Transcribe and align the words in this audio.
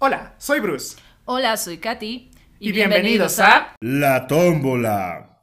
Hola, 0.00 0.34
soy 0.38 0.60
Bruce. 0.60 0.96
Hola, 1.24 1.56
soy 1.56 1.78
Katy. 1.78 2.30
Y, 2.60 2.70
bienvenidos, 2.70 3.40
a 3.40 3.74
La 3.80 4.28
tómbola. 4.28 5.40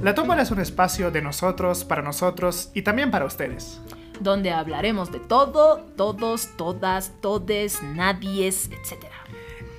La 0.00 0.14
tómbola 0.14 0.42
es 0.42 0.52
un 0.52 0.60
espacio 0.60 1.10
de 1.10 1.20
nosotros, 1.20 1.82
para 1.82 2.00
nosotros 2.00 2.70
y 2.72 2.82
también 2.82 3.10
para 3.10 3.24
ustedes. 3.24 3.80
Donde 4.20 4.52
hablaremos 4.52 5.10
de 5.10 5.18
todo, 5.18 5.80
todos, 5.96 6.56
todas, 6.56 7.20
todes, 7.20 7.82
nadies, 7.82 8.70
etc. 8.70 9.04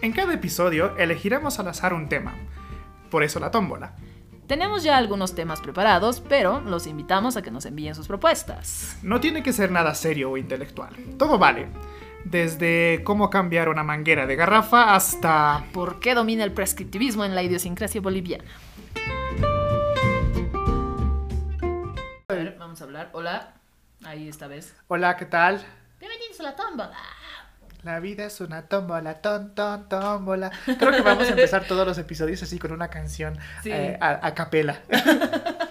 En 0.02 0.12
cada 0.12 0.34
episodio 0.34 0.94
elegiremos 0.98 1.60
al 1.60 1.70
azar 1.70 1.94
un 1.94 2.10
tema. 2.10 2.36
Por 3.10 3.24
eso 3.24 3.40
la 3.40 3.52
tómbola. 3.52 3.96
Tenemos 4.48 4.84
ya 4.84 4.98
algunos 4.98 5.34
temas 5.34 5.62
preparados, 5.62 6.20
pero 6.20 6.60
los 6.60 6.88
invitamos 6.88 7.38
a 7.38 7.42
que 7.42 7.52
nos 7.52 7.66
envíen 7.66 7.96
sus 7.96 8.10
propuestas. 8.10 8.98
No 9.02 9.22
tiene 9.22 9.44
que 9.44 9.54
ser 9.54 9.72
nada 9.72 9.96
serio 9.96 10.32
o 10.32 10.36
intelectual. 10.36 10.94
Todo 11.18 11.40
vale. 11.40 11.70
Desde 12.26 13.02
cómo 13.04 13.30
cambiar 13.30 13.68
una 13.70 13.84
manguera 13.84 14.26
de 14.26 14.36
garrafa 14.36 14.96
hasta... 14.96 15.66
¿Por 15.74 16.00
qué 16.00 16.14
domina 16.14 16.44
el 16.44 16.52
prescriptivismo 16.52 17.26
en 17.26 17.36
la 17.36 17.44
idiosincrasia 17.44 18.00
boliviana? 18.00 18.46
A 22.28 22.34
ver, 22.34 22.56
vamos 22.58 22.80
a 22.82 22.84
hablar. 22.86 23.10
Hola. 23.14 23.54
Ahí 24.06 24.28
esta 24.28 24.48
vez. 24.48 24.74
Hola, 24.88 25.18
¿qué 25.18 25.26
tal? 25.26 25.62
Bienvenidos 26.00 26.40
a 26.40 26.44
la 26.44 26.56
tómbola. 26.56 26.94
La 27.84 28.00
vida 28.00 28.26
es 28.26 28.40
una 28.42 28.62
tómbola, 28.68 29.16
ton, 29.22 29.56
ton, 29.56 29.90
tómbola. 29.90 30.52
Creo 30.66 30.92
que 30.92 31.02
vamos 31.02 31.26
a 31.28 31.30
empezar 31.32 31.66
todos 31.66 31.86
los 31.88 31.98
episodios 31.98 32.42
así 32.44 32.60
con 32.60 32.72
una 32.72 32.90
canción 32.90 33.38
Sí. 33.64 33.72
eh, 33.72 33.98
a, 34.00 34.26
a 34.26 34.34
capela. 34.36 34.80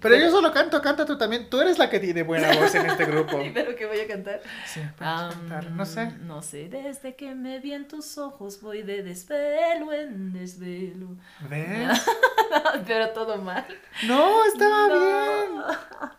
Pero 0.00 0.16
yo 0.16 0.30
solo 0.30 0.52
canto, 0.52 0.80
canta 0.80 1.04
tú 1.04 1.16
también. 1.18 1.48
Tú 1.50 1.60
eres 1.60 1.78
la 1.78 1.90
que 1.90 2.00
tiene 2.00 2.22
buena 2.22 2.52
voz 2.58 2.74
en 2.74 2.86
este 2.86 3.04
grupo. 3.04 3.38
Pero 3.54 3.76
que 3.76 3.86
voy 3.86 4.00
a 4.00 4.06
cantar. 4.08 4.40
Sí, 4.66 4.80
puedes 4.96 5.14
cantar. 5.34 5.70
No 5.70 5.84
sé. 5.86 6.12
No 6.22 6.42
sé, 6.42 6.68
desde 6.68 7.14
que 7.16 7.34
me 7.34 7.58
vi 7.60 7.72
en 7.74 7.86
tus 7.88 8.16
ojos 8.18 8.60
voy 8.60 8.82
de 8.82 9.02
desvelo 9.02 9.92
en 9.92 10.32
desvelo. 10.32 11.08
¿Ves? 11.48 12.00
Pero 12.86 13.10
todo 13.10 13.36
mal. 13.38 13.66
No, 14.06 14.44
estaba 14.46 14.88
No. 14.88 15.00
bien. 15.00 15.62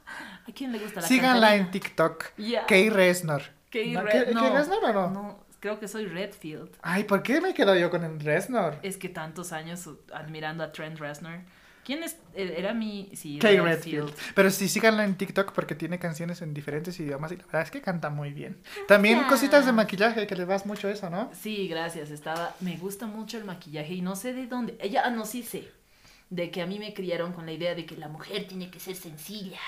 ¿A 0.47 0.51
quién 0.53 0.71
le 0.71 0.79
gusta 0.79 1.01
la 1.01 1.07
Síganla 1.07 1.33
cantarina? 1.47 1.65
en 1.65 1.71
TikTok. 1.71 2.25
Ya. 2.37 2.65
Kay 2.65 2.89
Resnor. 2.89 3.41
Kay 3.71 3.91
¿No? 3.93 4.01
Re- 4.01 4.25
¿Kay- 4.25 4.33
no. 4.33 4.41
Kay 4.41 4.51
Resnor 4.51 4.83
o 4.85 4.93
no? 4.93 5.09
No, 5.09 5.39
creo 5.59 5.79
que 5.79 5.87
soy 5.87 6.05
Redfield. 6.07 6.69
Ay, 6.81 7.03
¿por 7.05 7.23
qué 7.23 7.39
me 7.41 7.53
quedo 7.53 7.75
yo 7.75 7.89
con 7.89 8.03
el 8.03 8.19
Resnor? 8.19 8.75
Es 8.83 8.97
que 8.97 9.07
tantos 9.09 9.51
años 9.53 9.87
admirando 10.13 10.63
a 10.63 10.71
Trent 10.71 10.99
Reznor. 10.99 11.39
¿Quién 11.83 12.03
es? 12.03 12.17
Eh, 12.35 12.55
Era 12.57 12.73
mi. 12.73 13.09
Sí, 13.13 13.39
Kay 13.39 13.59
Redfield. 13.59 14.13
Pero 14.35 14.49
sí, 14.51 14.69
síganla 14.69 15.03
en 15.03 15.15
TikTok 15.15 15.51
porque 15.53 15.75
tiene 15.75 15.99
canciones 15.99 16.41
en 16.41 16.53
diferentes 16.53 16.99
idiomas 16.99 17.31
y 17.31 17.37
la 17.37 17.45
verdad 17.45 17.61
es 17.63 17.71
que 17.71 17.81
canta 17.81 18.09
muy 18.09 18.31
bien. 18.31 18.57
También 18.87 19.23
cositas 19.23 19.65
de 19.65 19.71
maquillaje, 19.71 20.27
que 20.27 20.35
le 20.35 20.45
vas 20.45 20.65
mucho 20.65 20.89
eso, 20.89 21.09
¿no? 21.09 21.31
Sí, 21.39 21.67
gracias. 21.67 22.11
Estaba. 22.11 22.55
Me 22.59 22.77
gusta 22.77 23.07
mucho 23.07 23.37
el 23.37 23.45
maquillaje 23.45 23.93
y 23.95 24.01
no 24.01 24.15
sé 24.15 24.33
de 24.33 24.47
dónde. 24.47 24.77
Ella, 24.79 25.03
ah, 25.05 25.09
no, 25.09 25.25
sí 25.25 25.43
sé. 25.43 25.67
De 26.31 26.49
que 26.49 26.61
a 26.61 26.65
mí 26.65 26.79
me 26.79 26.93
criaron 26.93 27.33
con 27.33 27.45
la 27.45 27.51
idea 27.51 27.75
de 27.75 27.85
que 27.85 27.97
la 27.97 28.07
mujer 28.07 28.47
tiene 28.47 28.71
que 28.71 28.79
ser 28.79 28.95
sencilla. 28.95 29.59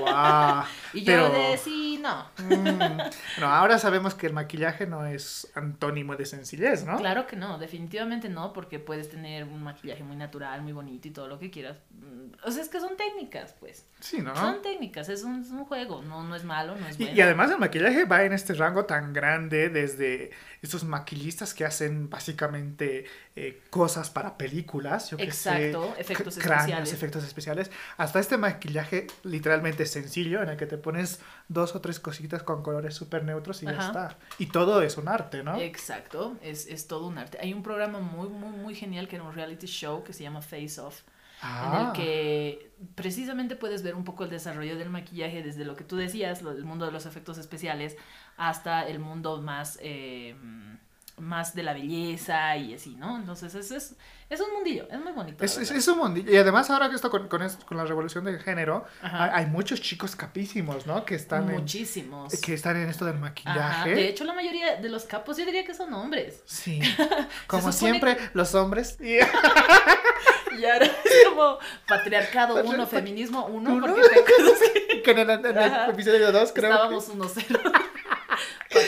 Wow. 0.00 0.64
Y 0.94 1.00
yo 1.00 1.06
Pero- 1.06 1.30
de 1.30 1.56
sí, 1.58 2.00
no. 2.02 2.26
Mm, 2.38 2.98
No, 3.40 3.46
ahora 3.46 3.78
sabemos 3.78 4.14
que 4.14 4.26
el 4.26 4.32
maquillaje 4.32 4.86
no 4.86 5.04
es 5.06 5.50
antónimo 5.54 6.16
de 6.16 6.24
sencillez, 6.26 6.84
¿no? 6.84 6.96
Claro 6.98 7.26
que 7.26 7.36
no, 7.36 7.58
definitivamente 7.58 8.28
no, 8.28 8.52
porque 8.52 8.78
puedes 8.78 9.08
tener 9.10 9.44
un 9.44 9.62
maquillaje 9.62 10.02
muy 10.02 10.16
natural, 10.16 10.62
muy 10.62 10.72
bonito 10.72 11.06
y 11.08 11.10
todo 11.12 11.28
lo 11.28 11.38
que 11.38 11.50
quieras. 11.50 11.76
Mm, 11.92 12.32
O 12.44 12.50
sea, 12.50 12.62
es 12.62 12.68
que 12.68 12.80
son 12.80 12.96
técnicas, 12.96 13.54
pues. 13.60 13.86
Sí, 14.00 14.20
¿no? 14.20 14.34
Son 14.34 14.62
técnicas, 14.62 15.08
es 15.08 15.22
un, 15.24 15.42
es 15.42 15.50
un 15.50 15.64
juego, 15.64 16.02
no, 16.02 16.22
no 16.24 16.34
es 16.34 16.44
malo, 16.44 16.74
no 16.76 16.86
es 16.88 16.98
Y, 16.98 17.04
bueno. 17.04 17.18
y 17.18 17.20
además 17.20 17.50
el 17.50 17.58
maquillaje 17.58 18.04
va 18.04 18.24
en 18.24 18.32
este 18.32 18.54
rango 18.54 18.84
tan 18.86 19.12
grande 19.12 19.68
desde 19.68 20.30
estos 20.62 20.82
maquillistas 20.84 21.54
que 21.54 21.64
hacen 21.64 22.08
básicamente 22.10 23.04
eh, 23.36 23.62
cosas 23.70 24.10
para 24.10 24.36
películas, 24.36 25.10
yo 25.10 25.16
que 25.16 25.30
sé, 25.30 25.67
Exacto, 25.68 25.94
efectos 25.98 26.38
cráneos, 26.38 26.60
especiales. 26.88 26.92
efectos 26.92 27.24
especiales, 27.24 27.70
hasta 27.96 28.20
este 28.20 28.36
maquillaje 28.36 29.06
literalmente 29.24 29.86
sencillo 29.86 30.42
en 30.42 30.48
el 30.50 30.56
que 30.56 30.66
te 30.66 30.78
pones 30.78 31.20
dos 31.48 31.74
o 31.74 31.80
tres 31.80 32.00
cositas 32.00 32.42
con 32.42 32.62
colores 32.62 32.94
súper 32.94 33.24
neutros 33.24 33.62
y 33.62 33.66
ya 33.66 33.72
está. 33.78 34.18
Y 34.38 34.46
todo 34.46 34.82
es 34.82 34.96
un 34.96 35.08
arte, 35.08 35.42
¿no? 35.42 35.58
Exacto, 35.60 36.36
es, 36.42 36.66
es 36.66 36.86
todo 36.86 37.06
un 37.06 37.18
arte. 37.18 37.38
Hay 37.40 37.52
un 37.52 37.62
programa 37.62 38.00
muy, 38.00 38.28
muy, 38.28 38.50
muy 38.50 38.74
genial 38.74 39.08
que 39.08 39.16
era 39.16 39.24
un 39.24 39.34
reality 39.34 39.66
show 39.66 40.02
que 40.04 40.12
se 40.12 40.22
llama 40.22 40.42
Face 40.42 40.80
Off, 40.80 41.02
en 41.40 41.72
Ah, 41.72 41.86
el 41.86 41.92
que 41.92 42.72
precisamente 42.96 43.54
puedes 43.54 43.82
ver 43.84 43.94
un 43.94 44.02
poco 44.02 44.24
el 44.24 44.30
desarrollo 44.30 44.76
del 44.76 44.90
maquillaje 44.90 45.40
desde 45.42 45.64
lo 45.64 45.76
que 45.76 45.84
tú 45.84 45.96
decías, 45.96 46.42
lo- 46.42 46.50
el 46.50 46.64
mundo 46.64 46.84
de 46.84 46.90
los 46.90 47.06
efectos 47.06 47.38
especiales, 47.38 47.96
hasta 48.36 48.86
el 48.88 48.98
mundo 48.98 49.40
más, 49.40 49.78
eh, 49.80 50.34
más 51.20 51.54
de 51.54 51.62
la 51.62 51.72
belleza 51.72 52.56
y 52.56 52.74
así, 52.74 52.96
¿no? 52.96 53.16
Entonces 53.16 53.54
es, 53.54 53.70
es, 53.70 53.94
es 54.30 54.40
un 54.40 54.52
mundillo, 54.54 54.86
es 54.90 55.00
muy 55.00 55.12
bonito. 55.12 55.44
Es, 55.44 55.52
es, 55.52 55.58
verdad. 55.60 55.76
es 55.76 55.88
un 55.88 55.98
mundillo. 55.98 56.32
Y 56.32 56.36
además 56.36 56.68
ahora 56.70 56.88
que 56.88 56.96
esto 56.96 57.10
con, 57.10 57.28
con, 57.28 57.42
esto- 57.42 57.64
con 57.66 57.76
la 57.76 57.84
revolución 57.84 58.24
del 58.24 58.38
género, 58.40 58.84
Ajá. 59.02 59.34
hay, 59.36 59.46
muchos 59.46 59.80
chicos 59.80 60.14
capísimos, 60.16 60.86
¿no? 60.86 61.04
Que 61.04 61.14
están, 61.14 61.48
en, 61.50 61.56
Muchísimos. 61.56 62.38
que 62.40 62.54
están 62.54 62.76
en 62.76 62.88
esto 62.88 63.04
del 63.04 63.14
Ajá, 63.16 63.22
maquillaje. 63.24 63.94
De 63.94 64.08
hecho, 64.08 64.24
la 64.24 64.34
mayoría 64.34 64.76
de 64.76 64.88
los 64.88 65.04
capos 65.04 65.36
yo 65.36 65.44
diría 65.46 65.64
que 65.64 65.74
son 65.74 65.92
hombres. 65.94 66.42
Sí. 66.46 66.80
Como 67.46 67.72
siempre, 67.72 68.16
los 68.34 68.54
hombres. 68.54 68.96
Y- 69.00 69.18
Y 70.58 70.64
ahora 70.64 70.86
es 70.86 70.92
como 71.28 71.58
patriarcado 71.86 72.64
uno, 72.64 72.84
feminismo 72.86 73.46
uno, 73.46 73.74
Uno. 73.74 73.86
porque 73.86 74.00
que 74.90 75.02
que 75.02 75.10
en 75.12 75.18
el, 75.18 75.30
en 75.30 75.56
el 75.56 75.90
episodio 75.90 76.32
2 76.32 76.52
creo. 76.52 76.72
estábamos 76.72 77.08
uno 77.10 77.28
cero. 77.32 77.60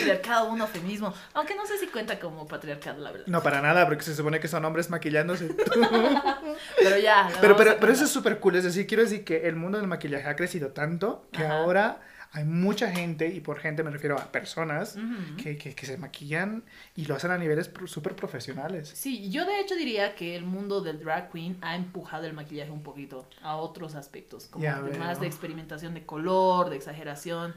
Patriarcado 0.00 0.50
uno, 0.50 0.66
feminismo. 0.66 1.14
Aunque 1.34 1.54
no 1.54 1.66
sé 1.66 1.78
si 1.78 1.86
cuenta 1.86 2.18
como 2.18 2.46
patriarcado, 2.46 3.00
la 3.02 3.12
verdad. 3.12 3.26
No, 3.26 3.42
para 3.42 3.60
nada, 3.60 3.86
porque 3.86 4.02
se 4.02 4.14
supone 4.14 4.40
que 4.40 4.48
son 4.48 4.64
hombres 4.64 4.90
maquillándose. 4.90 5.48
Pero 6.78 6.98
ya. 6.98 7.30
pero, 7.40 7.56
pero, 7.56 7.76
pero 7.78 7.92
eso 7.92 8.04
es 8.04 8.10
súper 8.10 8.38
cool. 8.40 8.56
Es 8.56 8.64
decir, 8.64 8.86
quiero 8.86 9.02
decir 9.02 9.24
que 9.24 9.48
el 9.48 9.56
mundo 9.56 9.78
del 9.78 9.86
maquillaje 9.86 10.28
ha 10.28 10.36
crecido 10.36 10.68
tanto 10.72 11.26
que 11.32 11.44
Ajá. 11.44 11.58
ahora 11.58 12.00
hay 12.32 12.44
mucha 12.44 12.88
gente, 12.92 13.26
y 13.26 13.40
por 13.40 13.58
gente 13.58 13.82
me 13.82 13.90
refiero 13.90 14.16
a 14.16 14.30
personas, 14.30 14.96
que, 15.42 15.58
que, 15.58 15.74
que 15.74 15.86
se 15.86 15.96
maquillan 15.98 16.62
y 16.94 17.06
lo 17.06 17.16
hacen 17.16 17.32
a 17.32 17.38
niveles 17.38 17.70
súper 17.86 18.14
profesionales. 18.14 18.92
Sí, 18.94 19.30
yo 19.30 19.44
de 19.44 19.58
hecho 19.58 19.74
diría 19.74 20.14
que 20.14 20.36
el 20.36 20.44
mundo 20.44 20.80
del 20.80 21.00
drag 21.00 21.32
queen 21.32 21.58
ha 21.60 21.74
empujado 21.74 22.26
el 22.26 22.32
maquillaje 22.32 22.70
un 22.70 22.84
poquito 22.84 23.28
a 23.42 23.56
otros 23.56 23.96
aspectos, 23.96 24.46
como 24.46 24.62
Ya 24.62 24.80
veo. 24.80 24.96
más 24.96 25.18
de 25.20 25.26
experimentación 25.26 25.92
de 25.94 26.06
color, 26.06 26.70
de 26.70 26.76
exageración, 26.76 27.52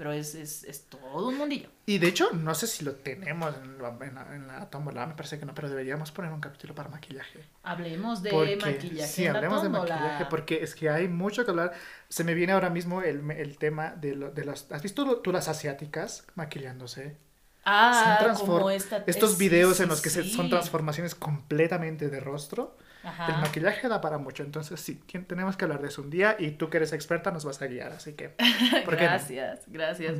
pero 0.00 0.12
es, 0.14 0.34
es, 0.34 0.64
es 0.64 0.86
todo 0.86 1.28
un 1.28 1.36
mundillo. 1.36 1.68
Y 1.84 1.98
de 1.98 2.06
hecho, 2.08 2.30
no 2.32 2.54
sé 2.54 2.66
si 2.66 2.86
lo 2.86 2.92
tenemos 2.94 3.54
en 3.62 3.76
la, 3.82 3.88
en 4.00 4.14
la, 4.14 4.34
en 4.34 4.46
la 4.46 4.70
tómbola, 4.70 5.04
me 5.06 5.12
parece 5.12 5.38
que 5.38 5.44
no, 5.44 5.54
pero 5.54 5.68
deberíamos 5.68 6.10
poner 6.10 6.32
un 6.32 6.40
capítulo 6.40 6.74
para 6.74 6.88
maquillaje. 6.88 7.44
Hablemos 7.64 8.22
de 8.22 8.30
Porque- 8.30 8.56
maquillaje. 8.56 9.12
Sí, 9.12 9.26
en 9.26 9.34
la 9.34 9.40
hablemos 9.40 9.62
de 9.62 9.68
tómbola. 9.68 9.94
maquillaje, 9.96 10.24
porque 10.30 10.62
es 10.62 10.74
que 10.74 10.88
hay 10.88 11.06
mucho 11.06 11.44
que 11.44 11.50
hablar. 11.50 11.74
Se 12.08 12.24
me 12.24 12.32
viene 12.32 12.54
ahora 12.54 12.70
mismo 12.70 13.02
el, 13.02 13.30
el 13.32 13.58
tema 13.58 13.90
de, 13.90 14.14
lo- 14.16 14.30
de 14.30 14.46
las... 14.46 14.72
¿Has 14.72 14.82
visto 14.82 15.18
tú 15.18 15.32
las 15.32 15.48
asiáticas 15.48 16.24
maquillándose? 16.34 17.18
Ah, 17.66 18.34
como 18.38 18.70
esta... 18.70 19.04
Estos 19.06 19.34
eh, 19.34 19.36
videos 19.38 19.76
sí, 19.76 19.82
en 19.82 19.90
los 19.90 20.00
que 20.00 20.08
se- 20.08 20.22
sí. 20.22 20.30
son 20.30 20.48
transformaciones 20.48 21.14
completamente 21.14 22.08
de 22.08 22.20
rostro. 22.20 22.78
Ajá. 23.02 23.26
El 23.34 23.40
maquillaje 23.40 23.88
da 23.88 24.00
para 24.00 24.18
mucho, 24.18 24.42
entonces 24.42 24.78
sí, 24.80 24.96
tenemos 25.26 25.56
que 25.56 25.64
hablar 25.64 25.80
de 25.80 25.88
eso 25.88 26.02
un 26.02 26.10
día 26.10 26.36
y 26.38 26.50
tú 26.52 26.68
que 26.68 26.76
eres 26.76 26.92
experta 26.92 27.30
nos 27.30 27.44
vas 27.44 27.60
a 27.62 27.66
guiar, 27.66 27.92
así 27.92 28.12
que... 28.12 28.28
¿por 28.84 28.96
qué 28.96 29.04
no? 29.04 29.10
Gracias, 29.10 29.60
gracias. 29.68 30.18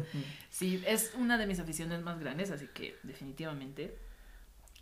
Sí, 0.48 0.82
es 0.86 1.12
una 1.16 1.36
de 1.38 1.46
mis 1.46 1.60
aficiones 1.60 2.00
más 2.02 2.18
grandes, 2.20 2.50
así 2.50 2.68
que 2.72 2.96
definitivamente 3.02 3.96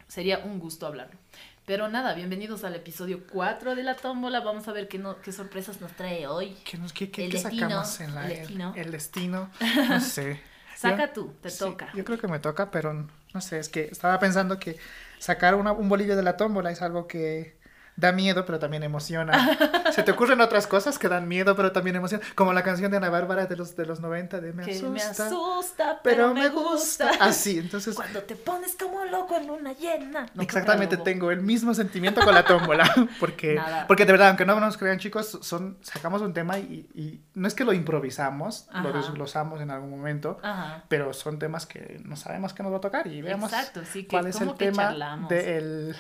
sería 0.06 0.38
un 0.38 0.58
gusto 0.58 0.86
hablarlo. 0.86 1.18
Pero 1.66 1.88
nada, 1.88 2.14
bienvenidos 2.14 2.64
al 2.64 2.74
episodio 2.76 3.26
4 3.30 3.74
de 3.74 3.82
la 3.82 3.94
tómbola. 3.94 4.40
Vamos 4.40 4.66
a 4.68 4.72
ver 4.72 4.88
qué, 4.88 4.98
no, 4.98 5.20
qué 5.20 5.32
sorpresas 5.32 5.82
nos 5.82 5.92
trae 5.92 6.26
hoy. 6.26 6.56
¿Qué, 6.64 6.78
nos, 6.78 6.94
qué, 6.94 7.10
qué- 7.10 7.26
El 7.26 7.30
qué 7.30 7.36
destino, 7.38 7.68
sacamos 7.84 8.00
en 8.00 8.14
la... 8.14 8.24
el 8.26 8.30
el- 8.32 8.38
destino. 8.38 8.72
El, 8.74 8.90
destino, 8.92 9.50
no 9.90 10.00
sé. 10.00 10.40
Saca 10.76 11.08
Yo- 11.08 11.12
tú, 11.12 11.34
te 11.42 11.50
sí, 11.50 11.58
toca. 11.58 11.90
Yo 11.94 12.04
creo 12.04 12.18
que 12.18 12.28
me 12.28 12.38
toca, 12.38 12.70
pero 12.70 12.94
no 13.34 13.40
sé, 13.42 13.58
es 13.58 13.68
que 13.68 13.82
estaba 13.90 14.18
pensando 14.18 14.58
que 14.58 14.78
sacar 15.18 15.56
una- 15.56 15.72
un 15.72 15.88
bolillo 15.90 16.16
de 16.16 16.22
la 16.22 16.36
tómbola 16.38 16.70
es 16.70 16.80
algo 16.80 17.06
que 17.06 17.57
da 17.98 18.12
miedo, 18.12 18.46
pero 18.46 18.60
también 18.60 18.84
emociona. 18.84 19.58
Se 19.92 20.04
te 20.04 20.12
ocurren 20.12 20.40
otras 20.40 20.68
cosas 20.68 21.00
que 21.00 21.08
dan 21.08 21.26
miedo, 21.26 21.56
pero 21.56 21.72
también 21.72 21.96
emociona. 21.96 22.24
Como 22.36 22.52
la 22.52 22.62
canción 22.62 22.92
de 22.92 22.96
Ana 22.96 23.10
Bárbara 23.10 23.46
de 23.46 23.56
los, 23.56 23.74
de 23.74 23.86
los 23.86 23.98
90 23.98 24.40
de 24.40 24.52
Me 24.52 24.64
que 24.64 24.70
asusta, 24.70 24.88
me 24.88 25.02
asusta, 25.02 26.00
pero 26.04 26.32
me 26.32 26.48
gusta. 26.48 27.10
Así, 27.20 27.58
entonces... 27.58 27.96
Cuando 27.96 28.22
te 28.22 28.36
pones 28.36 28.76
como 28.76 29.04
loco 29.04 29.36
en 29.36 29.50
una 29.50 29.72
llena. 29.72 30.26
No, 30.32 30.42
Exactamente, 30.42 30.96
tengo 30.98 31.32
el 31.32 31.40
mismo 31.42 31.74
sentimiento 31.74 32.20
con 32.20 32.34
la 32.34 32.44
tómbola, 32.44 32.88
porque, 33.20 33.56
Nada. 33.56 33.88
porque 33.88 34.06
de 34.06 34.12
verdad, 34.12 34.28
aunque 34.28 34.46
no 34.46 34.60
nos 34.60 34.76
crean 34.76 35.00
chicos, 35.00 35.36
son, 35.42 35.78
sacamos 35.82 36.22
un 36.22 36.32
tema 36.32 36.56
y, 36.58 36.88
y 36.94 37.20
no 37.34 37.48
es 37.48 37.54
que 37.54 37.64
lo 37.64 37.72
improvisamos, 37.72 38.68
lo 38.72 38.90
Ajá. 38.90 38.92
desglosamos 38.92 39.60
en 39.60 39.72
algún 39.72 39.90
momento. 39.90 40.38
Ajá. 40.42 40.84
pero 40.88 41.12
son 41.12 41.40
temas 41.40 41.66
que 41.66 42.00
no 42.04 42.14
sabemos 42.14 42.52
que 42.52 42.62
nos 42.62 42.72
va 42.72 42.76
a 42.76 42.80
tocar 42.80 43.06
y 43.08 43.22
veamos 43.22 43.52
Exacto, 43.52 43.80
sí, 43.84 44.02
que 44.04 44.08
cuál 44.10 44.28
es 44.28 44.40
el 44.40 44.54
tema 44.54 45.26
del 45.28 45.96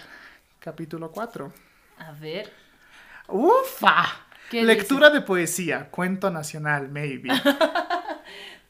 capítulo 0.60 1.10
4. 1.10 1.52
A 1.98 2.12
ver, 2.12 2.52
¡Ufa! 3.28 4.04
¿Qué 4.50 4.62
Lectura 4.62 5.10
de 5.10 5.20
poesía, 5.20 5.90
cuento 5.90 6.30
nacional, 6.30 6.88
maybe. 6.88 7.28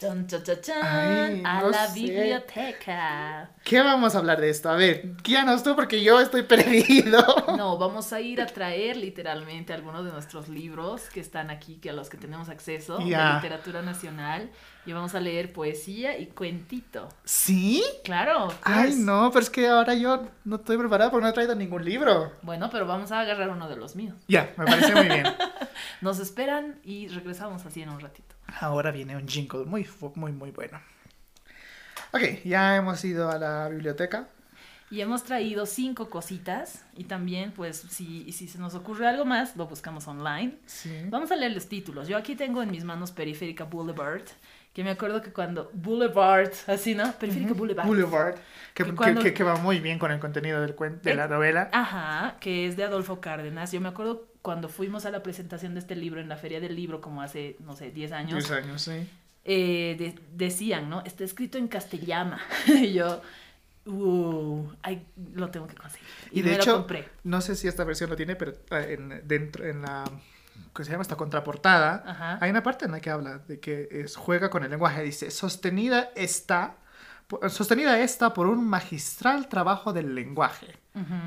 Chon, 0.00 0.28
chon, 0.28 0.44
chon, 0.44 0.76
Ay, 0.80 1.42
a 1.44 1.60
no 1.60 1.70
la 1.70 1.88
sé. 1.88 1.94
biblioteca. 1.98 3.50
¿Qué 3.64 3.80
vamos 3.80 4.14
a 4.14 4.18
hablar 4.18 4.40
de 4.40 4.48
esto? 4.48 4.70
A 4.70 4.76
ver, 4.76 5.16
guíanos 5.24 5.64
tú 5.64 5.74
porque 5.74 6.04
yo 6.04 6.20
estoy 6.20 6.42
perdido. 6.44 7.18
No, 7.56 7.78
vamos 7.78 8.12
a 8.12 8.20
ir 8.20 8.40
a 8.40 8.46
traer 8.46 8.96
literalmente 8.96 9.72
algunos 9.72 10.04
de 10.04 10.12
nuestros 10.12 10.48
libros 10.48 11.02
que 11.12 11.18
están 11.18 11.50
aquí, 11.50 11.78
que 11.78 11.90
a 11.90 11.94
los 11.94 12.08
que 12.10 12.16
tenemos 12.16 12.48
acceso, 12.48 12.98
de 12.98 13.06
literatura 13.06 13.82
nacional, 13.82 14.50
y 14.86 14.92
vamos 14.92 15.16
a 15.16 15.20
leer 15.20 15.52
poesía 15.52 16.16
y 16.16 16.26
cuentito. 16.26 17.08
¿Sí? 17.24 17.82
Claro. 18.04 18.54
Ay, 18.62 18.90
pues. 18.90 18.98
no, 18.98 19.30
pero 19.32 19.42
es 19.42 19.50
que 19.50 19.66
ahora 19.66 19.94
yo 19.94 20.28
no 20.44 20.56
estoy 20.56 20.78
preparada 20.78 21.10
porque 21.10 21.24
no 21.24 21.30
he 21.30 21.32
traído 21.34 21.56
ningún 21.56 21.84
libro. 21.84 22.34
Bueno, 22.42 22.70
pero 22.70 22.86
vamos 22.86 23.10
a 23.10 23.18
agarrar 23.18 23.50
uno 23.50 23.68
de 23.68 23.74
los 23.74 23.96
míos. 23.96 24.14
Ya, 24.28 24.52
me 24.56 24.64
parece 24.64 24.94
muy 24.94 25.06
bien. 25.08 25.24
Nos 26.02 26.20
esperan 26.20 26.78
y 26.84 27.08
regresamos 27.08 27.66
así 27.66 27.82
en 27.82 27.88
un 27.88 27.98
ratito. 27.98 28.36
Ahora 28.60 28.90
viene 28.90 29.16
un 29.16 29.26
jingle 29.28 29.64
muy, 29.64 29.86
muy, 30.14 30.32
muy 30.32 30.50
bueno. 30.50 30.80
Ok, 32.12 32.22
ya 32.44 32.76
hemos 32.76 33.04
ido 33.04 33.30
a 33.30 33.38
la 33.38 33.68
biblioteca. 33.68 34.28
Y 34.90 35.02
hemos 35.02 35.22
traído 35.24 35.66
cinco 35.66 36.08
cositas 36.08 36.82
y 36.96 37.04
también, 37.04 37.52
pues, 37.52 37.76
si, 37.90 38.32
si 38.32 38.48
se 38.48 38.58
nos 38.58 38.74
ocurre 38.74 39.06
algo 39.06 39.26
más, 39.26 39.54
lo 39.54 39.66
buscamos 39.66 40.08
online. 40.08 40.56
Sí. 40.64 40.90
Vamos 41.10 41.30
a 41.30 41.36
leer 41.36 41.52
los 41.52 41.68
títulos. 41.68 42.08
Yo 42.08 42.16
aquí 42.16 42.34
tengo 42.36 42.62
en 42.62 42.70
mis 42.70 42.84
manos 42.84 43.12
Periférica 43.12 43.64
Boulevard, 43.64 44.22
que 44.72 44.82
me 44.82 44.90
acuerdo 44.90 45.20
que 45.20 45.30
cuando... 45.30 45.70
Boulevard, 45.74 46.52
así, 46.68 46.94
¿no? 46.94 47.12
Periférica 47.12 47.52
Boulevard. 47.52 47.86
Boulevard. 47.86 48.36
Que, 48.72 48.84
Que 48.84 48.90
que- 48.90 48.96
cuando- 48.96 49.20
que- 49.20 49.34
que 49.34 49.44
va 49.44 49.56
muy 49.56 49.78
bien 49.80 49.98
con 49.98 50.10
el 50.10 50.20
contenido 50.20 50.62
del 50.62 50.74
de 51.02 51.14
la 51.14 51.26
Eh, 51.26 51.28
novela. 51.28 51.68
Ajá, 51.74 52.36
que 52.40 52.66
es 52.66 52.78
de 52.78 52.84
Adolfo 52.84 53.20
Cárdenas. 53.20 53.70
Yo 53.72 53.82
me 53.82 53.88
acuerdo 53.90 54.26
cuando 54.48 54.70
fuimos 54.70 55.04
a 55.04 55.10
la 55.10 55.22
presentación 55.22 55.74
de 55.74 55.80
este 55.80 55.94
libro 55.94 56.22
en 56.22 56.28
la 56.30 56.38
Feria 56.38 56.58
del 56.58 56.74
Libro, 56.74 57.02
como 57.02 57.20
hace, 57.20 57.56
no 57.60 57.76
sé, 57.76 57.90
10 57.90 58.12
años, 58.12 58.48
10 58.48 58.50
años, 58.64 58.80
sí. 58.80 59.06
eh, 59.44 59.94
de- 59.98 60.18
decían, 60.32 60.88
¿no? 60.88 61.02
Está 61.04 61.22
escrito 61.22 61.58
en 61.58 61.68
castellano. 61.68 62.38
y 62.66 62.94
yo, 62.94 63.20
uh, 63.84 64.72
ay, 64.82 65.06
lo 65.34 65.50
tengo 65.50 65.66
que 65.66 65.74
conseguir. 65.74 66.08
Y, 66.32 66.38
Y 66.38 66.42
de 66.44 66.50
me 66.52 66.56
hecho, 66.56 66.70
lo 66.72 66.76
compré. 66.78 67.10
no 67.24 67.42
sé 67.42 67.56
si 67.56 67.68
esta 67.68 67.84
versión 67.84 68.08
lo 68.08 68.16
tiene, 68.16 68.36
pero 68.36 68.52
en, 68.70 69.20
dentro, 69.28 69.66
en 69.66 69.82
la, 69.82 70.04
¿cómo 70.72 70.84
se 70.86 70.92
llama? 70.92 71.02
Esta 71.02 71.16
contraportada, 71.16 72.02
Ajá. 72.06 72.38
hay 72.40 72.48
una 72.50 72.62
parte 72.62 72.86
en 72.86 72.92
la 72.92 73.00
que 73.00 73.10
habla 73.10 73.40
de 73.40 73.60
que 73.60 73.86
es, 73.90 74.16
juega 74.16 74.48
con 74.48 74.64
el 74.64 74.70
lenguaje. 74.70 75.02
Dice, 75.02 75.30
sostenida 75.30 76.08
está, 76.16 76.76
sostenida 77.50 78.00
está 78.00 78.32
por 78.32 78.46
un 78.46 78.66
magistral 78.66 79.46
trabajo 79.50 79.92
del 79.92 80.14
lenguaje. 80.14 80.74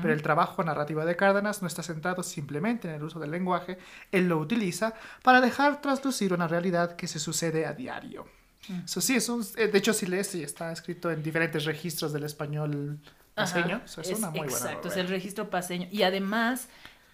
Pero 0.00 0.12
el 0.12 0.22
trabajo 0.22 0.62
narrativo 0.62 1.04
de 1.04 1.16
Cárdenas 1.16 1.62
no 1.62 1.68
está 1.68 1.82
centrado 1.82 2.22
simplemente 2.22 2.88
en 2.88 2.94
el 2.94 3.02
uso 3.02 3.18
del 3.18 3.30
lenguaje, 3.30 3.78
él 4.10 4.28
lo 4.28 4.38
utiliza 4.38 4.94
para 5.22 5.40
dejar 5.40 5.80
traslucir 5.80 6.32
una 6.32 6.48
realidad 6.48 6.96
que 6.96 7.08
se 7.08 7.18
sucede 7.18 7.66
a 7.66 7.72
diario. 7.72 8.26
Mm. 8.68 8.84
Eso 8.84 9.00
sí, 9.00 9.16
es 9.16 9.28
un, 9.28 9.44
eh, 9.56 9.68
de 9.68 9.78
hecho, 9.78 9.92
si 9.92 10.06
lees, 10.06 10.28
sí, 10.28 10.42
está 10.42 10.72
escrito 10.72 11.10
en 11.10 11.22
diferentes 11.22 11.64
registros 11.64 12.12
del 12.12 12.24
español 12.24 12.98
Ajá, 13.34 13.54
paseño. 13.54 13.80
Eso 13.84 14.00
es, 14.00 14.10
una 14.18 14.30
muy 14.30 14.40
buena 14.40 14.54
Exacto, 14.54 14.88
es 14.88 14.96
el 14.96 15.08
registro 15.08 15.50
paseño. 15.50 15.88
Y 15.90 16.02
además, 16.02 16.68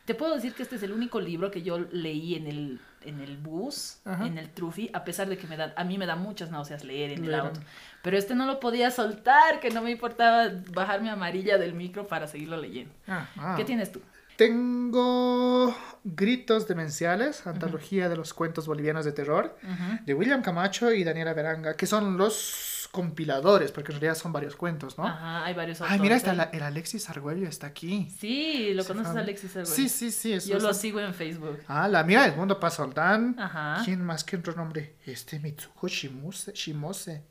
te 0.05 0.15
puedo 0.15 0.35
decir 0.35 0.55
que 0.55 0.63
este 0.63 0.77
es 0.77 0.83
el 0.83 0.93
único 0.93 1.21
libro 1.21 1.51
que 1.51 1.63
yo 1.63 1.79
leí 1.79 2.35
en 2.35 2.47
el, 2.47 2.81
en 3.05 3.21
el 3.21 3.37
bus, 3.37 3.99
Ajá. 4.05 4.27
en 4.27 4.39
el 4.39 4.51
trufi, 4.51 4.91
a 4.93 5.05
pesar 5.05 5.29
de 5.29 5.37
que 5.39 5.47
me 5.47 5.57
da, 5.57 5.73
a 5.77 5.85
mí 5.85 5.99
me 5.99 6.07
da 6.07 6.17
muchas 6.17 6.51
náuseas 6.51 6.85
leer 6.85 7.13
en 7.13 7.25
el 7.25 7.31
Leer. 7.31 7.41
auto. 7.41 7.61
Pero 8.03 8.17
este 8.19 8.35
no 8.35 8.47
lo 8.47 8.61
podía 8.61 8.91
soltar, 8.91 9.61
que 9.61 9.71
no 9.71 9.83
me 9.83 9.91
importaba 9.91 10.51
bajarme 10.73 11.11
amarilla 11.11 11.59
del 11.59 11.75
micro 11.75 12.07
para 12.07 12.27
seguirlo 12.27 12.57
leyendo. 12.57 12.93
Ah, 13.07 13.29
ah. 13.37 13.55
¿Qué 13.57 13.65
tienes 13.65 13.91
tú? 13.93 14.01
Tengo 14.37 15.75
Gritos 16.05 16.69
Demenciales, 16.69 17.47
antología 17.47 18.09
de 18.09 18.17
los 18.17 18.33
cuentos 18.35 18.67
bolivianos 18.67 19.05
de 19.05 19.13
terror, 19.13 19.57
de 20.07 20.15
William 20.15 20.43
Camacho 20.43 20.93
y 20.93 21.03
Daniela 21.05 21.35
Veranga, 21.35 21.77
que 21.77 21.87
son 21.87 22.17
los 22.17 22.68
compiladores, 22.91 23.71
porque 23.73 23.93
en 23.93 24.01
realidad 24.01 24.15
son 24.21 24.33
varios 24.33 24.57
cuentos, 24.57 24.97
¿no? 24.99 25.07
Ajá, 25.07 25.45
hay 25.45 25.55
varios 25.55 25.81
Ay, 25.83 26.01
mira, 26.01 26.17
está 26.17 26.31
autores. 26.31 26.51
la- 26.53 26.57
el 26.59 26.63
Alexis 26.65 27.09
Argüello 27.11 27.47
está 27.49 27.67
aquí. 27.69 28.09
Sí, 28.19 28.73
lo 28.75 28.85
conoces 28.85 29.15
a 29.17 29.21
Alexis 29.21 29.57
Arguello? 29.57 29.75
Sí, 29.77 29.89
sí, 29.89 30.11
sí. 30.11 30.33
Eso 30.33 30.49
Yo 30.51 30.57
es- 30.57 30.63
lo 30.63 30.73
sigo 30.75 31.01
en 31.01 31.13
Facebook. 31.15 31.59
Ah, 31.69 31.87
la 31.89 32.03
mira, 32.05 32.25
el 32.27 32.35
mundo 32.37 32.59
pasa 32.59 32.79
Soldán. 32.79 33.37
Ajá. 33.39 33.83
¿Quién 33.85 34.03
más 34.05 34.25
que 34.25 34.37
otro 34.37 34.55
nombre? 34.55 34.95
Este 35.05 35.39
Mitsuko 35.39 35.89
Shimose. 35.89 36.53
Shimose. 36.53 37.23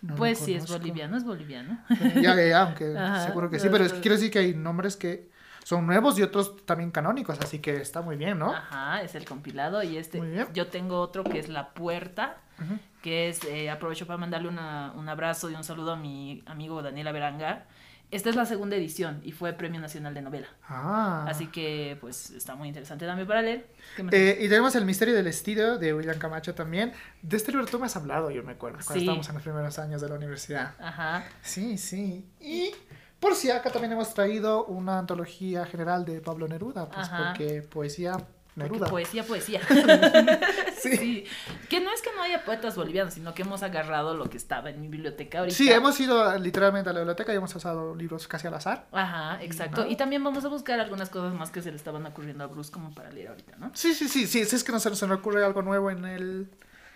No 0.00 0.16
Pues 0.16 0.38
sí, 0.38 0.54
es 0.54 0.66
boliviano, 0.68 1.16
es 1.16 1.24
boliviano. 1.24 1.78
Ya, 2.16 2.34
ya, 2.34 2.48
ya, 2.48 2.62
aunque 2.62 2.92
Ajá, 2.98 3.26
seguro 3.26 3.48
que 3.50 3.58
sí, 3.60 3.68
pero 3.70 3.84
es 3.84 3.92
que 3.92 4.00
quiero 4.00 4.16
decir 4.16 4.30
que 4.32 4.40
hay 4.40 4.54
nombres 4.54 4.96
que 4.96 5.30
son 5.64 5.86
nuevos 5.86 6.18
y 6.18 6.22
otros 6.22 6.64
también 6.66 6.90
canónicos, 6.90 7.38
así 7.40 7.58
que 7.60 7.76
está 7.76 8.02
muy 8.02 8.16
bien, 8.16 8.38
¿no? 8.38 8.52
Ajá, 8.54 9.02
es 9.02 9.14
el 9.14 9.24
compilado 9.24 9.82
y 9.82 9.96
este, 9.96 10.18
Muy 10.18 10.28
bien. 10.30 10.46
yo 10.54 10.66
tengo 10.68 11.00
otro 11.00 11.24
que 11.24 11.38
es 11.38 11.48
La 11.48 11.70
Puerta, 11.74 12.36
Ujú. 12.60 12.78
que 13.02 13.28
es, 13.28 13.44
eh, 13.44 13.70
aprovecho 13.70 14.06
para 14.06 14.16
mandarle 14.18 14.48
una- 14.48 14.92
un 14.96 15.08
abrazo 15.08 15.50
y 15.50 15.54
un 15.54 15.64
saludo 15.64 15.92
a 15.92 15.96
mi 15.96 16.42
amigo 16.46 16.82
Daniela 16.82 17.12
Veranga. 17.12 17.66
Esta 18.10 18.28
es 18.28 18.36
la 18.36 18.44
segunda 18.44 18.76
edición 18.76 19.22
y 19.24 19.32
fue 19.32 19.54
Premio 19.54 19.80
Nacional 19.80 20.12
de 20.12 20.20
Novela. 20.20 20.46
Ah. 20.68 21.24
Así 21.26 21.46
que, 21.46 21.96
pues, 21.98 22.30
está 22.32 22.54
muy 22.54 22.68
interesante 22.68 23.06
también 23.06 23.26
para 23.26 23.40
leer. 23.40 23.66
Eh, 24.10 24.36
y 24.38 24.48
tenemos 24.50 24.74
El 24.74 24.84
misterio 24.84 25.14
del 25.14 25.28
estilo 25.28 25.78
de 25.78 25.94
William 25.94 26.18
Camacho 26.18 26.54
también. 26.54 26.92
De 27.22 27.38
este 27.38 27.52
libro 27.52 27.66
tú 27.66 27.78
me 27.78 27.86
has 27.86 27.96
hablado, 27.96 28.30
yo 28.30 28.42
me 28.42 28.52
acuerdo, 28.52 28.76
cuando 28.84 28.92
Sí. 28.94 28.98
estábamos 29.00 29.26
en 29.30 29.34
los 29.36 29.42
primeros 29.42 29.78
años 29.78 30.02
de 30.02 30.08
la 30.10 30.16
universidad. 30.16 30.74
Ajá. 30.78 31.24
Sí, 31.40 31.78
sí. 31.78 32.28
Y 32.38 32.72
por 33.22 33.34
si 33.36 33.50
acá 33.50 33.70
también 33.70 33.92
hemos 33.92 34.12
traído 34.12 34.66
una 34.66 34.98
antología 34.98 35.64
general 35.64 36.04
de 36.04 36.20
Pablo 36.20 36.46
Neruda, 36.46 36.88
pues 36.90 37.06
Ajá. 37.08 37.28
porque 37.32 37.62
poesía 37.62 38.12
Porque 38.12 38.28
Neruda. 38.56 38.86
poesía, 38.88 39.22
poesía. 39.24 39.60
Sí. 40.82 40.96
sí. 40.96 41.24
Que 41.68 41.78
no 41.80 41.92
es 41.94 42.02
que 42.02 42.10
no 42.16 42.22
haya 42.22 42.44
poetas 42.44 42.74
bolivianos, 42.74 43.14
sino 43.14 43.32
que 43.34 43.42
hemos 43.42 43.62
agarrado 43.62 44.14
lo 44.16 44.28
que 44.28 44.36
estaba 44.36 44.68
en 44.70 44.80
mi 44.80 44.88
biblioteca 44.88 45.38
ahorita. 45.38 45.56
Sí, 45.56 45.70
hemos 45.70 45.98
ido 46.00 46.22
a- 46.24 46.36
literalmente 46.38 46.90
a 46.90 46.92
la 46.92 46.98
biblioteca 47.00 47.32
y 47.32 47.36
hemos 47.36 47.54
usado 47.54 47.94
libros 47.94 48.26
casi 48.26 48.48
al 48.48 48.54
azar. 48.54 48.86
Ajá, 48.90 49.40
exacto. 49.42 49.86
Y 49.86 49.94
también 49.94 50.24
vamos 50.24 50.44
a 50.44 50.48
buscar 50.48 50.80
algunas 50.80 51.08
cosas 51.08 51.32
más 51.34 51.50
que 51.52 51.62
se 51.62 51.70
le 51.70 51.76
estaban 51.76 52.04
ocurriendo 52.04 52.42
a 52.42 52.48
Bruce 52.48 52.72
como 52.72 52.92
para 52.92 53.10
leer 53.12 53.28
ahorita, 53.28 53.56
¿no? 53.58 53.70
Sí, 53.74 53.94
sí, 53.94 54.08
sí, 54.08 54.26
sí, 54.26 54.44
si 54.44 54.56
es 54.56 54.64
que 54.64 54.72
no 54.72 54.80
se 54.80 54.90
nos 54.90 55.00
ocurre 55.04 55.44
algo 55.44 55.62
nuevo 55.62 55.88
en 55.90 56.04
el 56.04 56.50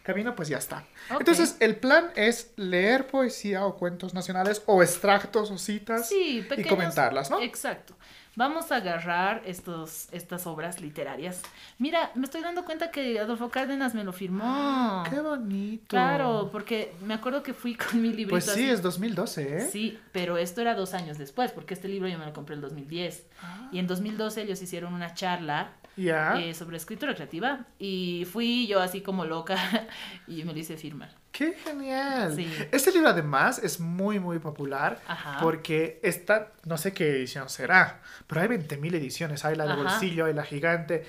camino, 0.07 0.35
pues 0.35 0.49
ya 0.49 0.59
está. 0.59 0.85
Entonces, 1.11 1.57
el 1.61 1.77
plan 1.77 2.11
es 2.17 2.53
leer 2.57 3.07
poesía 3.09 3.67
o 3.67 3.77
cuentos 3.77 4.15
nacionales 4.15 4.63
o 4.67 4.83
extractos 4.83 5.51
o 5.51 5.59
citas 5.59 6.09
Sí, 6.09 6.47
y 6.57 6.65
comentarlas, 6.65 7.31
¿no? 7.31 7.43
Exacto. 7.43 7.95
Vamos 8.37 8.71
a 8.71 8.77
agarrar 8.77 9.43
estos, 9.47 10.09
estas 10.13 10.47
obras 10.47 10.83
literarias. 10.83 11.41
Mira, 11.79 12.11
me 12.15 12.25
estoy 12.25 12.43
dando 12.43 12.67
cuenta 12.67 12.91
que 12.91 13.19
Adolfo 13.19 13.49
Cárdenas 13.49 13.95
me 13.95 14.05
lo 14.05 14.13
firmó. 14.13 15.05
Qué 15.09 15.21
bonito. 15.21 15.87
Claro, 15.89 16.51
porque 16.53 16.93
me 17.03 17.15
acuerdo 17.15 17.43
que 17.43 17.55
fui 17.55 17.75
con 17.75 18.03
mi 18.03 18.09
librito. 18.09 18.31
Pues 18.31 18.45
sí, 18.45 18.51
así. 18.51 18.71
es 18.71 18.83
2012, 18.83 19.57
¿eh? 19.57 19.69
Sí, 19.73 19.99
pero 20.13 20.37
esto 20.37 20.61
era 20.61 20.75
dos 20.75 20.93
años 20.93 21.17
después, 21.17 21.51
porque 21.53 21.73
este 21.73 21.89
libro 21.89 22.09
yo 22.09 22.19
me 22.19 22.27
lo 22.27 22.35
compré 22.35 22.57
en 22.57 22.59
el 22.59 22.69
2010. 22.69 23.25
Ah. 23.43 23.71
Y 23.73 23.79
en 23.79 23.87
2012 23.87 24.43
ellos 24.43 24.61
hicieron 24.61 24.93
una 24.93 25.15
charla 25.15 25.73
Ya. 25.97 26.39
eh, 26.41 26.55
sobre 26.55 26.77
escritura 26.77 27.15
creativa 27.15 27.65
y 27.79 28.27
fui 28.31 28.67
yo 28.67 28.81
así 28.81 29.01
como 29.01 29.25
loca 29.25 29.57
y 30.27 30.45
me 30.45 30.53
lo 30.53 30.59
hice 30.59 30.77
firmar. 30.77 31.15
Qué 31.33 31.53
genial. 31.53 32.35
Sí. 32.35 32.51
Este 32.73 32.93
libro 32.93 33.09
además 33.09 33.59
es 33.63 33.81
muy, 33.81 34.19
muy 34.19 34.39
popular 34.39 35.01
Ajá. 35.07 35.39
porque 35.41 36.01
esta, 36.03 36.53
no 36.65 36.79
sé 36.79 36.93
qué 36.93 37.11
edición 37.11 37.49
será, 37.49 38.01
pero 38.27 38.41
hay 38.41 38.49
20.000 38.49 38.95
ediciones. 38.95 39.45
Hay 39.45 39.57
la 39.57 39.65
de 39.65 39.73
Ajá. 39.73 39.83
bolsillo, 39.83 40.27
hay 40.27 40.35
la 40.35 40.45
gigante, 40.45 41.05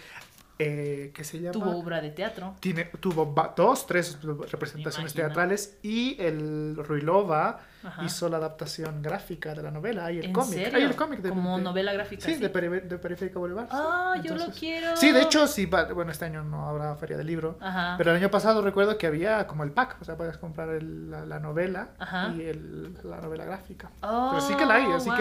eh, 0.59 1.11
¿qué 1.13 1.23
se 1.23 1.39
llama? 1.39 1.51
Tuvo 1.51 1.77
obra 1.77 2.01
de 2.01 2.09
teatro. 2.09 2.55
Tiene, 2.59 2.85
tuvo 2.99 3.33
dos, 3.55 3.85
tres 3.85 4.17
representaciones 4.21 5.13
teatrales 5.13 5.77
y 5.83 6.17
el 6.19 6.75
Ruilova 6.77 7.61
Ajá. 7.83 8.03
hizo 8.03 8.27
la 8.29 8.37
adaptación 8.37 9.01
gráfica 9.01 9.53
de 9.53 9.63
la 9.63 9.71
novela. 9.71 10.05
Hay 10.05 10.19
el 10.19 10.25
¿En 10.25 10.33
cómic. 10.33 10.73
Hay 10.73 10.83
el 10.83 10.95
cómic 10.95 11.21
de, 11.21 11.29
Como 11.29 11.57
de- 11.57 11.63
novela 11.63 11.93
gráfica. 11.93 12.25
Sí, 12.25 12.35
de, 12.35 12.51
Peri- 12.51 12.81
de 12.83 12.97
Periférica 12.97 13.39
Boulevard. 13.39 13.65
sí. 13.69 13.77
Ah, 13.79 14.15
yo 14.23 14.35
lo 14.35 14.47
quiero. 14.51 14.95
Sí, 14.97 15.11
de 15.11 15.21
hecho, 15.21 15.47
sí, 15.47 15.65
bueno, 15.67 16.11
este 16.11 16.25
año 16.25 16.43
no 16.43 16.67
habrá 16.67 16.95
feria 16.95 17.17
del 17.17 17.27
libro. 17.27 17.57
Ajá. 17.61 17.95
Pero 17.97 18.11
el 18.11 18.17
año 18.17 18.29
pasado 18.31 18.61
recuerdo 18.61 18.97
que 18.97 19.07
había 19.07 19.45
como 19.47 19.63
el 19.63 19.71
pack, 19.71 19.97
o 20.01 20.05
sea, 20.05 20.15
puedes 20.17 20.37
comprar 20.37 20.69
el- 20.69 21.11
la, 21.11 21.25
la 21.25 21.39
novela 21.39 21.89
Ajá. 21.99 22.33
y 22.35 22.41
el- 22.41 22.93
la 23.03 23.21
novela 23.21 23.45
gráfica. 23.45 23.91
Oh, 24.01 24.29
Pero 24.31 24.41
sí 24.45 24.53
que 24.55 24.65
la 24.65 24.75
hay, 24.75 24.91
así 24.91 25.09
wow. 25.09 25.17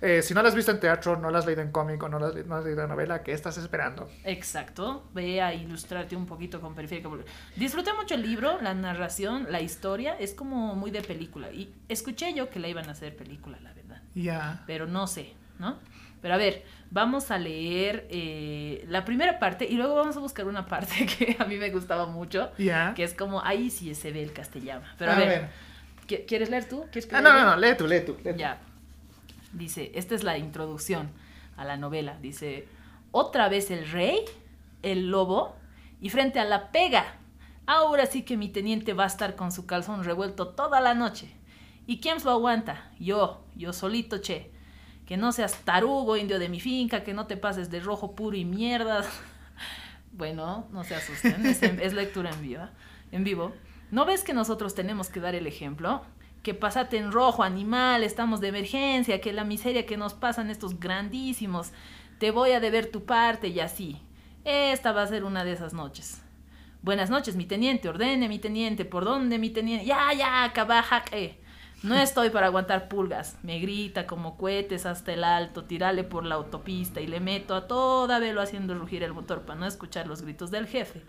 que 0.00 0.18
eh, 0.18 0.22
si 0.22 0.34
no 0.34 0.42
la 0.42 0.48
has 0.50 0.54
visto 0.54 0.70
en 0.70 0.80
teatro, 0.80 1.16
no 1.16 1.30
la 1.30 1.38
has 1.38 1.46
leído 1.46 1.62
en 1.62 1.70
cómic 1.72 2.02
o 2.02 2.08
no, 2.08 2.18
la 2.18 2.28
has, 2.28 2.34
no 2.46 2.56
has 2.56 2.64
leído 2.64 2.82
en 2.82 2.88
novela, 2.88 3.22
¿qué 3.22 3.32
estás 3.32 3.56
esperando? 3.58 4.08
Exacto, 4.24 5.04
ve 5.14 5.40
a 5.40 5.54
ilustrarte 5.54 6.14
un 6.16 6.26
poquito 6.26 6.60
con 6.60 6.74
Periférica. 6.74 7.08
Boulevard. 7.08 7.30
Disfruté 7.56 7.92
mucho 7.94 8.14
el 8.14 8.22
libro, 8.22 8.60
la 8.60 8.74
narración, 8.74 9.46
la 9.50 9.60
historia, 9.60 10.14
es 10.18 10.34
como 10.34 10.74
muy 10.74 10.90
de 10.90 11.02
película. 11.02 11.50
Y 11.50 11.72
escuché 11.88 12.32
yo 12.34 12.50
que 12.50 12.58
la 12.60 12.68
iban 12.68 12.88
a 12.88 12.92
hacer 12.92 13.16
película, 13.16 13.58
la 13.62 13.72
verdad. 13.72 14.02
Ya. 14.14 14.62
Pero 14.66 14.86
no 14.86 15.06
sé, 15.06 15.32
¿no? 15.58 15.78
Pero 16.22 16.34
a 16.34 16.36
ver, 16.38 16.64
vamos 16.90 17.30
a 17.30 17.38
leer 17.38 18.06
eh, 18.10 18.84
la 18.88 19.04
primera 19.04 19.38
parte 19.38 19.64
y 19.66 19.74
luego 19.76 19.94
vamos 19.94 20.16
a 20.16 20.20
buscar 20.20 20.46
una 20.46 20.66
parte 20.66 21.06
que 21.18 21.36
a 21.38 21.44
mí 21.44 21.56
me 21.56 21.70
gustaba 21.70 22.06
mucho, 22.06 22.50
Ya. 22.58 22.94
que 22.94 23.04
es 23.04 23.14
como 23.14 23.44
ahí 23.44 23.70
sí 23.70 23.94
se 23.94 24.12
ve 24.12 24.22
el 24.22 24.32
castellano. 24.32 24.84
Pero 24.98 25.12
a, 25.12 25.14
A 25.14 25.18
ver, 25.18 25.28
ver. 25.28 25.48
¿qui- 26.08 26.24
¿quieres 26.26 26.50
leer 26.50 26.68
tú? 26.68 26.82
¿Quieres 26.90 27.06
que 27.06 27.14
Ah, 27.16 27.20
no, 27.20 27.32
no, 27.32 27.44
no, 27.44 27.56
lee 27.56 27.76
tú, 27.76 27.86
lee 27.86 28.00
tú. 28.04 28.16
lee 28.24 28.32
tú. 28.32 28.38
Ya. 28.38 28.58
Dice, 29.52 29.92
esta 29.94 30.14
es 30.14 30.24
la 30.24 30.38
introducción 30.38 31.10
a 31.56 31.64
la 31.64 31.76
novela. 31.76 32.16
Dice, 32.20 32.66
otra 33.12 33.48
vez 33.48 33.70
el 33.70 33.88
rey, 33.90 34.18
el 34.82 35.10
lobo, 35.10 35.56
y 36.00 36.10
frente 36.10 36.40
a 36.40 36.44
la 36.44 36.70
pega, 36.72 37.04
Ahora 37.68 38.06
sí 38.06 38.22
que 38.22 38.36
mi 38.36 38.48
teniente 38.48 38.92
va 38.92 39.02
a 39.02 39.08
estar 39.08 39.34
con 39.34 39.50
su 39.50 39.66
calzón 39.66 40.04
revuelto 40.04 40.50
toda 40.50 40.80
la 40.80 40.94
noche. 40.94 41.34
¿Y 41.86 42.00
quién 42.00 42.18
lo 42.24 42.30
aguanta? 42.32 42.90
Yo, 42.98 43.44
yo 43.54 43.72
solito, 43.72 44.18
che. 44.18 44.50
Que 45.06 45.16
no 45.16 45.30
seas 45.30 45.60
tarugo, 45.64 46.16
indio 46.16 46.38
de 46.38 46.48
mi 46.48 46.58
finca, 46.60 47.04
que 47.04 47.14
no 47.14 47.26
te 47.26 47.36
pases 47.36 47.70
de 47.70 47.78
rojo 47.80 48.14
puro 48.16 48.36
y 48.36 48.44
mierda. 48.44 49.04
bueno, 50.12 50.66
no 50.72 50.84
se 50.84 50.94
asusten, 50.94 51.44
es, 51.46 51.62
en- 51.62 51.80
es 51.80 51.92
lectura 51.92 52.30
en 52.30 52.42
vivo. 52.42 52.64
En 53.12 53.24
vivo. 53.24 53.52
¿No 53.90 54.04
ves 54.04 54.24
que 54.24 54.34
nosotros 54.34 54.74
tenemos 54.74 55.08
que 55.08 55.20
dar 55.20 55.34
el 55.34 55.46
ejemplo? 55.46 56.02
Que 56.42 56.54
pasate 56.54 56.96
en 56.98 57.12
rojo, 57.12 57.42
animal, 57.44 58.02
estamos 58.02 58.40
de 58.40 58.48
emergencia, 58.48 59.20
que 59.20 59.32
la 59.32 59.44
miseria 59.44 59.86
que 59.86 59.96
nos 59.96 60.14
pasan 60.14 60.50
estos 60.50 60.80
grandísimos, 60.80 61.70
te 62.18 62.30
voy 62.30 62.50
a 62.52 62.60
deber 62.60 62.90
tu 62.90 63.04
parte 63.04 63.48
y 63.48 63.60
así. 63.60 64.00
Esta 64.44 64.92
va 64.92 65.02
a 65.02 65.06
ser 65.06 65.24
una 65.24 65.44
de 65.44 65.52
esas 65.52 65.72
noches. 65.72 66.20
Buenas 66.82 67.10
noches, 67.10 67.36
mi 67.36 67.46
teniente, 67.46 67.88
ordene, 67.88 68.28
mi 68.28 68.38
teniente, 68.38 68.84
¿por 68.84 69.04
dónde, 69.04 69.38
mi 69.38 69.50
teniente? 69.50 69.86
Ya, 69.86 70.12
ya, 70.12 70.52
cabaja, 70.52 71.04
eh. 71.12 71.38
No 71.82 71.94
estoy 71.94 72.30
para 72.30 72.46
aguantar 72.46 72.88
pulgas. 72.88 73.36
Me 73.42 73.58
grita 73.58 74.06
como 74.06 74.36
cohetes 74.36 74.86
hasta 74.86 75.12
el 75.12 75.22
alto, 75.24 75.64
tirale 75.64 76.04
por 76.04 76.24
la 76.24 76.36
autopista 76.36 77.00
y 77.00 77.06
le 77.06 77.20
meto 77.20 77.54
a 77.54 77.66
toda 77.66 78.18
velo 78.18 78.40
haciendo 78.40 78.74
rugir 78.74 79.02
el 79.02 79.12
motor 79.12 79.42
para 79.42 79.60
no 79.60 79.66
escuchar 79.66 80.06
los 80.06 80.22
gritos 80.22 80.50
del 80.50 80.66
jefe. 80.66 81.02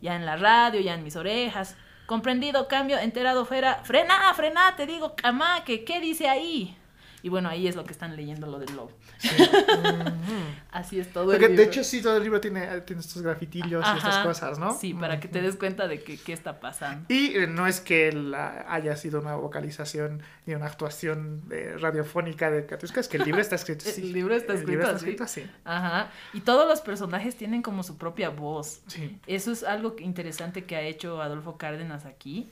Ya 0.00 0.14
en 0.14 0.26
la 0.26 0.36
radio, 0.36 0.80
ya 0.80 0.94
en 0.94 1.04
mis 1.04 1.16
orejas. 1.16 1.76
Comprendido, 2.06 2.68
cambio, 2.68 2.98
enterado, 2.98 3.46
fuera. 3.46 3.82
Frena, 3.84 4.32
frena, 4.34 4.76
te 4.76 4.86
digo, 4.86 5.14
camaque, 5.16 5.84
¿qué 5.84 6.00
dice 6.00 6.28
ahí? 6.28 6.76
Y 7.24 7.28
bueno, 7.28 7.48
ahí 7.48 7.68
es 7.68 7.76
lo 7.76 7.84
que 7.84 7.92
están 7.92 8.16
leyendo 8.16 8.46
lo 8.48 8.58
del 8.58 8.74
lobo. 8.74 8.90
Así 10.70 10.98
es 10.98 11.12
todo 11.12 11.26
Porque 11.26 11.44
el 11.46 11.52
de 11.52 11.56
libro. 11.58 11.70
hecho 11.70 11.84
sí, 11.84 12.02
todo 12.02 12.16
el 12.16 12.22
libro 12.24 12.40
tiene, 12.40 12.80
tiene 12.80 13.00
estos 13.00 13.22
grafitillos 13.22 13.84
y 13.94 13.96
estas 13.98 14.24
cosas, 14.26 14.58
¿no? 14.58 14.76
Sí, 14.78 14.94
para 14.94 15.20
que 15.20 15.28
te 15.28 15.40
des 15.42 15.56
cuenta 15.56 15.86
de 15.86 16.02
que, 16.02 16.16
qué 16.18 16.32
está 16.32 16.60
pasando. 16.60 17.04
Y 17.08 17.36
eh, 17.36 17.46
no 17.46 17.66
es 17.66 17.80
que 17.80 18.10
la- 18.12 18.64
haya 18.68 18.96
sido 18.96 19.20
una 19.20 19.36
vocalización 19.36 20.22
ni 20.46 20.54
una 20.54 20.66
actuación 20.66 21.42
eh, 21.50 21.76
radiofónica 21.78 22.50
de 22.50 22.66
Katiuska, 22.66 23.00
es 23.00 23.08
que 23.08 23.18
el 23.18 23.24
libro 23.24 23.40
está 23.40 23.54
escrito 23.56 23.84
así. 23.88 24.00
El 24.02 24.12
libro 24.12 24.34
está 24.34 24.54
El 24.54 24.66
libro 24.66 24.90
escrito 24.90 25.22
está 25.24 25.24
así. 25.24 25.40
escrito 25.40 25.52
así. 25.52 25.60
Ajá. 25.64 26.10
Y 26.32 26.40
todos 26.40 26.66
los 26.68 26.80
personajes 26.80 27.36
tienen 27.36 27.62
como 27.62 27.82
su 27.82 27.98
propia 27.98 28.30
voz. 28.30 28.80
Sí. 28.88 29.18
Eso 29.26 29.52
es 29.52 29.62
algo 29.62 29.94
interesante 29.98 30.64
que 30.64 30.76
ha 30.76 30.82
hecho 30.82 31.22
Adolfo 31.22 31.56
Cárdenas 31.56 32.04
aquí, 32.04 32.50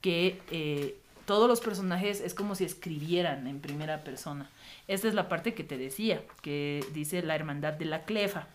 que 0.00 0.40
eh, 0.50 0.99
todos 1.30 1.46
los 1.46 1.60
personajes 1.60 2.20
es 2.20 2.34
como 2.34 2.56
si 2.56 2.64
escribieran 2.64 3.46
en 3.46 3.60
primera 3.60 4.02
persona. 4.02 4.50
Esta 4.88 5.06
es 5.06 5.14
la 5.14 5.28
parte 5.28 5.54
que 5.54 5.62
te 5.62 5.78
decía, 5.78 6.24
que 6.42 6.84
dice 6.92 7.22
la 7.22 7.36
hermandad 7.36 7.74
de 7.74 7.84
la 7.84 8.02
clefa. 8.02 8.48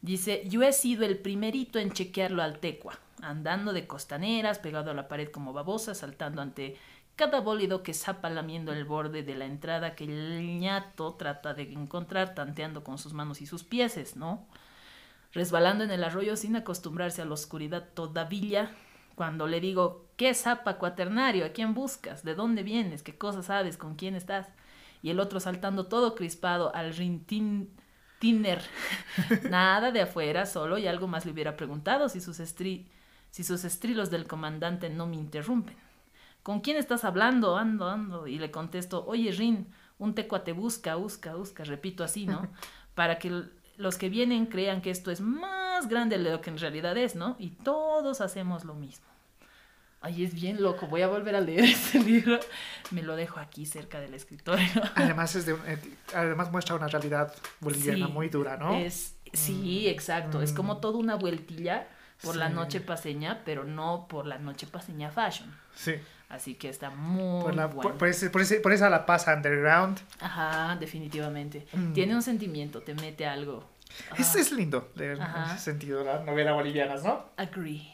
Dice, 0.00 0.44
yo 0.48 0.62
he 0.62 0.72
sido 0.72 1.04
el 1.04 1.18
primerito 1.18 1.78
en 1.78 1.92
chequearlo 1.92 2.42
al 2.42 2.58
tecua, 2.58 2.98
andando 3.20 3.74
de 3.74 3.86
costaneras, 3.86 4.60
pegado 4.60 4.92
a 4.92 4.94
la 4.94 5.08
pared 5.08 5.28
como 5.28 5.52
babosa, 5.52 5.94
saltando 5.94 6.40
ante 6.40 6.78
cada 7.16 7.40
bólido 7.40 7.82
que 7.82 7.92
zapa 7.92 8.30
lamiendo 8.30 8.72
el 8.72 8.86
borde 8.86 9.22
de 9.22 9.34
la 9.34 9.44
entrada 9.44 9.94
que 9.94 10.04
el 10.04 10.58
ñato 10.58 11.16
trata 11.16 11.52
de 11.52 11.64
encontrar, 11.64 12.34
tanteando 12.34 12.82
con 12.82 12.96
sus 12.96 13.12
manos 13.12 13.42
y 13.42 13.46
sus 13.46 13.62
pieses, 13.62 14.16
¿no? 14.16 14.46
resbalando 15.34 15.84
en 15.84 15.90
el 15.90 16.02
arroyo 16.02 16.34
sin 16.34 16.56
acostumbrarse 16.56 17.20
a 17.20 17.26
la 17.26 17.34
oscuridad 17.34 17.90
todavía. 17.92 18.74
Cuando 19.14 19.46
le 19.46 19.60
digo, 19.60 20.06
¿qué 20.16 20.34
zapa 20.34 20.78
cuaternario? 20.78 21.44
¿A 21.44 21.50
quién 21.50 21.74
buscas? 21.74 22.24
¿De 22.24 22.34
dónde 22.34 22.62
vienes? 22.62 23.02
¿Qué 23.02 23.16
cosas 23.16 23.46
sabes? 23.46 23.76
¿Con 23.76 23.94
quién 23.94 24.14
estás? 24.14 24.48
Y 25.02 25.10
el 25.10 25.20
otro 25.20 25.40
saltando 25.40 25.86
todo 25.86 26.14
crispado 26.14 26.74
al 26.74 26.94
rintin 26.94 27.70
tiner. 28.18 28.62
Nada 29.50 29.90
de 29.90 30.02
afuera, 30.02 30.46
solo 30.46 30.78
y 30.78 30.86
algo 30.86 31.08
más 31.08 31.26
le 31.26 31.32
hubiera 31.32 31.56
preguntado 31.56 32.08
si 32.08 32.20
sus, 32.20 32.40
estri 32.40 32.88
si 33.30 33.42
sus 33.42 33.64
estrilos 33.64 34.10
del 34.10 34.26
comandante 34.26 34.88
no 34.90 35.06
me 35.06 35.16
interrumpen. 35.16 35.76
¿Con 36.42 36.60
quién 36.60 36.76
estás 36.76 37.04
hablando? 37.04 37.56
Ando, 37.56 37.88
ando. 37.88 38.26
Y 38.26 38.38
le 38.38 38.50
contesto, 38.50 39.04
oye, 39.06 39.32
Rin, 39.32 39.68
un 39.98 40.14
tecua 40.14 40.44
te 40.44 40.52
busca, 40.52 40.96
busca, 40.96 41.34
busca. 41.34 41.64
Repito 41.64 42.04
así, 42.04 42.26
¿no? 42.26 42.48
Para 42.94 43.18
que 43.18 43.44
los 43.76 43.98
que 43.98 44.08
vienen 44.08 44.46
crean 44.46 44.82
que 44.82 44.90
esto 44.90 45.10
es 45.10 45.20
más 45.20 45.61
grande 45.88 46.18
de 46.18 46.30
lo 46.30 46.40
que 46.40 46.50
en 46.50 46.58
realidad 46.58 46.96
es, 46.96 47.14
¿no? 47.14 47.36
Y 47.38 47.50
todos 47.50 48.20
hacemos 48.20 48.64
lo 48.64 48.74
mismo. 48.74 49.06
Ay, 50.04 50.24
es 50.24 50.34
bien 50.34 50.60
loco. 50.60 50.88
Voy 50.88 51.02
a 51.02 51.06
volver 51.08 51.36
a 51.36 51.40
leer 51.40 51.64
ese 51.64 52.00
libro. 52.00 52.40
Me 52.90 53.02
lo 53.02 53.14
dejo 53.14 53.38
aquí 53.38 53.66
cerca 53.66 54.00
del 54.00 54.14
escritorio. 54.14 54.66
Además, 54.96 55.34
es 55.36 55.46
de, 55.46 55.52
eh, 55.66 55.78
además 56.14 56.50
muestra 56.50 56.74
una 56.74 56.88
realidad 56.88 57.32
boliviana 57.60 58.06
Sí, 58.06 58.12
muy 58.12 58.28
dura, 58.28 58.56
¿no? 58.56 58.74
Es, 58.74 59.14
sí, 59.32 59.88
exacto. 59.88 60.42
Es 60.42 60.52
como 60.52 60.74
Mm. 60.74 60.80
toda 60.80 60.98
una 60.98 61.14
vueltilla 61.14 61.86
por 62.22 62.34
la 62.36 62.48
noche 62.48 62.80
paseña, 62.80 63.42
pero 63.44 63.64
no 63.64 64.06
por 64.08 64.26
la 64.26 64.38
noche 64.38 64.66
paseña 64.66 65.10
fashion. 65.10 65.54
Sí. 65.74 65.94
Así 66.28 66.54
que 66.54 66.68
está 66.68 66.90
muy 66.90 67.42
Por, 67.42 67.54
la- 67.54 67.66
bueno. 67.66 67.82
por, 67.82 67.98
por 67.98 68.08
ese- 68.08 68.30
por 68.30 68.40
ese- 68.40 68.58
por 68.60 68.72
esa 68.72 68.88
la 68.90 69.06
pasa 69.06 69.34
underground. 69.34 70.00
Ajá, 70.20 70.76
definitivamente. 70.80 71.66
Mm. 71.72 71.92
Tiene 71.92 72.14
un 72.16 72.22
sentimiento, 72.22 72.80
te 72.82 72.94
mete 72.94 73.26
algo. 73.26 73.68
Es, 74.18 74.34
es 74.34 74.52
lindo 74.52 74.90
leer 74.94 75.18
en 75.18 75.44
ese 75.46 75.58
sentido 75.58 76.04
la 76.04 76.20
novela 76.20 76.52
boliviana, 76.52 76.96
¿no? 76.96 77.30
Agree. 77.36 77.92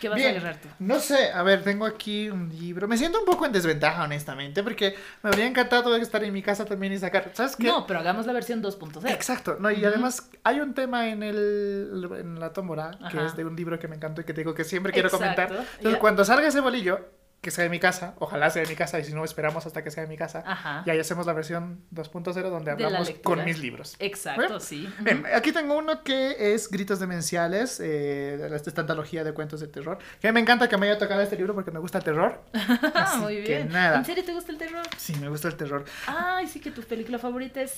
¿Qué 0.00 0.08
vas 0.08 0.16
Bien. 0.16 0.34
a 0.34 0.38
agarrar 0.38 0.60
tú? 0.60 0.68
No 0.78 1.00
sé, 1.00 1.30
a 1.32 1.42
ver, 1.42 1.62
tengo 1.62 1.84
aquí 1.84 2.28
un 2.28 2.48
libro. 2.48 2.88
Me 2.88 2.96
siento 2.96 3.18
un 3.18 3.24
poco 3.24 3.46
en 3.46 3.52
desventaja, 3.52 4.04
honestamente, 4.04 4.62
porque 4.62 4.96
me 5.22 5.30
habría 5.30 5.46
encantado 5.46 5.94
estar 5.96 6.22
en 6.24 6.32
mi 6.32 6.42
casa 6.42 6.64
también 6.64 6.92
y 6.92 6.98
sacar. 6.98 7.30
¿Sabes 7.34 7.56
qué? 7.56 7.66
No, 7.66 7.86
pero 7.86 8.00
hagamos 8.00 8.26
la 8.26 8.32
versión 8.32 8.62
2.0. 8.62 9.10
Exacto, 9.10 9.56
no, 9.58 9.70
y 9.70 9.84
además 9.84 10.30
hay 10.44 10.60
un 10.60 10.74
tema 10.74 11.08
en 11.08 11.22
el 11.22 12.08
en 12.18 12.40
la 12.40 12.52
tómbola 12.52 12.98
que 13.10 13.24
es 13.24 13.36
de 13.36 13.44
un 13.44 13.56
libro 13.56 13.78
que 13.78 13.88
me 13.88 13.96
encantó 13.96 14.20
y 14.20 14.24
que 14.24 14.34
te 14.34 14.40
digo 14.40 14.54
que 14.54 14.64
siempre 14.64 14.92
quiero 14.92 15.10
comentar. 15.10 15.66
Entonces, 15.76 16.00
cuando 16.00 16.24
salga 16.24 16.48
ese 16.48 16.60
bolillo, 16.60 17.00
que 17.42 17.50
sea 17.50 17.64
de 17.64 17.70
mi 17.70 17.80
casa, 17.80 18.14
ojalá 18.20 18.48
sea 18.50 18.62
de 18.62 18.68
mi 18.68 18.76
casa 18.76 19.00
y 19.00 19.04
si 19.04 19.12
no 19.12 19.24
esperamos 19.24 19.66
hasta 19.66 19.82
que 19.82 19.90
sea 19.90 20.04
de 20.04 20.08
mi 20.08 20.16
casa, 20.16 20.44
Ajá. 20.46 20.84
y 20.86 20.90
ahí 20.90 21.00
hacemos 21.00 21.26
la 21.26 21.32
versión 21.32 21.82
2.0 21.92 22.22
donde 22.50 22.70
De 22.76 22.80
la 22.80 22.86
hablamos 22.86 23.10
con 23.24 23.44
mis 23.44 23.58
libros. 23.58 23.96
Exacto, 23.98 24.60
sí. 24.60 24.88
Bien, 25.00 25.24
aquí 25.34 25.50
tengo 25.50 25.76
uno 25.76 26.04
que 26.04 26.54
es 26.54 26.70
Gritos 26.70 27.00
Demenciales, 27.00 27.80
eh, 27.80 28.36
de 28.38 28.56
esta 28.56 28.80
antología 28.82 29.24
de 29.24 29.32
cuentos 29.34 29.58
de 29.58 29.66
terror. 29.66 29.98
Que 30.20 30.30
me 30.30 30.38
encanta 30.38 30.68
que 30.68 30.76
me 30.76 30.86
haya 30.88 30.98
tocado 30.98 31.20
este 31.20 31.34
libro 31.36 31.52
porque 31.52 31.72
me 31.72 31.80
gusta 31.80 31.98
el 31.98 32.04
terror. 32.04 32.40
Así 32.94 33.18
Muy 33.18 33.42
que 33.42 33.56
bien. 33.56 33.68
nada. 33.70 33.98
¿En 33.98 34.04
serio 34.04 34.24
te 34.24 34.32
gusta 34.32 34.52
el 34.52 34.58
terror? 34.58 34.86
Sí, 34.96 35.14
me 35.16 35.28
gusta 35.28 35.48
el 35.48 35.56
terror. 35.56 35.84
Ay, 36.06 36.46
sí 36.46 36.60
que 36.60 36.70
tu 36.70 36.82
película 36.82 37.18
favorita 37.18 37.60
es. 37.60 37.74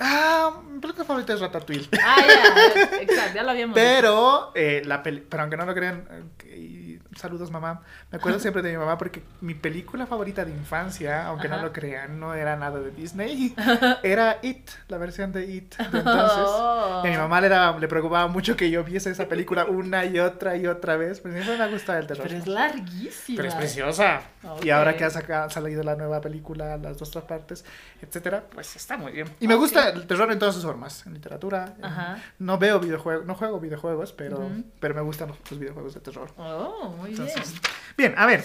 Ah, 0.00 0.62
mi 0.70 0.80
película 0.80 1.04
favorita 1.04 1.34
es 1.34 1.40
Ratatouille. 1.40 1.86
Ah, 2.02 2.16
ya, 2.26 2.96
exacto, 3.02 3.34
ya 3.34 3.42
lo 3.42 3.50
habíamos. 3.50 3.74
Pero, 3.76 4.52
eh, 4.54 4.80
la 4.86 5.02
peli- 5.02 5.20
pero 5.28 5.42
aunque 5.42 5.58
no 5.58 5.66
lo 5.66 5.74
crean, 5.74 6.08
eh, 6.46 6.81
saludos 7.16 7.50
mamá, 7.50 7.82
me 8.10 8.18
acuerdo 8.18 8.38
siempre 8.40 8.62
de 8.62 8.70
mi 8.72 8.76
mamá 8.76 8.98
porque 8.98 9.22
mi 9.40 9.54
película 9.54 10.06
favorita 10.06 10.44
de 10.44 10.52
infancia, 10.52 11.26
aunque 11.26 11.48
no 11.48 11.60
lo 11.60 11.72
crean, 11.72 12.18
no 12.18 12.34
era 12.34 12.56
nada 12.56 12.80
de 12.80 12.90
Disney, 12.90 13.54
era 14.02 14.38
It, 14.42 14.70
la 14.88 14.98
versión 14.98 15.32
de 15.32 15.44
It 15.44 15.76
de 15.76 15.84
entonces. 15.98 16.44
Oh. 16.46 17.02
Y 17.04 17.08
a 17.08 17.10
mi 17.10 17.16
mamá 17.16 17.40
le, 17.40 17.48
daba- 17.48 17.78
le 17.78 17.88
preocupaba 17.88 18.28
mucho 18.28 18.56
que 18.56 18.70
yo 18.70 18.84
viese 18.84 19.10
esa 19.10 19.26
película 19.26 19.64
una 19.64 20.04
y 20.04 20.18
otra 20.18 20.56
y 20.56 20.66
otra 20.66 20.96
vez, 20.96 21.20
pues 21.20 21.34
siempre 21.34 21.56
me 21.56 21.64
ha 21.64 21.68
gustado 21.68 21.98
el 21.98 22.06
terror. 22.06 22.26
Pero 22.26 22.38
es 22.38 22.46
larguísima. 22.46 23.36
Pero 23.36 23.48
es 23.48 23.54
preciosa. 23.54 24.22
Y 24.62 24.70
ahora 24.70 24.96
que 24.96 25.04
ha, 25.04 25.50
salido 25.50 25.82
la 25.82 25.94
nueva 25.96 26.20
película, 26.20 26.76
las 26.76 26.98
dos 26.98 27.08
otras 27.10 27.24
partes, 27.24 27.64
etcétera, 28.00 28.44
pues 28.52 28.74
está 28.76 28.96
muy 28.96 29.12
bien. 29.12 29.28
Y 29.40 29.46
me 29.46 29.54
gusta 29.54 29.90
el 29.90 30.06
terror 30.06 30.30
en 30.32 30.38
todas 30.38 30.54
sus 30.54 30.64
formas, 30.64 31.06
en 31.06 31.14
literatura. 31.14 31.74
en-. 31.78 32.22
No 32.38 32.58
veo 32.58 32.80
videojuegos, 32.80 33.26
no 33.26 33.34
juego 33.34 33.60
videojuegos, 33.60 34.12
pero, 34.12 34.50
pero 34.80 34.94
me 34.94 35.00
gustan 35.00 35.28
los, 35.28 35.38
los 35.50 35.60
videojuegos 35.60 35.94
de 35.94 36.00
terror. 36.00 36.30
Oh, 36.36 37.01
muy 37.02 37.10
Entonces, 37.10 37.52
bien. 37.52 37.62
bien, 37.96 38.14
a 38.16 38.26
ver. 38.26 38.44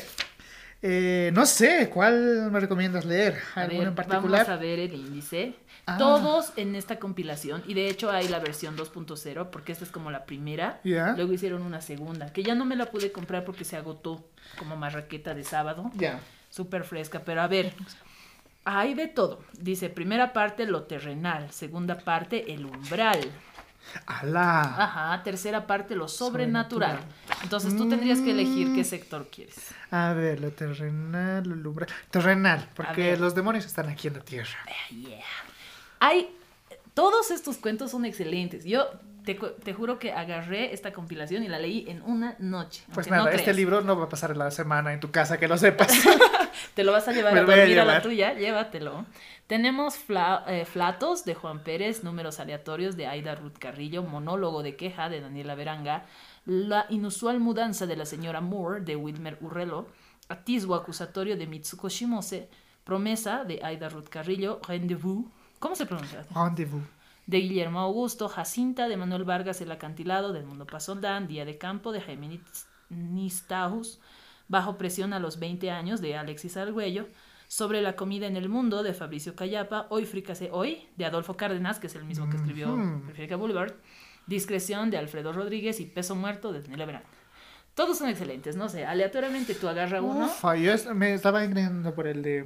eh, 0.82 1.32
no 1.34 1.46
sé, 1.46 1.90
¿cuál 1.94 2.50
me 2.52 2.60
recomiendas 2.60 3.06
leer? 3.06 3.40
¿Alguno 3.56 3.90
en 3.90 3.96
particular? 3.96 4.46
Vamos 4.46 4.50
a 4.50 4.62
ver 4.62 4.80
el 4.80 4.94
índice. 4.94 5.56
Ah. 5.90 5.98
Todos 5.98 6.52
en 6.58 6.76
esta 6.76 7.00
compilación, 7.00 7.64
y 7.66 7.74
de 7.74 7.88
hecho 7.90 8.12
hay 8.12 8.28
la 8.28 8.40
versión 8.40 8.76
2.0, 8.76 9.50
porque 9.50 9.72
esta 9.72 9.86
es 9.86 9.92
como 9.92 10.12
la 10.12 10.26
primera. 10.26 10.82
Luego 10.84 11.32
hicieron 11.32 11.62
una 11.62 11.80
segunda, 11.82 12.34
que 12.34 12.44
ya 12.44 12.56
no 12.56 12.66
me 12.66 12.76
la 12.76 12.88
pude 12.88 13.14
comprar 13.14 13.46
porque 13.46 13.64
se 13.64 13.78
agotó 13.78 14.28
como 14.60 14.76
marraqueta 14.76 15.34
de 15.34 15.46
sábado. 15.46 15.90
Ya. 15.96 16.20
Súper 16.50 16.84
fresca, 16.84 17.22
pero 17.24 17.42
a 17.42 17.48
ver, 17.48 17.74
hay 18.66 18.96
de 18.96 19.08
todo. 19.08 19.40
Dice, 19.54 19.90
primera 19.90 20.34
parte, 20.34 20.66
lo 20.66 20.84
terrenal. 20.84 21.52
Segunda 21.52 21.98
parte, 22.00 22.54
el 22.54 22.66
umbral. 22.66 23.20
¡Alá! 24.06 24.62
Ajá, 24.62 25.24
tercera 25.24 25.66
parte, 25.68 25.96
lo 25.96 26.08
sobrenatural. 26.08 26.98
Sobrenatural. 27.00 27.44
Entonces 27.44 27.76
tú 27.78 27.88
tendrías 27.90 28.20
que 28.22 28.32
elegir 28.32 28.70
Mm. 28.70 28.76
qué 28.76 28.84
sector 28.84 29.28
quieres. 29.32 29.56
A 29.92 30.14
ver, 30.14 30.40
lo 30.40 30.52
terrenal, 30.52 31.48
lo 31.48 31.56
lumbral. 31.56 31.90
Terrenal, 32.12 32.70
porque 32.76 33.18
los 33.18 33.34
demonios 33.36 33.66
están 33.66 33.88
aquí 33.90 34.08
en 34.08 34.16
la 34.16 34.20
tierra. 34.22 34.58
Ah, 34.68 34.94
yeah. 34.94 35.20
Hay, 36.00 36.30
todos 36.94 37.32
estos 37.32 37.58
cuentos 37.58 37.92
son 37.92 38.06
excelentes. 38.06 38.66
Yo 38.66 38.90
te, 39.36 39.74
juro 39.74 40.00
que 40.00 40.12
agarré 40.12 40.74
esta 40.74 40.94
compilación 40.94 41.44
y 41.44 41.48
la 41.48 41.60
leí 41.60 41.86
en 41.88 42.02
una 42.04 42.36
noche. 42.40 42.84
Pues 42.94 43.10
nada, 43.10 43.26
no 43.26 43.30
este 43.30 43.54
libro 43.54 43.82
no 43.82 43.98
va 43.98 44.06
a 44.06 44.10
pasar 44.10 44.36
la 44.38 44.52
semana 44.52 44.94
en 44.94 45.00
tu 45.00 45.12
casa, 45.12 45.38
que 45.38 45.48
lo 45.48 45.58
sepas. 45.58 45.92
Te 46.74 46.84
lo 46.84 46.92
vas 46.92 47.08
a 47.08 47.12
llevar 47.12 47.38
a 47.38 47.42
a 47.42 47.86
la 47.86 48.02
tuya, 48.02 48.34
llévatelo. 48.34 49.06
Tenemos 49.48 49.96
Fla- 49.96 50.44
eh, 50.48 50.66
Flatos 50.66 51.24
de 51.26 51.36
Juan 51.36 51.64
Pérez, 51.64 52.04
Números 52.04 52.40
Aleatorios 52.40 52.98
de 52.98 53.08
Aida 53.08 53.36
Ruth 53.36 53.58
Carrillo, 53.60 54.04
Monólogo 54.04 54.64
de 54.64 54.76
Queja 54.76 55.10
de 55.10 55.22
Daniela 55.22 55.56
Veranga, 55.56 56.06
La 56.46 56.86
inusual 56.90 57.40
mudanza 57.40 57.86
de 57.86 57.96
la 57.96 58.06
señora 58.06 58.42
Moore 58.42 58.82
de 58.82 58.96
Wilmer 58.96 59.38
Urrelo, 59.42 59.88
atisbo 60.30 60.76
acusatorio 60.76 61.38
de 61.38 61.48
Mitsuko 61.48 61.90
Shimose, 61.90 62.50
promesa 62.84 63.44
de 63.44 63.60
Aida 63.64 63.90
Ruth 63.90 64.10
Carrillo, 64.10 64.60
Rendezvous, 64.68 65.26
¿cómo 65.60 65.76
se 65.76 65.86
pronuncia? 65.86 66.26
Rendezvous. 66.34 66.84
De 67.28 67.40
Guillermo 67.40 67.80
Augusto, 67.82 68.28
Jacinta, 68.30 68.88
de 68.88 68.98
Manuel 68.98 69.24
Vargas, 69.26 69.62
El 69.62 69.72
acantilado, 69.72 70.34
del 70.34 70.46
Mundo 70.46 70.66
Pasoldán, 70.66 71.28
Día 71.28 71.46
de 71.46 71.58
Campo, 71.58 71.92
de 71.92 72.02
Jaime 72.02 72.28
Nis- 72.30 72.66
Nistaus, 72.90 74.00
Bajo 74.50 74.78
presión 74.78 75.12
a 75.14 75.20
los 75.20 75.40
20 75.40 75.70
años, 75.72 76.00
de 76.02 76.16
Alexis 76.16 76.56
Argüello, 76.58 77.06
Sobre 77.50 77.82
la 77.82 77.96
comida 77.96 78.28
en 78.28 78.36
el 78.38 78.50
mundo, 78.50 78.82
de 78.84 78.94
Fabricio 78.94 79.36
Callapa, 79.36 79.88
Hoy 79.90 80.06
Fricase 80.06 80.50
Hoy, 80.52 80.88
de 80.98 81.06
Adolfo 81.06 81.36
Cárdenas, 81.38 81.80
que 81.80 81.88
es 81.88 81.96
el 81.96 82.04
mismo 82.06 82.30
que 82.30 82.38
escribió. 82.38 82.68
Federica 83.08 83.36
Boulevard, 83.36 83.74
Discreción, 84.26 84.90
de 84.90 84.98
Alfredo 84.98 85.32
Rodríguez, 85.34 85.80
y 85.80 85.86
Peso 85.86 86.16
Muerto, 86.16 86.52
de 86.52 86.62
Daniela 86.62 86.86
Verán. 86.86 87.04
Todos 87.78 88.00
son 88.00 88.10
excelentes, 88.10 88.56
no 88.56 88.70
sé, 88.70 88.88
aleatoriamente 88.88 89.54
tú 89.54 89.68
agarra 89.70 90.02
uno. 90.02 90.26
Ufa, 90.26 90.56
yo 90.56 90.74
es- 90.74 90.88
me 90.88 91.14
estaba 91.14 91.46
inclinando 91.46 91.94
por 91.94 92.08
el 92.08 92.24
de 92.24 92.46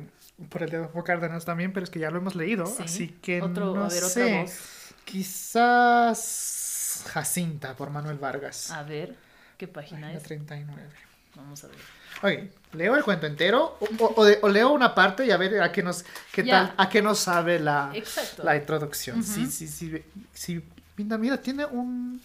por 0.50 0.63
el 0.63 0.69
de 0.71 0.89
Cárdenas 1.05 1.45
también, 1.45 1.71
pero 1.71 1.85
es 1.85 1.89
que 1.89 2.00
ya 2.00 2.11
lo 2.11 2.17
hemos 2.17 2.35
leído, 2.35 2.65
Sí. 2.65 2.83
así 2.83 3.07
que 3.21 3.41
Otro, 3.41 3.73
no 3.73 3.85
a 3.85 3.88
ver, 3.88 4.03
otra 4.03 4.09
sé. 4.09 4.41
voz. 4.41 4.59
Quizás 5.05 7.05
Jacinta 7.09 7.75
por 7.75 7.89
Manuel 7.91 8.17
Vargas. 8.17 8.71
A 8.71 8.83
ver, 8.83 9.15
¿qué 9.57 9.67
página 9.67 10.01
Página 10.01 10.17
es? 10.17 10.23
39. 10.23 10.89
Vamos 11.35 11.63
a 11.63 11.67
ver. 11.67 11.77
Ok, 12.23 12.51
leo 12.73 12.95
el 12.97 13.03
cuento 13.03 13.25
entero 13.25 13.77
o, 13.79 13.85
o- 14.03 14.13
o 14.17 14.25
de- 14.25 14.39
o 14.41 14.50
leo 14.50 14.71
una 14.73 14.93
parte 14.93 15.25
y 15.25 15.31
a 15.31 15.38
ver 15.38 15.61
a 15.61 15.71
qué 15.71 15.81
nos 15.81 16.03
qué 16.33 16.43
tal 16.43 16.73
a 16.77 16.89
qué 16.89 17.01
nos 17.01 17.19
sabe 17.19 17.57
la, 17.59 17.91
Exacto. 17.93 18.43
la 18.43 18.55
introducción. 18.57 19.19
Ujú. 19.19 19.31
Sí, 19.31 19.45
sí, 19.47 19.67
sí, 19.67 20.03
sí. 20.33 20.61
Mira, 20.97 21.17
mira, 21.17 21.38
tiene 21.41 21.65
un 21.65 22.21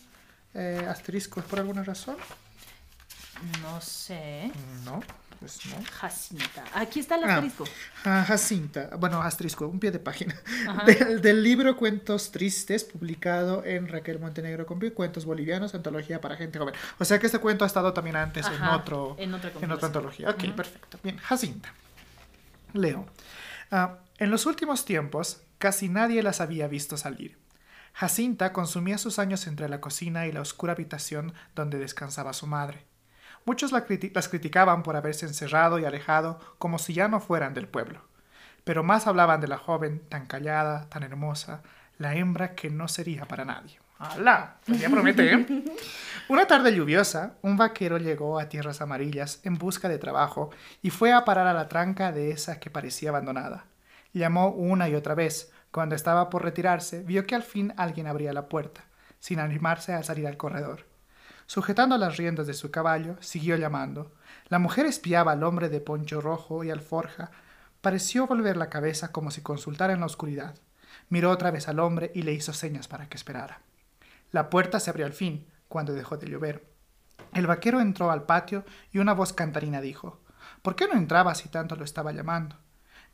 eh, 0.54 0.84
asterisco 0.88 1.40
por 1.42 1.60
alguna 1.60 1.84
razón. 1.84 2.16
No 3.62 3.80
sé. 3.80 4.50
No, 4.84 5.02
pues 5.40 5.60
no. 5.66 5.76
Jacinta. 5.92 6.64
Aquí 6.74 7.00
está 7.00 7.16
el 7.16 7.24
Ah. 7.24 7.34
asterisco. 7.34 7.64
Ah, 8.04 8.24
Jacinta, 8.26 8.90
bueno, 8.98 9.20
asterisco, 9.22 9.66
un 9.66 9.78
pie 9.78 9.90
de 9.90 9.98
página. 9.98 10.34
Del, 10.86 11.20
del 11.20 11.42
libro 11.42 11.76
Cuentos 11.76 12.30
Tristes, 12.32 12.84
publicado 12.84 13.64
en 13.64 13.88
Raquel 13.88 14.18
Montenegro 14.18 14.64
con 14.66 14.78
Cuentos 14.90 15.24
Bolivianos, 15.24 15.74
antología 15.74 16.20
para 16.20 16.36
gente 16.36 16.58
joven. 16.58 16.74
O 16.98 17.04
sea 17.04 17.18
que 17.18 17.26
este 17.26 17.38
cuento 17.38 17.64
ha 17.64 17.66
estado 17.66 17.92
también 17.92 18.16
antes 18.16 18.46
en 18.46 18.62
otro 18.62 19.16
en 19.18 19.34
otra 19.34 19.52
en 19.60 19.70
otra 19.70 19.86
antología. 19.88 20.30
Ok, 20.30 20.44
perfecto. 20.54 20.98
Bien, 21.02 21.16
Jacinta. 21.18 21.72
Leo. 22.72 23.06
Ah, 23.70 23.98
en 24.18 24.30
los 24.30 24.46
últimos 24.46 24.84
tiempos, 24.84 25.42
casi 25.58 25.88
nadie 25.88 26.22
las 26.22 26.40
había 26.40 26.68
visto 26.68 26.96
salir. 26.96 27.38
Jacinta 27.92 28.52
consumía 28.52 28.98
sus 28.98 29.18
años 29.18 29.46
entre 29.46 29.68
la 29.68 29.80
cocina 29.80 30.26
y 30.26 30.32
la 30.32 30.42
oscura 30.42 30.74
habitación 30.74 31.32
donde 31.54 31.78
descansaba 31.78 32.32
su 32.34 32.46
madre. 32.46 32.84
Muchos 33.46 33.72
la 33.72 33.86
criti- 33.86 34.12
las 34.14 34.28
criticaban 34.28 34.82
por 34.82 34.96
haberse 34.96 35.24
encerrado 35.24 35.78
y 35.78 35.84
alejado 35.86 36.38
como 36.58 36.78
si 36.78 36.92
ya 36.92 37.08
no 37.08 37.20
fueran 37.20 37.54
del 37.54 37.68
pueblo. 37.68 38.02
Pero 38.64 38.82
más 38.82 39.06
hablaban 39.06 39.40
de 39.40 39.48
la 39.48 39.56
joven 39.56 40.00
tan 40.08 40.26
callada, 40.26 40.88
tan 40.90 41.02
hermosa, 41.04 41.62
la 41.98 42.14
hembra 42.16 42.54
que 42.54 42.68
no 42.68 42.88
sería 42.88 43.24
para 43.24 43.44
nadie. 43.44 43.78
¡Hala! 43.98 44.56
Pues 44.66 44.78
ya 44.80 44.90
promete, 44.90 45.32
¿eh? 45.32 45.46
Una 46.28 46.46
tarde 46.46 46.74
lluviosa, 46.74 47.36
un 47.40 47.56
vaquero 47.56 47.96
llegó 47.96 48.38
a 48.38 48.48
Tierras 48.48 48.82
Amarillas 48.82 49.40
en 49.44 49.56
busca 49.56 49.88
de 49.88 49.96
trabajo 49.98 50.50
y 50.82 50.90
fue 50.90 51.12
a 51.14 51.24
parar 51.24 51.46
a 51.46 51.54
la 51.54 51.68
tranca 51.68 52.12
de 52.12 52.30
esa 52.32 52.58
que 52.60 52.68
parecía 52.68 53.08
abandonada. 53.10 53.64
Llamó 54.12 54.48
una 54.50 54.88
y 54.88 54.94
otra 54.96 55.14
vez. 55.14 55.52
Cuando 55.70 55.94
estaba 55.94 56.28
por 56.30 56.42
retirarse, 56.42 57.02
vio 57.04 57.26
que 57.26 57.34
al 57.36 57.42
fin 57.42 57.72
alguien 57.76 58.06
abría 58.06 58.32
la 58.32 58.48
puerta, 58.48 58.84
sin 59.20 59.38
animarse 59.40 59.92
a 59.94 60.02
salir 60.02 60.26
al 60.26 60.36
corredor. 60.36 60.84
Sujetando 61.46 61.96
las 61.96 62.16
riendas 62.16 62.46
de 62.46 62.54
su 62.54 62.70
caballo, 62.70 63.16
siguió 63.20 63.56
llamando. 63.56 64.12
La 64.48 64.58
mujer 64.58 64.86
espiaba 64.86 65.32
al 65.32 65.44
hombre 65.44 65.68
de 65.68 65.80
poncho 65.80 66.20
rojo 66.20 66.64
y 66.64 66.70
alforja. 66.70 67.30
Pareció 67.80 68.26
volver 68.26 68.56
la 68.56 68.68
cabeza 68.68 69.12
como 69.12 69.30
si 69.30 69.42
consultara 69.42 69.92
en 69.92 70.00
la 70.00 70.06
oscuridad. 70.06 70.56
Miró 71.08 71.30
otra 71.30 71.50
vez 71.50 71.68
al 71.68 71.78
hombre 71.78 72.10
y 72.14 72.22
le 72.22 72.32
hizo 72.32 72.52
señas 72.52 72.88
para 72.88 73.08
que 73.08 73.16
esperara. 73.16 73.60
La 74.32 74.50
puerta 74.50 74.80
se 74.80 74.90
abrió 74.90 75.06
al 75.06 75.12
fin, 75.12 75.46
cuando 75.68 75.92
dejó 75.92 76.16
de 76.16 76.28
llover. 76.28 76.66
El 77.32 77.46
vaquero 77.46 77.80
entró 77.80 78.10
al 78.10 78.24
patio 78.24 78.64
y 78.92 78.98
una 78.98 79.14
voz 79.14 79.32
cantarina 79.32 79.80
dijo 79.80 80.20
¿Por 80.62 80.74
qué 80.74 80.88
no 80.88 80.94
entraba 80.94 81.34
si 81.34 81.48
tanto 81.48 81.76
lo 81.76 81.84
estaba 81.84 82.12
llamando? 82.12 82.56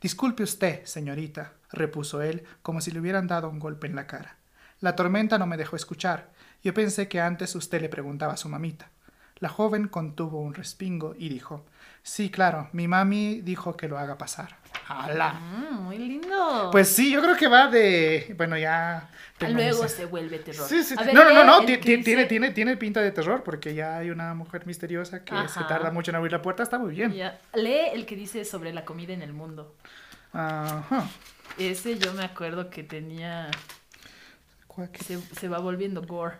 Disculpe 0.01 0.43
usted, 0.43 0.83
señorita, 0.85 1.53
repuso 1.71 2.21
él, 2.21 2.43
como 2.61 2.81
si 2.81 2.91
le 2.91 2.99
hubieran 2.99 3.27
dado 3.27 3.49
un 3.49 3.59
golpe 3.59 3.87
en 3.87 3.95
la 3.95 4.07
cara. 4.07 4.37
La 4.79 4.95
tormenta 4.95 5.37
no 5.37 5.47
me 5.47 5.55
dejó 5.55 5.75
escuchar. 5.75 6.32
Yo 6.63 6.73
pensé 6.73 7.07
que 7.07 7.19
antes 7.19 7.55
usted 7.55 7.81
le 7.81 7.89
preguntaba 7.89 8.33
a 8.33 8.37
su 8.37 8.49
mamita. 8.49 8.89
La 9.39 9.49
joven 9.49 9.87
contuvo 9.89 10.39
un 10.39 10.53
respingo 10.53 11.15
y 11.17 11.27
dijo 11.29 11.65
Sí, 12.01 12.29
claro, 12.29 12.69
mi 12.73 12.87
mami 12.87 13.41
dijo 13.41 13.75
que 13.77 13.87
lo 13.87 13.97
haga 13.97 14.17
pasar. 14.17 14.57
¡Hala! 14.87 15.33
Mm, 15.33 15.83
muy 15.83 15.97
lindo. 15.97 16.69
Pues 16.71 16.89
sí, 16.89 17.11
yo 17.11 17.21
creo 17.21 17.35
que 17.37 17.47
va 17.47 17.67
de. 17.67 18.33
Bueno, 18.37 18.57
ya. 18.57 19.09
Ah, 19.39 19.49
Luego 19.49 19.87
se 19.87 20.05
vuelve 20.05 20.39
terror. 20.39 20.67
Sí, 20.67 20.83
sí. 20.83 20.95
Ver, 20.95 21.13
no, 21.13 21.23
no, 21.33 21.43
no, 21.45 21.61
dice- 21.61 21.77
Tiene, 21.77 22.25
tiene, 22.25 22.51
tiene 22.51 22.77
pinta 22.77 23.01
de 23.01 23.11
terror 23.11 23.43
porque 23.43 23.73
ya 23.73 23.97
hay 23.97 24.09
una 24.09 24.33
mujer 24.33 24.65
misteriosa 24.65 25.23
que 25.23 25.33
se 25.47 25.61
tarda 25.63 25.91
mucho 25.91 26.11
en 26.11 26.15
abrir 26.15 26.31
la 26.33 26.41
puerta. 26.41 26.63
Está 26.63 26.77
muy 26.79 26.93
bien. 26.93 27.13
Ya. 27.13 27.39
Lee 27.53 27.89
el 27.93 28.05
que 28.05 28.15
dice 28.17 28.43
sobre 28.45 28.73
la 28.73 28.83
comida 28.83 29.13
en 29.13 29.21
el 29.21 29.31
mundo. 29.33 29.73
Ajá. 30.33 31.07
Ese 31.57 31.97
yo 31.97 32.13
me 32.13 32.23
acuerdo 32.23 32.69
que 32.69 32.83
tenía. 32.83 33.49
¿Cuál 34.75 34.89
que- 34.91 35.03
Se, 35.03 35.19
se 35.19 35.47
va 35.47 35.59
volviendo 35.59 36.01
gore. 36.01 36.35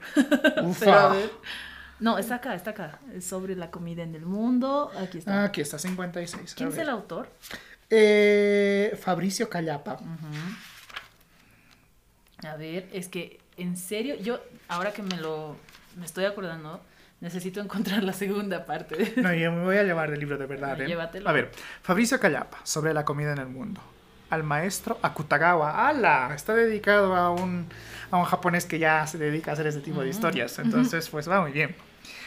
Ufa. 0.63 0.80
Pero 0.86 0.93
a 1.00 1.10
ver. 1.13 1.32
No, 2.00 2.17
está 2.17 2.36
acá, 2.36 2.56
está 2.56 2.72
acá. 2.72 3.00
Es 3.15 3.26
sobre 3.26 3.56
la 3.56 3.69
comida 3.72 4.04
en 4.04 4.15
el 4.15 4.26
mundo. 4.26 4.91
Aquí 5.00 5.19
está. 5.19 5.41
Ah, 5.41 5.46
aquí 5.46 5.62
está, 5.62 5.78
56. 5.80 6.54
a 6.54 6.56
¿Quién 6.56 6.69
es 6.69 6.78
el 6.78 6.89
autor? 6.89 7.30
Eh, 7.89 8.98
Fabricio 9.02 9.50
Callapa. 9.50 10.00
A 12.46 12.56
ver, 12.58 12.89
es 12.91 13.08
que 13.08 13.39
en 13.58 13.78
serio, 13.78 14.15
yo 14.15 14.41
ahora 14.67 14.91
que 14.91 15.02
me 15.04 15.15
lo 15.17 15.56
me 15.96 16.06
estoy 16.06 16.26
acordando, 16.26 16.82
necesito 17.22 17.62
encontrar 17.62 18.04
la 18.04 18.13
segunda 18.13 18.65
parte. 18.65 19.13
No, 19.17 19.34
yo 19.34 19.52
me 19.52 19.63
voy 19.63 19.78
a 19.78 19.84
llevar 19.84 20.10
del 20.12 20.19
libro 20.19 20.38
de 20.38 20.46
verdad. 20.48 20.82
¿eh? 20.82 20.88
Llévatelo. 20.88 21.30
A 21.30 21.32
ver, 21.32 21.52
Fabricio 21.84 22.19
Callapa, 22.19 22.60
sobre 22.63 22.93
la 22.93 23.06
comida 23.06 23.32
en 23.32 23.38
el 23.39 23.48
mundo. 23.48 23.80
Al 24.30 24.44
maestro 24.44 24.98
Akutagawa. 25.02 25.88
¡Hala! 25.88 26.32
Está 26.36 26.54
dedicado 26.56 27.16
a 27.16 27.32
un, 27.32 27.68
a 28.10 28.18
un 28.18 28.24
japonés 28.26 28.66
que 28.66 28.80
ya 28.80 29.06
se 29.08 29.18
dedica 29.18 29.52
a 29.52 29.54
hacer 29.54 29.68
ese 29.68 29.82
tipo 29.82 30.02
de 30.02 30.10
historias. 30.10 30.58
Entonces, 30.60 31.10
pues 31.10 31.30
va 31.30 31.42
muy 31.42 31.52
bien. 31.52 31.76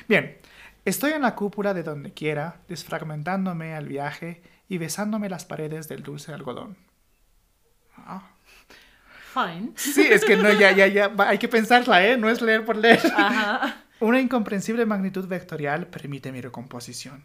Bien, 0.09 0.37
estoy 0.85 1.13
en 1.13 1.23
la 1.23 1.35
cúpula 1.35 1.75
de 1.75 1.83
donde 1.83 2.13
quiera, 2.13 2.57
desfragmentándome 2.69 3.75
al 3.75 3.89
viaje 3.89 4.43
y 4.69 4.79
besándome 4.79 5.29
las 5.29 5.45
paredes 5.45 5.89
del 5.89 6.03
dulce 6.03 6.33
algodón. 6.33 6.77
Ah. 7.97 8.23
Fine. 9.33 9.73
Sí, 9.77 10.07
es 10.09 10.25
que 10.25 10.37
no, 10.37 10.53
ya, 10.53 10.73
ya, 10.73 10.87
ya, 10.87 11.13
hay 11.19 11.39
que 11.39 11.49
pensarla, 11.49 12.07
¿eh? 12.07 12.17
No 12.17 12.31
es 12.31 12.41
leer 12.41 12.65
por 12.65 12.77
leer. 12.77 13.01
Ajá. 13.17 13.83
Una 14.01 14.21
incomprensible 14.21 14.87
magnitud 14.87 15.27
vectorial 15.27 15.87
permite 15.87 16.31
mi 16.33 16.41
recomposición. 16.41 17.25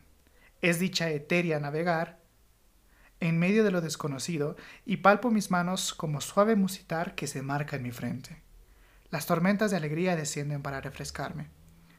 Es 0.62 0.80
dicha 0.80 1.10
etérea 1.10 1.60
navegar 1.60 2.21
en 3.22 3.40
medio 3.40 3.64
de 3.64 3.72
lo 3.72 3.80
desconocido 3.80 4.58
y 4.86 4.98
palpo 4.98 5.32
mis 5.32 5.52
manos 5.52 5.94
como 5.94 6.20
suave 6.20 6.58
musitar 6.58 7.16
que 7.16 7.28
se 7.28 7.42
marca 7.42 7.78
en 7.78 7.84
mi 7.84 7.92
frente. 7.92 8.42
Las 9.12 9.28
tormentas 9.28 9.72
de 9.72 9.78
alegría 9.78 10.16
descienden 10.16 10.62
para 10.62 10.82
refrescarme. 10.82 11.48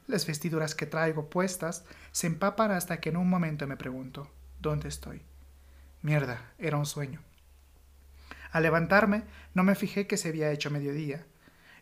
Las 0.05 0.27
vestiduras 0.27 0.75
que 0.75 0.85
traigo 0.85 1.29
puestas 1.29 1.85
se 2.11 2.27
empapan 2.27 2.71
hasta 2.71 2.99
que 2.99 3.09
en 3.09 3.17
un 3.17 3.29
momento 3.29 3.65
me 3.67 3.77
pregunto, 3.77 4.29
¿dónde 4.59 4.89
estoy? 4.89 5.23
Mierda, 6.01 6.51
era 6.59 6.77
un 6.77 6.85
sueño. 6.85 7.21
Al 8.51 8.63
levantarme, 8.63 9.23
no 9.53 9.63
me 9.63 9.75
fijé 9.75 10.05
que 10.05 10.17
se 10.17 10.29
había 10.29 10.51
hecho 10.51 10.69
mediodía, 10.69 11.25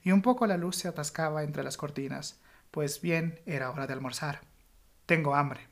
y 0.04 0.12
un 0.12 0.22
poco 0.22 0.46
la 0.46 0.58
luz 0.58 0.78
se 0.78 0.88
atascaba 0.88 1.44
entre 1.44 1.64
las 1.64 1.78
cortinas, 1.78 2.40
pues 2.70 3.02
bien 3.02 3.42
era 3.48 3.72
hora 3.72 3.88
de 3.88 3.94
almorzar. 3.94 4.42
Tengo 5.08 5.36
hambre. 5.36 5.68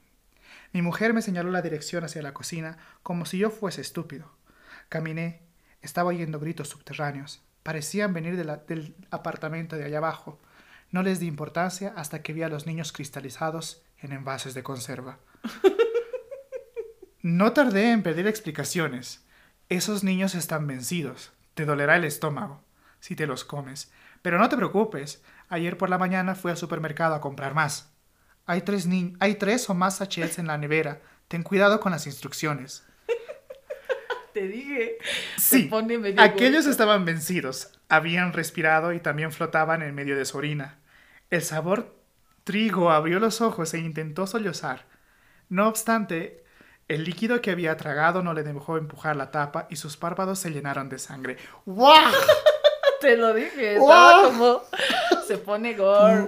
Mi 0.71 0.81
mujer 0.81 1.13
me 1.13 1.21
señaló 1.21 1.49
la 1.51 1.61
dirección 1.61 2.03
hacia 2.03 2.21
la 2.21 2.33
cocina 2.33 2.77
como 3.03 3.25
si 3.25 3.37
yo 3.39 3.49
fuese 3.49 3.81
estúpido. 3.81 4.31
Caminé, 4.89 5.41
estaba 5.81 6.09
oyendo 6.09 6.39
gritos 6.39 6.69
subterráneos. 6.69 7.41
Parecían 7.63 8.13
venir 8.13 8.35
de 8.37 8.43
la- 8.45 8.57
del 8.57 8.95
apartamento 9.11 9.75
de 9.75 9.85
allá 9.85 9.97
abajo. 9.99 10.39
No 10.91 11.03
les 11.03 11.19
di 11.19 11.27
importancia 11.27 11.93
hasta 11.95 12.21
que 12.21 12.33
vi 12.33 12.43
a 12.43 12.49
los 12.49 12.65
niños 12.65 12.91
cristalizados 12.91 13.83
en 13.99 14.11
envases 14.11 14.53
de 14.53 14.63
conserva. 14.63 15.19
No 17.21 17.51
tardé 17.51 17.91
en 17.91 18.01
pedir 18.01 18.27
explicaciones. 18.27 19.25
Esos 19.67 20.03
niños 20.05 20.35
están 20.35 20.67
vencidos. 20.67 21.31
Te 21.53 21.65
dolerá 21.65 21.97
el 21.97 22.05
estómago 22.05 22.63
si 23.01 23.15
te 23.15 23.27
los 23.27 23.43
comes. 23.43 23.91
Pero 24.21 24.37
no 24.39 24.47
te 24.49 24.55
preocupes. 24.55 25.21
Ayer 25.49 25.77
por 25.77 25.89
la 25.89 25.97
mañana 25.97 26.33
fui 26.35 26.51
al 26.51 26.57
supermercado 26.57 27.15
a 27.15 27.21
comprar 27.21 27.53
más. 27.53 27.91
Hay 28.49 28.61
tres, 28.63 28.87
ni- 28.87 29.13
hay 29.19 29.35
tres 29.35 29.69
o 29.69 29.75
más 29.75 29.97
sachets 29.97 30.39
en 30.39 30.47
la 30.47 30.57
nevera. 30.57 31.01
Ten 31.27 31.43
cuidado 31.43 31.79
con 31.79 31.91
las 31.91 32.07
instrucciones. 32.07 32.83
Te 34.33 34.47
dije. 34.47 34.97
Sí, 35.37 35.63
pone 35.65 35.99
medio 35.99 36.19
aquellos 36.19 36.65
estaban 36.65 37.05
vencidos. 37.05 37.69
Habían 37.89 38.33
respirado 38.33 38.91
y 38.91 38.99
también 38.99 39.31
flotaban 39.31 39.83
en 39.83 39.93
medio 39.93 40.17
de 40.17 40.25
su 40.25 40.39
orina. 40.39 40.79
El 41.29 41.43
sabor 41.43 41.95
Trigo 42.43 42.89
abrió 42.89 43.19
los 43.19 43.39
ojos 43.39 43.71
e 43.75 43.77
intentó 43.77 44.25
sollozar. 44.25 44.87
No 45.49 45.67
obstante, 45.67 46.43
el 46.87 47.03
líquido 47.03 47.41
que 47.41 47.51
había 47.51 47.77
tragado 47.77 48.23
no 48.23 48.33
le 48.33 48.41
dejó 48.41 48.77
empujar 48.77 49.15
la 49.15 49.29
tapa 49.29 49.67
y 49.69 49.75
sus 49.75 49.95
párpados 49.95 50.39
se 50.39 50.49
llenaron 50.49 50.89
de 50.89 50.97
sangre. 50.97 51.37
¡Guau! 51.67 52.11
Te 52.99 53.15
lo 53.15 53.31
dije, 53.35 53.77
¡Wow! 53.77 53.89
estaba 53.91 54.23
como 54.25 54.63
se 55.27 55.37
pone 55.37 55.75
gore. 55.75 56.27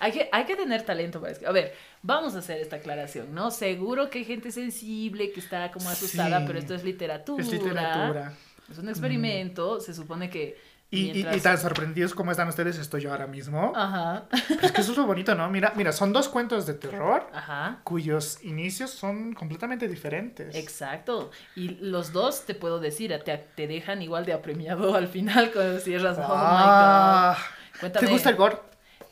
Hay, 0.00 0.12
que, 0.12 0.28
hay 0.32 0.44
que 0.44 0.56
tener 0.56 0.82
talento 0.82 1.20
para 1.20 1.32
eso. 1.32 1.46
A 1.48 1.52
ver, 1.52 1.74
vamos 2.02 2.34
a 2.34 2.38
hacer 2.38 2.58
esta 2.60 2.76
aclaración, 2.76 3.34
¿no? 3.34 3.50
Seguro 3.50 4.10
que 4.10 4.18
hay 4.20 4.24
gente 4.24 4.50
sensible 4.52 5.30
que 5.32 5.40
está 5.40 5.70
como 5.70 5.88
asustada, 5.90 6.40
Sí. 6.40 6.44
pero 6.46 6.58
esto 6.58 6.74
es 6.74 6.84
literatura. 6.84 7.42
Es 7.42 7.50
literatura. 7.52 8.32
Es 8.70 8.78
un 8.78 8.88
experimento, 8.88 9.80
se 9.80 9.92
supone 9.94 10.30
que 10.30 10.56
Y, 10.90 11.08
y- 11.08 11.12
mientras- 11.12 11.36
y 11.36 11.40
tan 11.40 11.58
sorprendidos 11.58 12.14
como 12.14 12.30
están 12.30 12.46
ustedes 12.48 12.78
estoy 12.78 13.02
yo 13.02 13.10
ahora 13.10 13.26
mismo. 13.26 13.72
Ajá, 13.74 14.26
Es 14.62 14.70
que 14.70 14.80
eso 14.80 14.92
es 14.92 14.98
lo 14.98 15.06
bonito, 15.06 15.34
¿no? 15.34 15.50
Mira, 15.50 15.72
mira, 15.74 15.90
son 15.92 16.12
dos 16.12 16.28
cuentos 16.28 16.66
de 16.66 16.74
terror 16.74 17.26
ajá. 17.32 17.80
cuyos 17.84 18.38
inicios 18.44 18.90
son 18.90 19.32
completamente 19.34 19.88
diferentes. 19.88 20.54
Exacto. 20.54 21.30
Y 21.56 21.70
los 21.80 22.12
dos, 22.12 22.44
te 22.46 22.54
puedo 22.54 22.78
decir, 22.80 23.18
te, 23.24 23.36
te 23.36 23.66
dejan 23.66 24.02
igual 24.02 24.24
de 24.24 24.34
apremiado 24.34 24.94
al 24.94 25.08
final 25.08 25.50
cuando 25.52 25.80
cierras. 25.80 26.16
Oh 26.18 26.22
Ah, 26.28 27.36
my 27.36 27.40
God. 27.40 27.44
¿Te 27.74 27.80
Cuéntame. 27.80 28.08
gusta 28.12 28.30
el 28.30 28.36
gore? 28.36 28.58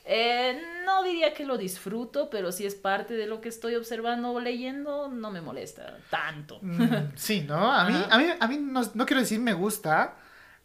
Eh, 0.05 0.61
no 0.85 1.05
diría 1.05 1.33
que 1.33 1.45
lo 1.45 1.57
disfruto, 1.57 2.29
pero 2.29 2.51
si 2.51 2.67
es 2.67 2.75
parte 2.75 3.15
de 3.15 3.27
lo 3.27 3.41
que 3.41 3.49
estoy 3.49 3.77
observando 3.77 4.33
o 4.33 4.41
leyendo, 4.41 5.09
no 5.09 5.31
me 5.31 5.41
molesta 5.41 5.99
tanto. 6.11 6.59
Mm, 6.61 7.13
sí, 7.15 7.43
¿no? 7.43 7.73
A 7.73 7.85
mí, 7.89 7.95
Ajá. 7.95 8.15
a 8.15 8.19
mí, 8.19 8.25
a 8.41 8.49
mí 8.49 8.59
no, 8.61 8.83
no 8.95 9.07
quiero 9.07 9.21
decir 9.21 9.39
me 9.39 9.53
gusta, 9.53 10.17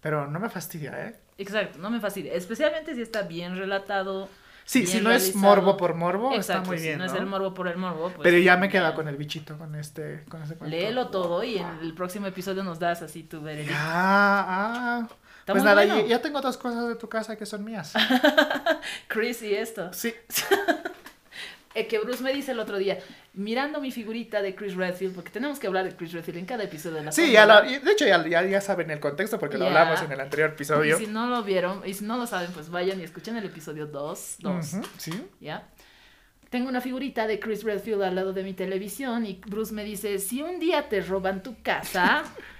pero 0.02 0.28
no 0.28 0.40
me 0.40 0.50
fastidia, 0.50 1.08
¿eh? 1.08 1.16
Exacto, 1.38 1.78
no 1.78 1.92
me 1.92 2.00
fastidia. 2.00 2.34
Especialmente 2.34 2.96
si 2.96 3.02
está 3.02 3.22
bien 3.24 3.58
relatado. 3.58 4.28
Sí, 4.66 4.80
bien 4.82 4.92
si 4.92 5.02
no 5.02 5.12
es 5.12 5.34
morbo 5.36 5.78
por 5.78 5.94
morbo, 5.94 6.34
Exacto, 6.34 6.64
está 6.64 6.68
muy 6.70 6.82
bien, 6.82 6.96
si 6.96 7.00
no, 7.00 7.06
es 7.06 7.14
el 7.14 7.26
morbo 7.26 7.54
por 7.54 7.68
el 7.70 7.78
morbo, 7.78 8.10
pues. 8.10 8.24
Pero 8.24 8.38
ya 8.40 8.58
me 8.58 8.68
queda 8.70 8.94
con 8.96 9.08
el 9.08 9.16
bichito, 9.16 9.58
con 9.58 9.76
este, 9.76 10.26
con 10.28 10.42
ese 10.42 10.56
cuento. 10.56 10.76
Léelo 10.76 11.08
todo 11.08 11.44
y 11.44 11.58
en 11.58 11.68
el 11.82 11.94
próximo 11.94 12.26
episodio 12.28 12.64
nos 12.64 12.78
das 12.80 13.02
así 13.02 13.24
tu 13.24 13.40
veredicto. 13.42 13.76
ah. 13.78 15.08
Está 15.48 15.54
Pues 15.54 15.64
nada, 15.64 15.86
bueno. 15.86 16.06
ya, 16.06 16.22
tengo 16.22 16.42
dos 16.42 16.58
cosas 16.58 16.90
de 16.90 16.96
tu 16.96 17.08
casa 17.08 17.38
que 17.38 17.46
son 17.46 17.64
mías. 17.64 17.94
Chris 19.08 19.42
y 19.42 19.56
esto. 19.56 19.94
Sí. 19.94 20.14
Eh, 21.76 21.86
que 21.86 22.00
Bruce 22.00 22.24
me 22.24 22.34
dice 22.34 22.54
el 22.54 22.60
otro 22.60 22.80
día, 22.80 22.98
mirando 23.36 23.80
mi 23.80 23.92
figurita 23.92 24.42
de 24.42 24.56
Chris 24.56 24.74
Redfield, 24.74 25.14
porque 25.14 25.30
tenemos 25.30 25.60
que 25.60 25.68
hablar 25.68 25.86
de 25.86 25.96
Chris 25.96 26.12
Redfield 26.12 26.40
en 26.40 26.46
cada 26.48 26.64
episodio 26.64 26.96
de 26.98 27.04
la 27.04 27.12
Sí, 27.12 27.32
ya 27.32 27.46
lo- 27.46 27.70
y 27.70 27.78
de 27.78 27.92
hecho 27.92 28.08
ya, 28.08 28.28
ya, 28.28 28.42
ya 28.44 28.62
saben 28.62 28.90
el 28.90 29.00
contexto 29.00 29.38
porque 29.38 29.60
lo 29.60 29.66
Ya. 29.66 29.68
hablamos 29.70 30.02
en 30.02 30.12
el 30.12 30.20
anterior 30.20 30.50
Y 30.50 30.54
episodio. 30.54 30.98
si 30.98 31.06
no 31.06 31.28
lo 31.28 31.44
vieron, 31.44 31.84
y 31.86 31.94
si 31.94 32.04
no 32.06 32.18
lo 32.18 32.26
saben, 32.26 32.50
pues 32.52 32.72
vayan 32.72 33.00
y 33.00 33.04
escuchen 33.04 33.38
el 33.38 33.46
episodio 33.46 33.86
2, 33.86 34.38
2, 34.40 34.74
Ujú, 34.74 34.84
sí. 34.98 35.12
¿ya? 35.40 35.68
Tengo 36.50 36.68
una 36.68 36.82
figurita 36.82 37.28
de 37.28 37.40
Chris 37.40 37.64
Redfield 37.64 38.02
al 38.02 38.16
lado 38.16 38.34
de 38.34 38.42
mi 38.42 38.54
televisión 38.54 39.28
y 39.28 39.40
Bruce 39.46 39.72
me 39.72 39.84
dice, 39.84 40.18
si 40.18 40.42
un 40.42 40.58
día 40.58 40.90
te 40.90 41.02
roban 41.02 41.44
tu 41.44 41.62
casa 41.62 42.24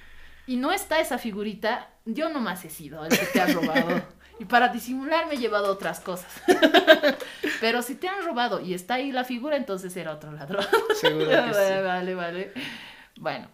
y 0.48 0.56
no 0.56 0.72
está 0.72 1.00
esa 1.00 1.18
figurita, 1.18 1.90
yo 2.06 2.30
nomás 2.30 2.64
he 2.66 2.70
sido 2.70 3.06
el 3.06 3.18
que 3.18 3.26
te 3.26 3.42
ha 3.42 3.48
robado. 3.48 4.02
Y 4.40 4.46
para 4.46 4.70
disimular 4.70 5.28
me 5.28 5.34
he 5.34 5.38
llevado 5.38 5.72
otras 5.72 6.00
cosas. 6.00 6.32
Pero 7.60 7.82
si 7.82 7.96
te 7.96 8.08
han 8.08 8.24
robado 8.24 8.62
y 8.62 8.74
está 8.74 8.96
ahí 8.96 9.12
la 9.12 9.24
figura, 9.24 9.58
entonces 9.58 9.96
era 9.98 10.14
otro 10.14 10.32
ladrón. 10.32 10.66
Seguro 10.96 11.28
que 11.28 11.36
vale, 11.36 11.78
sí. 11.78 11.84
vale, 11.84 12.16
vale. 12.16 12.54
Bueno, 13.18 13.48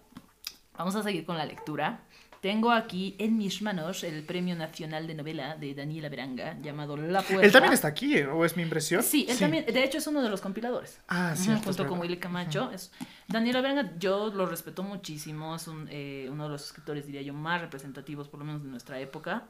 vamos 0.77 0.95
a 0.95 1.03
seguir 1.03 1.25
con 1.25 1.37
la 1.37 1.45
lectura. 1.45 2.01
Tengo 2.43 2.73
aquí 2.73 3.15
en 3.19 3.37
mis 3.37 3.61
manos 3.61 4.03
el 4.03 4.21
Premio 4.25 4.53
Nacional 4.53 5.07
de 5.07 5.15
Novela 5.15 5.55
de 5.55 5.73
Daniela 5.73 6.09
Beranga, 6.09 6.57
llamado 6.61 6.97
La 6.97 7.21
Puerta. 7.21 7.45
Él 7.45 7.53
también 7.53 7.71
está 7.71 7.87
aquí. 7.87 8.21
¿o 8.21 8.43
es 8.43 8.57
mi 8.57 8.63
impresión? 8.63 9.01
Sí, 9.01 9.25
él 9.29 9.39
también, 9.39 9.65
de 9.65 9.81
hecho 9.81 9.97
es 9.97 10.07
uno 10.07 10.21
de 10.21 10.27
los 10.27 10.41
compiladores. 10.41 10.99
Ah, 11.07 11.31
es 11.33 11.47
junto 11.63 11.87
con. 11.87 12.01
Willy 12.01 12.17
Camacho. 12.17 12.69
Es, 12.73 12.91
Daniela 13.29 13.61
Beranga, 13.61 13.93
yo 13.97 14.27
lo 14.27 14.45
respeto 14.45 14.83
muchísimo, 14.83 15.55
es 15.55 15.69
un, 15.69 15.87
eh, 15.89 16.27
uno 16.29 16.43
de 16.43 16.49
los 16.49 16.65
escritores, 16.65 17.05
diría 17.05 17.21
yo, 17.21 17.33
más 17.33 17.61
representativos, 17.61 18.27
por 18.27 18.41
lo 18.41 18.45
menos 18.45 18.61
de 18.61 18.67
nuestra 18.67 18.99
época. 18.99 19.47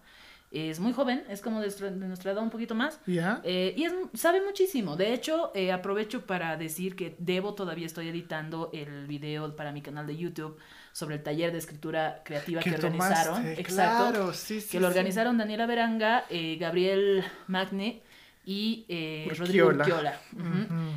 Es 0.53 0.79
muy 0.79 0.93
joven, 0.93 1.23
es 1.29 1.41
como 1.41 1.61
de 1.61 1.67
nuestra, 1.95 2.31
edad 2.31 2.43
un 2.43 2.51
poquito 2.51 2.75
más. 2.75 2.99
Eh, 3.07 3.73
y 3.75 3.83
es, 3.85 3.93
sabe 4.13 4.39
muchísimo. 4.45 4.95
De 4.95 5.13
hecho, 5.13 5.51
eh, 5.55 5.71
aprovecho 5.71 6.27
para 6.27 6.57
decir 6.57 6.95
que 6.95 7.15
debo, 7.17 7.55
todavía 7.55 7.87
estoy 7.87 8.09
editando 8.09 8.69
el 8.71 9.07
video 9.07 9.55
para 9.55 9.71
mi 9.71 9.81
canal 9.81 10.05
de 10.05 10.15
YouTube 10.15 10.57
sobre 10.91 11.15
el 11.15 11.23
taller 11.23 11.51
de 11.51 11.57
escritura 11.57 12.21
creativa 12.23 12.61
que, 12.61 12.69
Que 12.69 12.75
organizaron. 12.75 13.41
tomaste, 13.41 13.59
Exacto. 13.61 14.11
claro, 14.11 14.33
sí, 14.33 14.61
sí, 14.61 14.69
que 14.69 14.79
lo 14.79 14.87
sí. 14.87 14.91
organizaron 14.91 15.37
Daniela 15.39 15.65
Beranga, 15.65 16.25
eh, 16.29 16.57
Gabriel 16.59 17.23
Magne 17.47 18.03
y 18.45 18.85
eh, 18.89 19.27
Rodrigo 19.35 19.67
Urquiola. 19.69 20.19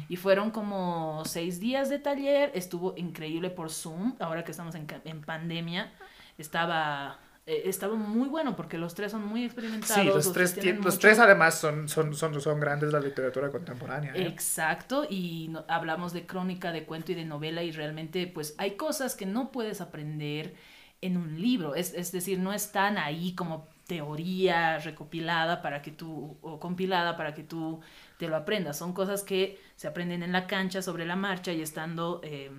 Y 0.09 0.17
fueron 0.17 0.51
como 0.51 1.23
seis 1.25 1.61
días 1.61 1.89
de 1.89 1.99
taller. 1.99 2.51
Estuvo 2.55 2.93
increíble 2.97 3.51
por 3.51 3.71
Zoom. 3.71 4.17
Ahora 4.19 4.45
que 4.45 4.51
estamos 4.51 4.75
en, 4.75 4.87
en 5.05 5.23
pandemia, 5.23 5.93
estaba, 6.39 7.19
eh, 7.47 7.63
estaba 7.67 7.95
muy 7.95 8.29
bueno 8.29 8.57
porque 8.57 8.77
los 8.77 8.95
tres 8.95 9.13
son 9.13 9.25
muy 9.27 9.45
experimentados. 9.45 9.95
Sí, 10.03 10.05
los 10.05 10.33
tres, 10.33 10.55
tienen 10.55 10.77
tien- 10.77 10.85
los 10.85 10.95
mucho- 10.97 10.99
tres 11.07 11.19
además 11.21 11.59
son, 11.59 11.89
son, 11.89 12.15
son, 12.15 12.41
son 12.41 12.61
grandes 12.61 12.93
de 12.93 12.99
la 13.01 13.05
literatura 13.07 13.51
contemporánea. 13.51 14.13
¿eh? 14.15 14.27
Exacto, 14.27 15.07
y 15.09 15.49
no- 15.51 15.65
hablamos 15.69 16.13
de 16.13 16.27
crónica, 16.27 16.73
de 16.73 16.85
cuento 16.85 17.13
y 17.13 17.15
de 17.15 17.25
novela 17.25 17.63
y 17.63 17.71
realmente 17.73 18.27
pues 18.27 18.55
hay 18.59 18.73
cosas 18.73 19.15
que 19.15 19.27
no 19.27 19.53
puedes 19.53 19.81
aprender 19.81 20.55
en 21.03 21.17
un 21.19 21.41
libro, 21.41 21.75
es, 21.75 21.93
es 21.95 22.11
decir, 22.11 22.39
no 22.39 22.53
están 22.53 22.97
ahí 22.99 23.35
como 23.35 23.69
teoría 23.87 24.79
recopilada 24.79 25.63
para 25.63 25.83
que 25.83 25.93
tú, 25.93 26.39
o 26.41 26.59
compilada 26.59 27.17
para 27.17 27.35
que 27.35 27.45
tú 27.45 27.81
te 28.19 28.27
lo 28.29 28.35
aprendas, 28.35 28.79
son 28.79 28.93
cosas 28.95 29.23
que 29.23 29.61
se 29.77 29.87
aprenden 29.87 30.23
en 30.25 30.33
la 30.33 30.47
cancha, 30.47 30.83
sobre 30.83 31.05
la 31.05 31.15
marcha 31.15 31.53
y 31.53 31.61
estando, 31.63 32.21
eh, 32.25 32.51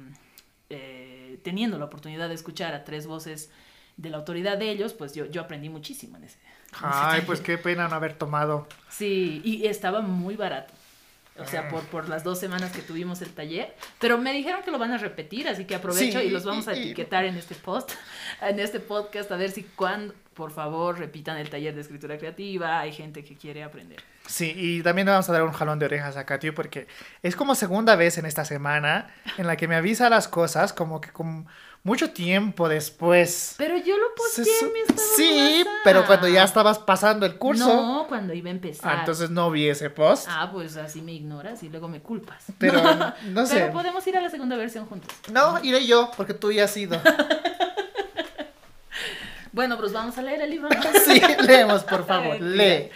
eh, 0.69 1.39
teniendo 1.43 1.77
la 1.79 1.85
oportunidad 1.85 2.29
de 2.29 2.35
escuchar 2.35 2.73
a 2.73 2.83
tres 2.83 3.07
voces 3.07 3.51
de 3.97 4.09
la 4.09 4.17
autoridad 4.17 4.57
de 4.57 4.69
ellos, 4.71 4.93
pues 4.93 5.13
yo, 5.13 5.25
yo 5.25 5.41
aprendí 5.41 5.69
muchísimo 5.69 6.17
en 6.17 6.23
ese. 6.25 6.37
en 6.39 6.89
ese 6.89 6.99
Ay, 7.01 7.21
pues 7.25 7.41
qué 7.41 7.57
pena 7.57 7.87
no 7.87 7.95
haber 7.95 8.13
tomado. 8.13 8.67
Sí, 8.89 9.41
y 9.43 9.65
estaba 9.67 10.01
muy 10.01 10.35
barato. 10.35 10.73
O 11.39 11.45
sea, 11.45 11.69
por, 11.69 11.83
por 11.83 12.09
las 12.09 12.23
dos 12.23 12.39
semanas 12.39 12.71
que 12.71 12.81
tuvimos 12.81 13.21
el 13.21 13.29
taller. 13.29 13.75
Pero 13.99 14.17
me 14.17 14.33
dijeron 14.33 14.63
que 14.63 14.71
lo 14.71 14.79
van 14.79 14.91
a 14.91 14.97
repetir, 14.97 15.47
así 15.47 15.65
que 15.65 15.75
aprovecho 15.75 16.19
Sí, 16.19 16.25
y 16.25 16.29
los 16.31 16.43
vamos 16.45 16.67
a 16.67 16.73
y- 16.73 16.79
y- 16.79 16.83
etiquetar 16.85 17.25
en 17.25 17.35
este 17.37 17.53
post, 17.53 17.91
en 18.41 18.59
este 18.59 18.79
podcast, 18.79 19.31
a 19.31 19.35
ver 19.35 19.51
si 19.51 19.61
cuando, 19.61 20.15
por 20.33 20.49
favor, 20.51 20.97
repitan 20.97 21.37
el 21.37 21.47
taller 21.51 21.75
de 21.75 21.81
escritura 21.81 22.17
creativa. 22.17 22.79
Hay 22.79 22.91
gente 22.91 23.23
que 23.23 23.35
quiere 23.37 23.61
aprender. 23.63 23.99
Sí, 24.25 24.51
y 24.55 24.81
también 24.81 25.05
le 25.05 25.11
vamos 25.11 25.29
a 25.29 25.33
dar 25.33 25.43
un 25.43 25.51
jalón 25.53 25.77
de 25.77 25.85
orejas 25.85 26.17
a 26.17 26.25
Katy 26.25 26.49
porque 26.51 26.87
es 27.21 27.35
como 27.35 27.53
segunda 27.53 27.95
vez 27.95 28.17
en 28.17 28.25
esta 28.25 28.43
semana 28.43 29.07
en 29.37 29.45
la 29.45 29.57
que 29.57 29.67
me 29.67 29.75
avisa 29.75 30.09
las 30.09 30.27
cosas 30.27 30.73
como 30.73 31.01
que 31.01 31.11
con 31.11 31.45
mucho 31.87 32.11
tiempo 32.11 32.67
después. 32.67 33.55
Pero 33.57 33.77
yo 33.77 33.95
lo 33.97 34.07
Se 34.29 34.43
su- 34.43 34.65
en 34.65 34.73
mi 34.73 34.79
estado 34.81 34.99
sí, 35.15 35.65
pero 35.85 36.05
cuando 36.05 36.27
ya 36.27 36.43
estabas 36.43 36.79
pasando 36.79 37.25
el 37.25 37.37
curso, 37.37 37.65
No, 37.65 38.05
cuando 38.09 38.33
iba 38.33 38.49
a 38.49 38.51
empezar. 38.51 38.91
ah, 38.93 38.99
entonces 38.99 39.29
no 39.29 39.49
vi 39.51 39.69
ese 39.69 39.89
post. 39.89 40.27
Ah, 40.29 40.49
pues 40.51 40.75
así 40.75 41.01
me 41.01 41.13
ignoras 41.13 41.63
y 41.63 41.69
luego 41.69 41.87
me 41.87 42.01
culpas. 42.01 42.43
Pero 42.59 42.81
no 43.29 43.45
sé. 43.45 43.55
Pero 43.55 43.71
podemos 43.71 44.05
ir 44.05 44.17
a 44.17 44.21
la 44.21 44.29
segunda 44.29 44.57
versión 44.57 44.85
juntos. 44.85 45.15
No, 45.31 45.63
iré 45.63 45.85
yo, 45.87 46.11
porque 46.17 46.33
tú 46.33 46.51
ya 46.51 46.65
has 46.65 46.75
ido. 46.77 46.99
Bueno, 49.53 49.75
pues 49.77 49.91
vamos 49.91 50.15
a 50.17 50.21
leer 50.21 50.41
el 50.41 50.51
libro. 50.51 50.69
Sí, 51.05 51.19
leemos, 51.41 51.83
por 51.83 52.05
favor, 52.05 52.39
lee. 52.39 52.89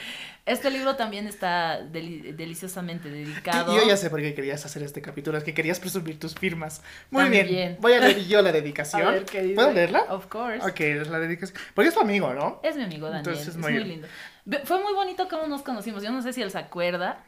Este 0.45 0.71
libro 0.71 0.95
también 0.95 1.27
está 1.27 1.81
deli- 1.81 2.33
deliciosamente 2.33 3.09
dedicado. 3.09 3.73
Y 3.73 3.79
yo 3.79 3.87
ya 3.87 3.95
sé 3.95 4.09
por 4.09 4.19
qué 4.21 4.33
querías 4.33 4.65
hacer 4.65 4.81
este 4.81 5.01
capítulo, 5.01 5.37
es 5.37 5.43
que 5.43 5.53
querías 5.53 5.79
presumir 5.79 6.19
tus 6.19 6.33
firmas. 6.33 6.81
Muy 7.11 7.29
bien, 7.29 7.77
voy 7.79 7.93
a 7.93 7.99
leer 7.99 8.25
yo 8.25 8.41
la 8.41 8.49
A 8.49 8.51
dedicación. 8.53 9.11
ver, 9.13 9.25
¿qué 9.25 9.41
dice? 9.43 9.55
¿Puedo 9.55 9.71
leerla? 9.71 10.01
Of 10.09 10.25
course. 10.27 10.65
Ok, 10.67 10.79
es 10.79 11.07
la 11.09 11.19
dedicación. 11.19 11.59
Porque 11.75 11.89
es 11.89 11.93
tu 11.93 12.01
amigo, 12.01 12.33
¿no? 12.33 12.59
Es 12.63 12.75
mi 12.75 12.83
amigo 12.83 13.05
Daniel. 13.07 13.19
Entonces, 13.27 13.47
es 13.49 13.55
muy 13.57 13.71
muy, 13.73 13.83
bien. 13.83 14.01
lindo. 14.45 14.65
Fue 14.65 14.81
muy 14.81 14.93
bonito 14.93 15.27
cómo 15.29 15.45
nos 15.47 15.61
conocimos. 15.61 16.01
Yo 16.01 16.11
no 16.11 16.21
sé 16.23 16.33
si 16.33 16.41
él 16.41 16.49
se 16.49 16.57
acuerda, 16.57 17.19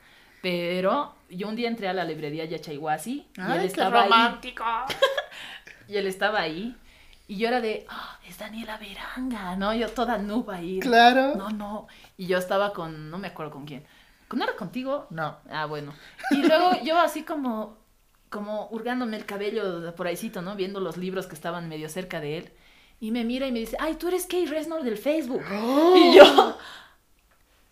pero 0.42 1.16
yo 1.30 1.48
un 1.48 1.56
día 1.56 1.68
entré 1.68 1.88
a 1.88 1.94
la 1.94 2.04
librería 2.06 2.46
Yachayhuasi 2.46 3.28
y 3.38 3.42
él 3.42 3.60
qué 3.60 3.66
estaba 3.68 4.04
ahí. 4.04 4.10
romántico. 4.10 4.64
Y 5.88 5.98
él 5.98 6.08
estaba 6.08 6.40
ahí. 6.42 6.76
Y 7.28 7.38
yo 7.38 7.48
era 7.48 7.62
de, 7.62 7.86
"Ah, 7.90 8.20
es 8.28 8.38
Daniela 8.38 8.78
Veranga, 8.78 9.56
¿no? 9.56 9.74
Yo 9.74 9.90
toda 9.90 10.18
nuba 10.18 10.56
ahí. 10.56 10.80
Claro. 10.80 11.36
No, 11.36 11.50
no. 11.50 11.88
Y 12.18 12.28
yo 12.28 12.38
estaba 12.38 12.74
con, 12.74 13.10
no 13.10 13.18
me 13.18 13.28
acuerdo 13.30 13.52
con 13.54 13.66
quién. 13.66 13.86
¿No 14.32 14.44
era 14.44 14.56
contigo? 14.56 15.08
No. 15.12 15.38
Ah, 15.50 15.66
bueno. 15.66 15.94
Y 16.32 16.38
luego 16.38 16.72
yo 16.84 17.00
así 17.00 17.24
como, 17.24 17.78
como 18.30 18.68
hurgándome 18.72 19.18
el 19.18 19.26
cabello 19.26 19.96
por 19.96 20.08
ahícito, 20.08 20.42
¿no? 20.42 20.56
Viendo 20.56 20.80
los 20.80 20.98
libros 20.98 21.28
que 21.28 21.36
estaban 21.36 21.70
medio 21.70 21.88
cerca 21.88 22.20
de 22.20 22.38
él. 22.40 22.54
Y 23.00 23.12
me 23.12 23.24
mira 23.24 23.48
y 23.48 23.52
me 23.52 23.60
dice, 23.60 23.78
ay, 23.80 23.96
tú 23.96 24.08
eres 24.08 24.26
Kay 24.26 24.46
Resnor 24.46 24.84
del 24.84 24.98
Facebook. 24.98 25.44
Y 25.96 26.16
yo, 26.16 26.58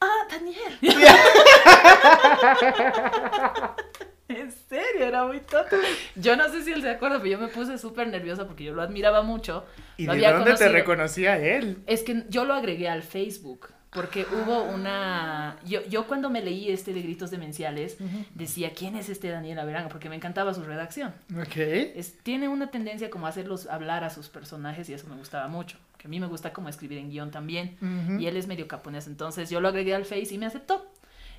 ah, 0.02 0.28
Daniel. 0.30 0.78
en 4.38 4.52
serio, 4.52 5.06
era 5.06 5.26
muy 5.26 5.40
tonto. 5.40 5.76
Yo 6.16 6.36
no 6.36 6.50
sé 6.50 6.64
si 6.64 6.72
él 6.72 6.82
se 6.82 6.90
acuerda, 6.90 7.18
pero 7.18 7.32
yo 7.32 7.40
me 7.40 7.48
puse 7.48 7.78
súper 7.78 8.08
nerviosa 8.08 8.48
porque 8.48 8.64
yo 8.64 8.74
lo 8.74 8.82
admiraba 8.82 9.22
mucho. 9.22 9.66
¿Y 9.98 10.06
Lo 10.06 10.14
de 10.14 10.26
había 10.26 10.34
dónde 10.38 10.56
te 10.56 10.70
reconocía 10.70 11.38
él? 11.38 11.84
Es 11.88 12.04
que 12.04 12.24
yo 12.30 12.46
lo 12.46 12.54
agregué 12.54 12.90
al 12.90 13.04
Facebook, 13.04 13.70
Porque 13.92 14.26
hubo 14.32 14.64
una... 14.64 15.58
Yo, 15.66 15.86
yo 15.90 16.08
cuando 16.08 16.30
me 16.30 16.42
leí 16.42 16.70
este 16.72 16.94
de 16.94 17.02
Gritos 17.02 17.30
Demenciales, 17.30 17.98
decía, 18.34 18.72
¿quién 18.74 18.96
es 18.96 19.10
este 19.10 19.28
Daniel 19.30 19.60
Averanga? 19.60 19.90
Porque 19.90 20.08
me 20.08 20.16
encantaba 20.16 20.54
su 20.54 20.64
redacción. 20.64 21.14
Ok. 21.38 21.58
Es, 21.58 22.18
tiene 22.24 22.48
una 22.48 22.72
tendencia 22.72 23.10
como 23.10 23.26
a 23.26 23.30
hacerlos 23.30 23.68
hablar 23.68 24.04
a 24.06 24.10
sus 24.10 24.30
personajes 24.30 24.90
y 24.90 24.94
eso 24.94 25.08
me 25.08 25.16
gustaba 25.16 25.48
mucho. 25.50 25.78
Que 25.98 26.08
a 26.08 26.10
mí 26.10 26.20
me 26.20 26.28
gusta 26.28 26.52
como 26.54 26.70
escribir 26.70 26.98
en 27.00 27.10
guion 27.10 27.32
también. 27.32 27.78
Y 28.20 28.26
él 28.28 28.38
es 28.38 28.48
medio 28.48 28.68
caponés, 28.68 29.08
entonces 29.08 29.50
yo 29.50 29.60
lo 29.60 29.68
agregué 29.68 29.94
al 29.94 30.06
Face 30.06 30.34
y 30.34 30.38
me 30.38 30.46
aceptó. 30.46 30.91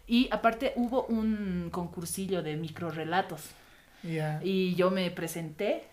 Y 0.07 0.29
aparte 0.31 0.73
hubo 0.77 1.05
un 1.05 1.69
concursillo 1.71 2.43
de 2.43 2.57
microrelatos. 2.57 3.51
Y 4.43 4.75
yo 4.75 4.91
me 4.91 5.11
presenté 5.11 5.85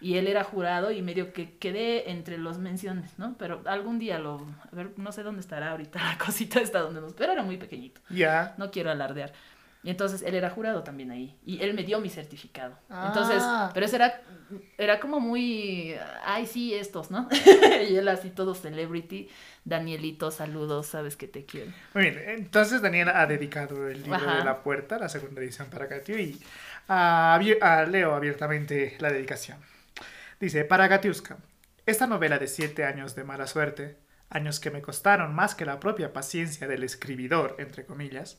y 0.00 0.16
él 0.16 0.28
era 0.28 0.44
jurado 0.44 0.90
y 0.92 1.02
medio 1.02 1.32
que 1.32 1.56
quedé 1.58 2.10
entre 2.10 2.38
los 2.38 2.58
menciones, 2.58 3.18
¿no? 3.18 3.34
Pero 3.38 3.62
algún 3.64 3.98
día 3.98 4.18
lo... 4.18 4.46
A 4.70 4.76
ver, 4.76 4.92
no 4.96 5.10
sé 5.12 5.22
dónde 5.22 5.40
estará 5.40 5.70
ahorita 5.72 5.98
la 5.98 6.18
cosita 6.24 6.60
está 6.60 6.80
donde 6.80 7.00
nos... 7.00 7.14
Pero 7.14 7.32
era 7.32 7.42
muy 7.42 7.56
pequeñito, 7.56 8.00
Ya. 8.10 8.54
no 8.58 8.70
quiero 8.70 8.90
alardear. 8.90 9.32
Y 9.84 9.90
entonces 9.90 10.22
él 10.22 10.34
era 10.34 10.50
jurado 10.50 10.82
también 10.82 11.10
ahí. 11.12 11.38
Y 11.46 11.62
él 11.62 11.72
me 11.72 11.84
dio 11.84 12.00
mi 12.00 12.10
certificado. 12.10 12.76
Entonces, 12.90 13.42
Ah. 13.44 13.70
pero 13.72 13.86
eso 13.86 13.94
era, 13.96 14.20
era 14.76 14.98
como 14.98 15.20
muy... 15.20 15.94
Ay, 16.24 16.46
sí, 16.46 16.74
estos, 16.74 17.10
¿no? 17.12 17.28
y 17.88 17.94
él 17.96 18.08
así 18.08 18.30
todo 18.30 18.54
celebrity. 18.54 19.28
Danielito, 19.64 20.30
saludos, 20.30 20.86
sabes 20.86 21.16
que 21.16 21.28
te 21.28 21.44
quiero. 21.46 21.70
Muy 21.94 22.10
bien, 22.10 22.18
entonces 22.26 22.82
Daniel 22.82 23.10
ha 23.10 23.26
dedicado 23.26 23.88
el 23.88 24.02
libro 24.02 24.16
Ajá. 24.16 24.38
de 24.38 24.44
la 24.44 24.62
puerta, 24.62 24.98
la 24.98 25.08
segunda 25.08 25.40
edición 25.40 25.68
para 25.70 25.86
Katiu, 25.88 26.18
y 26.18 26.40
leo 27.90 28.14
abiertamente 28.14 28.96
la 28.98 29.10
dedicación. 29.12 29.58
Dice, 30.40 30.64
para 30.64 30.88
Katiuska, 30.88 31.36
esta 31.86 32.06
novela 32.06 32.38
de 32.38 32.48
siete 32.48 32.84
años 32.84 33.14
de 33.14 33.24
mala 33.24 33.46
suerte, 33.46 33.96
años 34.30 34.60
que 34.60 34.70
me 34.70 34.82
costaron 34.82 35.34
más 35.34 35.54
que 35.54 35.64
la 35.64 35.80
propia 35.80 36.12
paciencia 36.12 36.66
del 36.66 36.82
escribidor, 36.84 37.56
entre 37.58 37.84
comillas, 37.86 38.38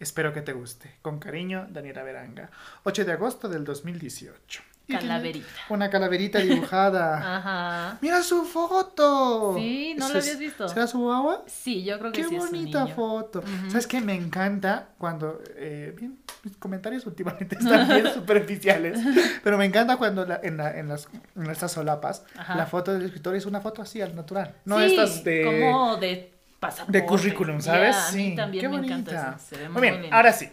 espero 0.00 0.32
que 0.32 0.42
te 0.42 0.52
guste. 0.52 0.96
Con 1.02 1.18
cariño, 1.18 1.66
Daniela 1.70 2.02
Veranga. 2.02 2.50
8 2.84 3.04
de 3.04 3.12
agosto 3.12 3.48
del 3.48 3.64
2018. 3.64 4.62
Y 4.90 4.92
tiene 4.92 5.02
Calaverita. 5.02 5.46
Una 5.68 5.90
calaverita 5.90 6.38
dibujada. 6.38 7.16
Ajá. 7.36 7.98
¡Mira 8.00 8.22
su 8.22 8.44
foto! 8.46 9.54
Sí, 9.58 9.94
¿no 9.98 10.06
¿Ese 10.06 10.14
lo 10.14 10.20
habías 10.20 10.38
visto? 10.38 10.66
¿Será 10.68 10.86
su 10.86 11.12
agua? 11.12 11.44
Sí, 11.46 11.84
yo 11.84 11.98
creo 11.98 12.10
que 12.10 12.22
Qué 12.22 12.28
sí 12.28 12.36
es 12.36 12.42
un 12.42 12.48
bonita 12.48 12.84
niño. 12.84 12.94
foto. 12.96 13.42
¿Sabes 13.68 13.86
qué? 13.86 14.00
Me 14.00 14.14
encanta 14.14 14.88
cuando. 14.96 15.42
eh, 15.56 15.94
bien, 15.94 16.18
mis 16.42 16.56
comentarios 16.56 17.04
últimamente 17.04 17.56
están 17.60 17.86
bien 17.86 18.06
superficiales. 18.14 18.98
Pero 19.44 19.58
me 19.58 19.66
encanta 19.66 19.98
cuando 19.98 20.24
la- 20.24 20.40
en, 20.42 20.56
la- 20.56 20.78
en 20.78 20.88
las, 20.88 21.08
en 21.36 21.50
estas 21.50 21.72
solapas 21.72 22.24
Ajá. 22.38 22.54
la 22.56 22.64
foto 22.64 22.94
del 22.94 23.02
escritor 23.04 23.34
es 23.36 23.44
una 23.44 23.60
foto 23.60 23.82
así 23.82 24.00
al 24.00 24.16
natural. 24.16 24.54
No 24.64 24.78
Sí, 24.78 24.84
estas 24.86 25.22
de. 25.22 25.44
Como 25.44 25.96
de 25.98 26.32
pasaporte. 26.58 26.98
de 27.00 27.06
currículum, 27.06 27.60
¿sabes? 27.60 27.94
Ya, 27.96 28.08
a 28.08 28.12
mí 28.12 28.30
sí. 28.30 28.36
también 28.36 28.62
qué 28.62 28.68
me 28.68 28.76
bonita. 28.76 28.94
encanta 28.94 29.36
eso. 29.36 29.46
Se 29.48 29.56
ve 29.56 29.68
muy 29.68 29.82
bien, 29.82 30.12
ahora 30.12 30.32
sí. 30.32 30.50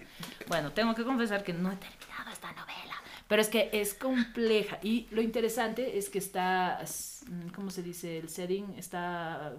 Bueno, 0.47 0.71
tengo 0.71 0.93
que 0.95 1.03
confesar 1.03 1.43
que 1.43 1.53
no 1.53 1.71
he 1.71 1.75
terminado 1.75 2.29
esta 2.31 2.51
novela. 2.51 2.95
Pero 3.27 3.41
es 3.41 3.49
que 3.49 3.69
es 3.73 3.95
compleja. 3.95 4.77
Y 4.83 5.07
lo 5.09 5.21
interesante 5.21 5.97
es 5.97 6.09
que 6.09 6.19
está, 6.19 6.79
¿cómo 7.55 7.71
se 7.71 7.81
dice? 7.81 8.19
El 8.19 8.29
setting 8.29 8.75
está 8.77 9.53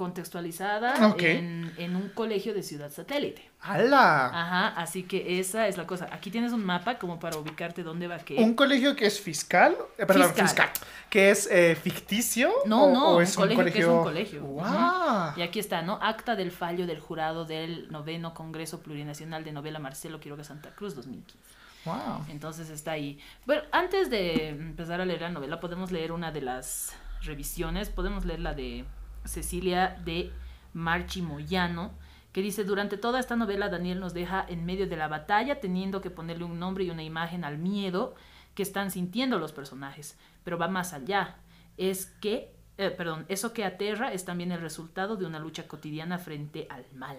contextualizada 0.00 1.08
Ok. 1.10 1.22
en, 1.22 1.72
en 1.76 1.94
un 1.94 2.08
colegio 2.08 2.54
de 2.54 2.62
ciudad 2.62 2.90
satélite. 2.90 3.50
¡Hala! 3.60 4.26
Ajá, 4.28 4.68
así 4.80 5.02
que 5.02 5.38
esa 5.38 5.68
es 5.68 5.76
la 5.76 5.86
cosa. 5.86 6.08
Aquí 6.10 6.30
tienes 6.30 6.52
un 6.52 6.64
mapa 6.64 6.98
como 6.98 7.20
para 7.20 7.36
ubicarte 7.36 7.82
dónde 7.82 8.06
va 8.08 8.18
qué. 8.18 8.36
¿Un 8.36 8.54
colegio 8.54 8.96
que 8.96 9.04
es 9.06 9.20
fiscal? 9.20 9.76
Eh, 9.98 10.06
perdón, 10.06 10.28
Fiscal. 10.34 10.46
fiscal. 10.48 10.70
¿Que 11.10 11.30
es 11.30 11.46
eh, 11.50 11.76
ficticio? 11.76 12.50
No, 12.64 12.84
o, 12.84 12.92
no, 12.94 13.08
o 13.10 13.16
un 13.18 13.22
es 13.22 13.36
colegio 13.36 13.58
un 13.58 13.70
que 13.72 13.78
es 13.78 13.84
colegio? 13.84 13.98
un 13.98 14.02
colegio. 14.02 14.42
¡Guau! 14.42 15.32
Y 15.36 15.42
aquí 15.42 15.58
está, 15.58 15.82
¿no? 15.82 15.98
Acta 16.00 16.34
del 16.36 16.50
fallo 16.50 16.86
del 16.86 17.00
jurado 17.00 17.44
del 17.44 17.92
noveno 17.92 18.32
Congreso 18.32 18.80
Plurinacional 18.82 19.44
de 19.44 19.52
Novela 19.52 19.78
Marcelo 19.78 20.18
Quiroga 20.20 20.42
Santa 20.44 20.70
Cruz 20.70 20.94
2015. 20.94 21.38
¡Wow! 21.84 22.24
Entonces 22.28 22.70
está 22.70 22.92
ahí. 22.92 23.18
Bueno, 23.46 23.62
antes 23.72 24.08
de 24.08 24.48
empezar 24.48 25.00
a 25.02 25.04
leer 25.04 25.20
la 25.20 25.30
novela, 25.30 25.60
podemos 25.60 25.92
leer 25.92 26.12
una 26.12 26.32
de 26.32 26.40
las 26.40 26.94
revisiones. 27.22 27.90
Podemos 27.90 28.24
leer 28.24 28.40
la 28.40 28.54
de 28.54 28.84
Cecilia 29.24 30.00
de 30.04 30.32
Marchi 30.72 31.22
Moyano, 31.22 31.92
que 32.32 32.42
dice, 32.42 32.64
durante 32.64 32.96
toda 32.96 33.18
esta 33.18 33.36
novela 33.36 33.68
Daniel 33.68 34.00
nos 34.00 34.14
deja 34.14 34.44
en 34.48 34.64
medio 34.64 34.86
de 34.86 34.96
la 34.96 35.08
batalla, 35.08 35.60
teniendo 35.60 36.00
que 36.00 36.10
ponerle 36.10 36.44
un 36.44 36.58
nombre 36.58 36.84
y 36.84 36.90
una 36.90 37.02
imagen 37.02 37.44
al 37.44 37.58
miedo 37.58 38.14
que 38.54 38.62
están 38.62 38.90
sintiendo 38.90 39.38
los 39.38 39.52
personajes. 39.52 40.16
Pero 40.44 40.58
va 40.58 40.68
más 40.68 40.92
allá. 40.92 41.36
Es 41.76 42.06
que, 42.06 42.54
eh, 42.78 42.90
perdón, 42.90 43.26
eso 43.28 43.52
que 43.52 43.64
aterra 43.64 44.12
es 44.12 44.24
también 44.24 44.52
el 44.52 44.60
resultado 44.60 45.16
de 45.16 45.26
una 45.26 45.38
lucha 45.38 45.66
cotidiana 45.66 46.18
frente 46.18 46.66
al 46.70 46.84
mal. 46.94 47.18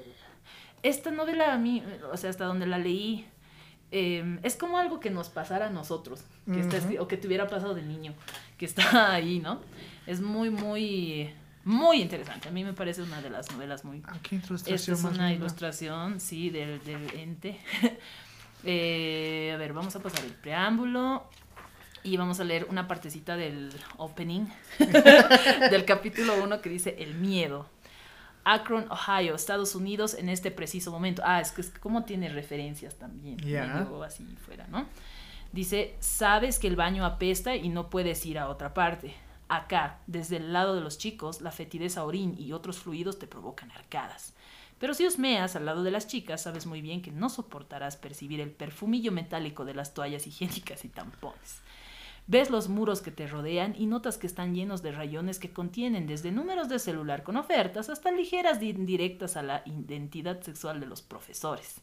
Esta 0.83 1.11
novela 1.11 1.53
a 1.53 1.57
mí, 1.57 1.83
o 2.11 2.17
sea, 2.17 2.29
hasta 2.29 2.45
donde 2.45 2.65
la 2.65 2.77
leí, 2.77 3.27
eh, 3.91 4.39
es 4.43 4.55
como 4.55 4.77
algo 4.77 4.99
que 4.99 5.09
nos 5.09 5.29
pasara 5.29 5.67
a 5.67 5.69
nosotros, 5.69 6.23
que 6.51 6.61
está 6.61 6.79
o 6.99 7.07
que 7.07 7.17
te 7.17 7.27
hubiera 7.27 7.47
pasado 7.47 7.73
de 7.73 7.81
niño, 7.81 8.13
que 8.57 8.65
está 8.65 9.11
ahí, 9.13 9.39
¿no? 9.39 9.59
Es 10.07 10.21
muy, 10.21 10.49
muy, 10.49 11.33
muy 11.65 12.01
interesante. 12.01 12.49
A 12.49 12.51
mí 12.51 12.63
me 12.63 12.73
parece 12.73 13.01
una 13.01 13.21
de 13.21 13.29
las 13.29 13.51
novelas 13.51 13.83
muy... 13.85 14.01
Ah, 14.07 14.17
qué 14.23 14.37
Esta 14.37 14.73
es 14.73 14.89
más 14.89 15.03
una 15.03 15.29
linda. 15.29 15.33
ilustración, 15.33 16.19
sí, 16.19 16.49
del, 16.49 16.83
del 16.83 17.09
ente. 17.19 17.59
Eh, 18.63 19.51
a 19.55 19.57
ver, 19.57 19.73
vamos 19.73 19.95
a 19.95 20.01
pasar 20.01 20.23
el 20.23 20.33
preámbulo 20.33 21.27
y 22.03 22.15
vamos 22.17 22.39
a 22.39 22.43
leer 22.43 22.67
una 22.69 22.87
partecita 22.87 23.35
del 23.35 23.73
opening 23.97 24.45
del 25.71 25.83
capítulo 25.83 26.43
1 26.43 26.61
que 26.61 26.69
dice 26.69 26.95
El 26.99 27.15
miedo. 27.15 27.67
Akron, 28.43 28.85
Ohio, 28.91 29.35
Estados 29.35 29.73
Unidos 29.75 30.13
en 30.15 30.29
este 30.29 30.51
preciso 30.51 30.91
momento. 30.91 31.21
Ah, 31.25 31.41
es 31.41 31.51
que 31.51 31.61
es 31.61 31.71
como 31.71 32.03
tiene 32.03 32.29
referencias 32.29 32.99
también. 32.99 33.37
Ya. 33.37 33.65
medio 33.65 34.03
así 34.03 34.25
fuera, 34.45 34.67
¿no? 34.67 34.85
Dice, 35.51 35.95
sabes 35.99 36.59
que 36.59 36.67
el 36.67 36.75
baño 36.75 37.05
apesta 37.05 37.55
y 37.55 37.69
no 37.69 37.89
puedes 37.89 38.25
ir 38.25 38.39
a 38.39 38.47
otra 38.49 38.73
parte. 38.73 39.13
Acá, 39.53 39.99
desde 40.07 40.37
el 40.37 40.53
lado 40.53 40.75
de 40.75 40.79
los 40.79 40.97
chicos, 40.97 41.41
la 41.41 41.51
fetidez 41.51 41.97
a 41.97 42.05
orín 42.05 42.35
y 42.39 42.53
otros 42.53 42.79
fluidos 42.79 43.19
te 43.19 43.27
provocan 43.27 43.69
arcadas. 43.71 44.33
Pero 44.79 44.93
si 44.93 45.05
osmeas 45.05 45.57
al 45.57 45.65
lado 45.65 45.83
de 45.83 45.91
las 45.91 46.07
chicas, 46.07 46.43
sabes 46.43 46.65
muy 46.65 46.81
bien 46.81 47.01
que 47.01 47.11
no 47.11 47.27
soportarás 47.27 47.97
percibir 47.97 48.39
el 48.39 48.49
perfumillo 48.51 49.11
metálico 49.11 49.65
de 49.65 49.73
las 49.73 49.93
toallas 49.93 50.25
higiénicas 50.25 50.85
y 50.85 50.87
tampones. 50.87 51.59
Ves 52.27 52.49
los 52.49 52.69
muros 52.69 53.01
que 53.01 53.11
te 53.11 53.27
rodean 53.27 53.75
y 53.77 53.87
notas 53.87 54.17
que 54.17 54.25
están 54.25 54.55
llenos 54.55 54.81
de 54.83 54.93
rayones 54.93 55.37
que 55.37 55.51
contienen 55.51 56.07
desde 56.07 56.31
números 56.31 56.69
de 56.69 56.79
celular 56.79 57.23
con 57.23 57.35
ofertas 57.35 57.89
hasta 57.89 58.09
ligeras 58.09 58.61
di- 58.61 58.69
indirectas 58.69 59.35
a 59.35 59.43
la 59.43 59.63
identidad 59.65 60.41
sexual 60.41 60.79
de 60.79 60.85
los 60.85 61.01
profesores. 61.01 61.81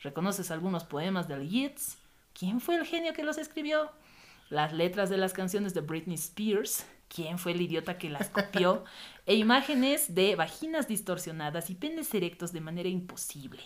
Reconoces 0.00 0.50
algunos 0.50 0.84
poemas 0.84 1.28
de 1.28 1.46
Yeats. 1.46 1.98
¿Quién 2.32 2.58
fue 2.58 2.76
el 2.76 2.86
genio 2.86 3.12
que 3.12 3.22
los 3.22 3.36
escribió? 3.36 3.90
Las 4.48 4.72
letras 4.72 5.10
de 5.10 5.18
las 5.18 5.32
canciones 5.32 5.74
de 5.74 5.82
Britney 5.82 6.14
Spears. 6.16 6.86
¿Quién 7.14 7.38
fue 7.38 7.52
el 7.52 7.60
idiota 7.60 7.98
que 7.98 8.10
las 8.10 8.28
copió? 8.28 8.84
E 9.24 9.36
imágenes 9.36 10.16
de 10.16 10.34
vaginas 10.34 10.88
distorsionadas 10.88 11.70
y 11.70 11.76
penes 11.76 12.12
erectos 12.12 12.52
de 12.52 12.60
manera 12.60 12.88
imposible. 12.88 13.62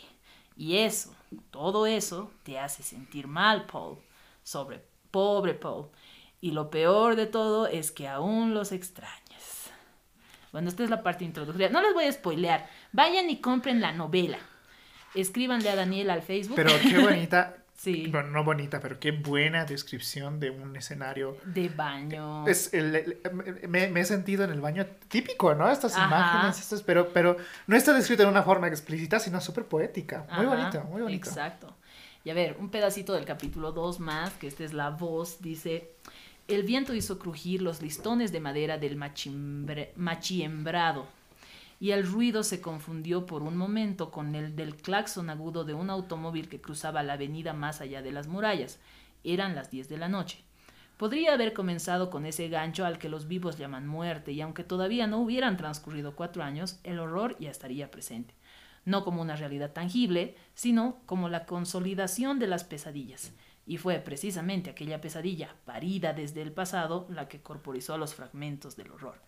Y 0.55 0.77
eso, 0.77 1.15
todo 1.51 1.87
eso, 1.87 2.31
te 2.43 2.59
hace 2.59 2.83
sentir 2.83 3.27
mal, 3.27 3.65
Paul. 3.65 3.97
Sobre 4.43 4.85
pobre 5.11 5.55
Paul. 5.55 5.89
Y 6.43 6.51
lo 6.51 6.69
peor 6.69 7.17
de 7.17 7.25
todo 7.25 7.69
es 7.69 7.91
que 7.91 8.07
aún 8.07 8.53
los 8.53 8.71
extrañas. 8.71 9.71
Bueno, 10.53 10.69
esta 10.69 10.85
es 10.85 10.91
la 10.91 11.03
parte 11.03 11.25
introductoria. 11.25 11.71
No 11.71 11.81
les 11.81 11.95
voy 11.95 12.05
a 12.05 12.13
spoilear. 12.13 12.69
Vayan 12.93 13.31
y 13.31 13.41
compren 13.41 13.81
la 13.81 13.93
novela. 13.93 14.39
Escríbanle 15.15 15.71
a 15.71 15.77
Daniel 15.77 16.11
al 16.11 16.21
Facebook. 16.21 16.57
Pero 16.57 16.73
qué 16.83 16.99
bonita. 16.99 17.57
Sí. 17.87 18.09
Bueno, 18.11 18.31
no 18.31 18.43
bonita, 18.43 18.81
pero 18.81 18.99
qué 18.99 19.13
buena 19.13 19.65
descripción 19.65 20.41
de 20.41 20.51
un 20.51 20.75
escenario. 20.77 21.37
De 21.45 21.69
baño. 21.69 22.45
Es 22.49 22.75
el, 22.75 22.97
el- 22.97 23.21
me, 23.69 23.87
me 23.89 24.01
he 24.01 24.05
sentido 24.05 24.43
en 24.43 24.51
el 24.51 24.61
baño 24.61 24.85
típico, 25.09 25.55
¿no? 25.55 25.71
Estas 25.71 25.95
Ajá. 25.97 26.07
imágenes, 26.07 26.59
estas, 26.59 26.83
pero, 26.83 27.11
pero 27.13 27.37
no 27.69 27.77
está 27.77 27.93
descrito 27.93 28.25
de 28.25 28.29
una 28.29 28.43
forma 28.43 28.67
explícita, 28.67 29.21
sino 29.21 29.41
súper 29.41 29.67
poética. 29.67 30.27
Muy 30.37 30.47
Ajá, 30.47 30.57
bonito, 30.57 30.81
muy 30.91 31.03
bonito. 31.03 31.29
Exacto. 31.29 31.77
Y 32.25 32.31
a 32.31 32.35
ver, 32.35 32.57
un 32.59 32.71
pedacito 32.71 33.13
del 33.13 33.25
capítulo 33.25 33.71
2 33.71 34.01
más, 34.01 34.33
que 34.33 34.49
esta 34.49 34.65
es 34.65 34.73
la 34.73 34.91
voz, 34.91 35.41
dice, 35.41 35.93
el 36.49 36.65
viento 36.65 36.93
hizo 36.93 37.21
crujir 37.21 37.63
los 37.63 37.83
listones 37.83 38.33
de 38.33 38.41
madera 38.41 38.79
del 38.79 38.97
machiembrado 38.97 41.07
y 41.79 41.91
el 41.91 42.07
ruido 42.07 42.43
se 42.43 42.61
confundió 42.61 43.27
por 43.27 43.43
un 43.43 43.57
momento 43.57 44.11
con 44.11 44.35
el 44.35 44.57
del 44.57 44.77
claxon 44.77 45.31
agudo 45.31 45.65
de 45.65 45.75
un 45.75 45.91
automóvil 45.91 46.49
que 46.49 46.61
cruzaba 46.61 47.03
la 47.03 47.15
avenida 47.15 47.53
más 47.53 47.81
allá 47.81 48.03
de 48.03 48.13
las 48.13 48.29
murallas. 48.29 48.81
Eran 49.25 49.55
las 49.55 49.71
10 49.71 49.89
de 49.89 49.99
la 49.99 50.09
noche. 50.09 50.45
Podría 50.97 51.35
haber 51.35 51.53
comenzado 51.53 52.09
con 52.09 52.25
ese 52.25 52.49
gancho 52.49 52.87
al 52.87 52.99
que 52.99 53.11
los 53.11 53.29
vivos 53.29 53.59
llaman 53.59 53.87
muerte, 53.87 54.33
y 54.33 54.41
aunque 54.41 54.65
todavía 54.65 55.07
no 55.07 55.19
hubieran 55.19 55.59
transcurrido 55.59 56.17
cuatro 56.17 56.43
años, 56.43 56.81
el 56.85 56.99
horror 56.99 57.37
ya 57.39 57.51
estaría 57.51 57.91
presente. 57.91 58.35
No 58.87 59.05
como 59.05 59.21
una 59.21 59.37
realidad 59.37 59.73
tangible, 59.73 60.37
sino 60.55 61.01
como 61.05 61.29
la 61.29 61.45
consolidación 61.45 62.39
de 62.39 62.47
las 62.47 62.65
pesadillas. 62.65 63.33
Y 63.67 63.77
fue 63.77 63.99
precisamente 63.99 64.71
aquella 64.71 65.03
pesadilla, 65.03 65.55
parida 65.67 66.15
desde 66.15 66.41
el 66.41 66.53
pasado, 66.53 67.07
la 67.11 67.29
que 67.29 67.43
corporizó 67.43 67.99
los 67.99 68.15
fragmentos 68.15 68.77
del 68.77 68.93
horror. 68.93 69.21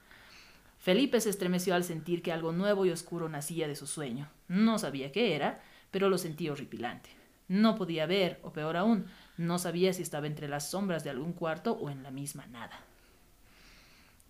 Felipe 0.79 1.21
se 1.21 1.31
estremeció 1.31 1.75
al 1.75 1.85
sentir 1.85 2.23
que 2.23 2.33
algo 2.33 2.53
nuevo 2.53 2.87
y 2.87 2.91
oscuro 2.91 3.29
nacía 3.29 3.69
de 3.69 3.77
su 3.77 3.87
sueño. 3.87 4.31
No 4.47 4.79
sabía 4.79 5.13
qué 5.13 5.35
era, 5.35 5.61
pero 5.91 6.09
lo 6.09 6.19
sentía 6.19 6.53
horripilante. 6.53 7.11
No 7.49 7.77
podía 7.77 8.07
ver, 8.07 8.39
o 8.43 8.53
peor 8.53 8.77
aún, 8.77 9.07
no 9.37 9.59
sabía 9.59 9.93
si 9.93 10.03
estaba 10.03 10.27
entre 10.27 10.49
las 10.49 10.71
sombras 10.71 11.03
de 11.03 11.11
algún 11.11 11.33
cuarto 11.33 11.73
o 11.73 11.91
en 11.91 12.03
la 12.03 12.11
misma 12.11 12.47
nada. 12.47 12.79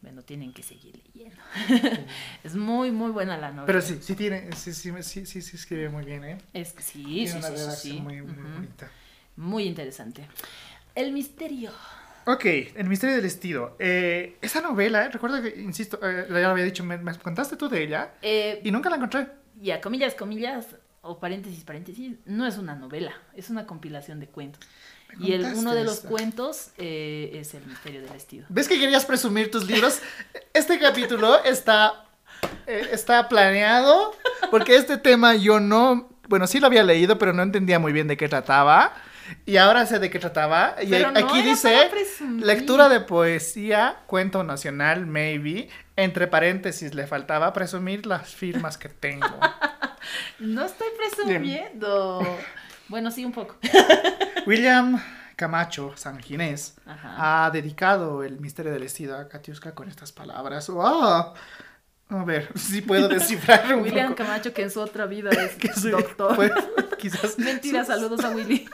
Bueno, 0.00 0.22
tienen 0.22 0.52
que 0.52 0.62
seguir 0.62 1.02
leyendo. 1.06 1.42
es 2.44 2.54
muy, 2.54 2.92
muy 2.92 3.10
buena 3.10 3.36
la 3.36 3.50
novela. 3.50 3.66
Pero 3.66 3.82
sí, 3.82 3.98
sí 4.00 4.14
tiene, 4.14 4.52
sí, 4.52 4.72
sí, 4.72 5.24
sí, 5.26 5.56
escribe 5.56 5.88
muy 5.88 6.04
bien, 6.04 6.24
¿eh? 6.24 6.38
Es 6.52 6.72
que 6.72 6.82
sí, 6.82 7.26
sí, 7.26 7.40
sí, 7.42 7.70
sí, 7.76 7.92
muy, 8.00 8.22
muy 8.22 8.52
bonita. 8.52 8.88
Muy 9.36 9.64
interesante. 9.64 10.28
El 10.94 11.12
misterio. 11.12 11.72
Ok, 12.30 12.44
El 12.74 12.88
misterio 12.88 13.14
del 13.16 13.22
vestido. 13.24 13.74
Eh, 13.78 14.36
esa 14.42 14.60
novela, 14.60 15.08
recuerdo 15.08 15.40
que, 15.42 15.48
insisto, 15.60 15.98
eh, 16.02 16.26
ya 16.28 16.38
lo 16.40 16.48
había 16.50 16.64
dicho, 16.64 16.84
me, 16.84 16.98
me 16.98 17.14
contaste 17.16 17.56
tú 17.56 17.70
de 17.70 17.82
ella 17.82 18.12
Eh, 18.20 18.60
y 18.62 18.70
nunca 18.70 18.90
la 18.90 18.96
encontré. 18.96 19.28
ya, 19.62 19.80
comillas, 19.80 20.14
comillas, 20.14 20.66
o 21.00 21.18
paréntesis, 21.18 21.64
paréntesis, 21.64 22.16
no 22.26 22.46
es 22.46 22.58
una 22.58 22.74
novela, 22.74 23.12
es 23.34 23.48
una 23.48 23.66
compilación 23.66 24.20
de 24.20 24.26
cuentos. 24.26 24.60
Y 25.18 25.32
el, 25.32 25.42
uno 25.54 25.74
de 25.74 25.84
los 25.84 26.00
cuentos 26.00 26.72
eh, 26.76 27.30
es 27.32 27.54
El 27.54 27.64
misterio 27.64 28.02
del 28.02 28.10
vestido. 28.10 28.44
¿Ves 28.50 28.68
que 28.68 28.78
querías 28.78 29.06
presumir 29.06 29.50
tus 29.50 29.66
libros? 29.66 30.00
Este 30.52 30.78
capítulo 30.78 31.42
está, 31.44 32.04
está 32.66 33.26
planeado 33.26 34.14
porque 34.50 34.76
este 34.76 34.98
tema 34.98 35.34
yo 35.34 35.60
no, 35.60 36.10
bueno, 36.28 36.46
sí 36.46 36.60
lo 36.60 36.66
había 36.66 36.84
leído, 36.84 37.16
pero 37.16 37.32
no 37.32 37.42
entendía 37.42 37.78
muy 37.78 37.92
bien 37.94 38.06
de 38.06 38.18
qué 38.18 38.28
trataba. 38.28 38.92
Y 39.46 39.56
ahora 39.56 39.86
sé 39.86 39.98
de 39.98 40.10
qué 40.10 40.18
trataba. 40.18 40.76
Y 40.82 40.88
Pero 40.88 41.10
no 41.10 41.18
aquí 41.18 41.38
era 41.40 41.48
dice 41.48 41.90
lectura 42.40 42.88
de 42.88 43.00
poesía, 43.00 43.98
cuento 44.06 44.44
nacional, 44.44 45.06
maybe. 45.06 45.68
Entre 45.96 46.26
paréntesis 46.26 46.94
le 46.94 47.06
faltaba 47.06 47.52
presumir 47.52 48.06
las 48.06 48.34
firmas 48.34 48.78
que 48.78 48.88
tengo. 48.88 49.26
No 50.38 50.64
estoy 50.64 50.86
presumiendo. 50.96 52.38
Bueno, 52.88 53.10
sí, 53.10 53.24
un 53.24 53.32
poco. 53.32 53.56
William 54.46 54.98
Camacho 55.36 55.92
San 55.96 56.18
Ginés 56.20 56.76
Ajá. 56.86 57.44
ha 57.46 57.50
dedicado 57.50 58.22
el 58.24 58.40
misterio 58.40 58.72
del 58.72 58.82
vestido 58.82 59.18
a 59.18 59.28
Katiuska 59.28 59.74
con 59.74 59.88
estas 59.88 60.12
palabras. 60.12 60.68
¡Wow! 60.68 61.34
A 62.10 62.24
ver, 62.24 62.48
si 62.56 62.80
puedo 62.80 63.08
descifrar 63.08 63.74
un 63.74 63.82
William 63.82 64.12
poco. 64.14 64.24
Camacho, 64.24 64.54
que 64.54 64.62
en 64.62 64.70
su 64.70 64.80
otra 64.80 65.06
vida 65.06 65.30
es 65.30 65.82
doctor. 65.82 66.34
pues, 66.36 66.52
quizás. 66.98 67.38
Mentira, 67.38 67.84
saludos 67.84 68.24
a 68.24 68.30
Willy. 68.30 68.68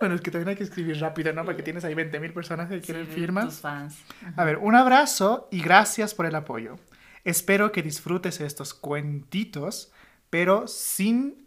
Bueno, 0.00 0.14
es 0.14 0.20
que 0.20 0.30
también 0.30 0.48
hay 0.50 0.56
que 0.56 0.64
escribir 0.64 0.98
rápido, 1.00 1.32
¿no? 1.32 1.44
Porque 1.44 1.62
tienes 1.62 1.84
ahí 1.84 1.94
20.000 1.94 2.32
personas 2.34 2.68
que 2.68 2.80
quieren 2.80 3.06
Sí, 3.06 3.12
firmas. 3.12 3.46
Tus 3.46 3.60
fans. 3.60 3.96
A 4.36 4.44
ver, 4.44 4.58
un 4.58 4.74
abrazo 4.74 5.48
y 5.50 5.60
gracias 5.62 6.14
por 6.14 6.26
el 6.26 6.34
apoyo. 6.34 6.76
Espero 7.24 7.72
que 7.72 7.82
disfrutes 7.82 8.40
estos 8.40 8.74
cuentitos, 8.74 9.90
pero 10.30 10.66
sin 10.68 11.46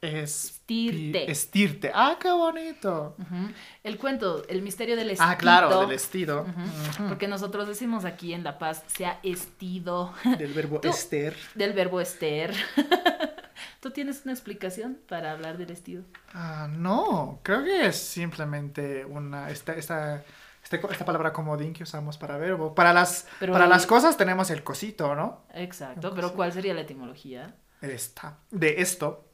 Estirte. 0.00 1.30
estirte. 1.30 1.92
¡Ah, 1.94 2.16
qué 2.20 2.30
bonito! 2.32 3.14
Ujú. 3.20 3.52
El 3.84 3.98
cuento, 3.98 4.42
el 4.48 4.62
misterio 4.62 4.96
del 4.96 5.10
estido. 5.10 5.30
Ah, 5.30 5.36
claro, 5.38 5.78
del 5.80 5.88
vestido. 5.88 6.42
Ujú. 6.42 7.08
Porque 7.08 7.28
nosotros 7.28 7.68
decimos 7.68 8.04
aquí 8.04 8.32
en 8.34 8.42
La 8.42 8.58
Paz, 8.58 8.82
se 8.88 9.06
ha 9.06 9.20
estido 9.22 10.12
Del 10.38 10.52
verbo 10.52 10.80
Tú- 10.82 10.88
ester. 10.88 11.36
del 11.54 11.72
verbo 11.72 12.00
ester. 12.00 12.52
¿Tú 13.80 13.90
tienes 13.90 14.22
una 14.24 14.32
explicación 14.32 14.98
para 15.08 15.32
hablar 15.32 15.58
del 15.58 15.66
vestido? 15.66 16.04
Ah, 16.34 16.68
no, 16.70 17.40
creo 17.42 17.64
que 17.64 17.86
es 17.86 17.96
simplemente 17.96 19.04
una 19.04 19.50
esta, 19.50 19.74
esta, 19.74 20.24
este 20.62 20.80
esta 20.90 21.04
palabra 21.04 21.32
comodín 21.32 21.72
que 21.72 21.82
usamos 21.82 22.18
para 22.18 22.36
verbo. 22.38 22.74
Para 22.74 22.92
las, 22.92 23.26
Pero 23.40 23.52
para 23.52 23.66
las 23.66 23.86
cosas 23.86 24.16
tenemos 24.16 24.50
el 24.50 24.62
cosito, 24.62 25.14
¿no? 25.14 25.44
Exacto, 25.54 26.14
pero 26.14 26.34
¿cuál 26.34 26.52
sería 26.52 26.74
la 26.74 26.82
etimología 26.82 27.54
Esta. 27.80 28.38
De 28.50 28.80
esto, 28.80 29.24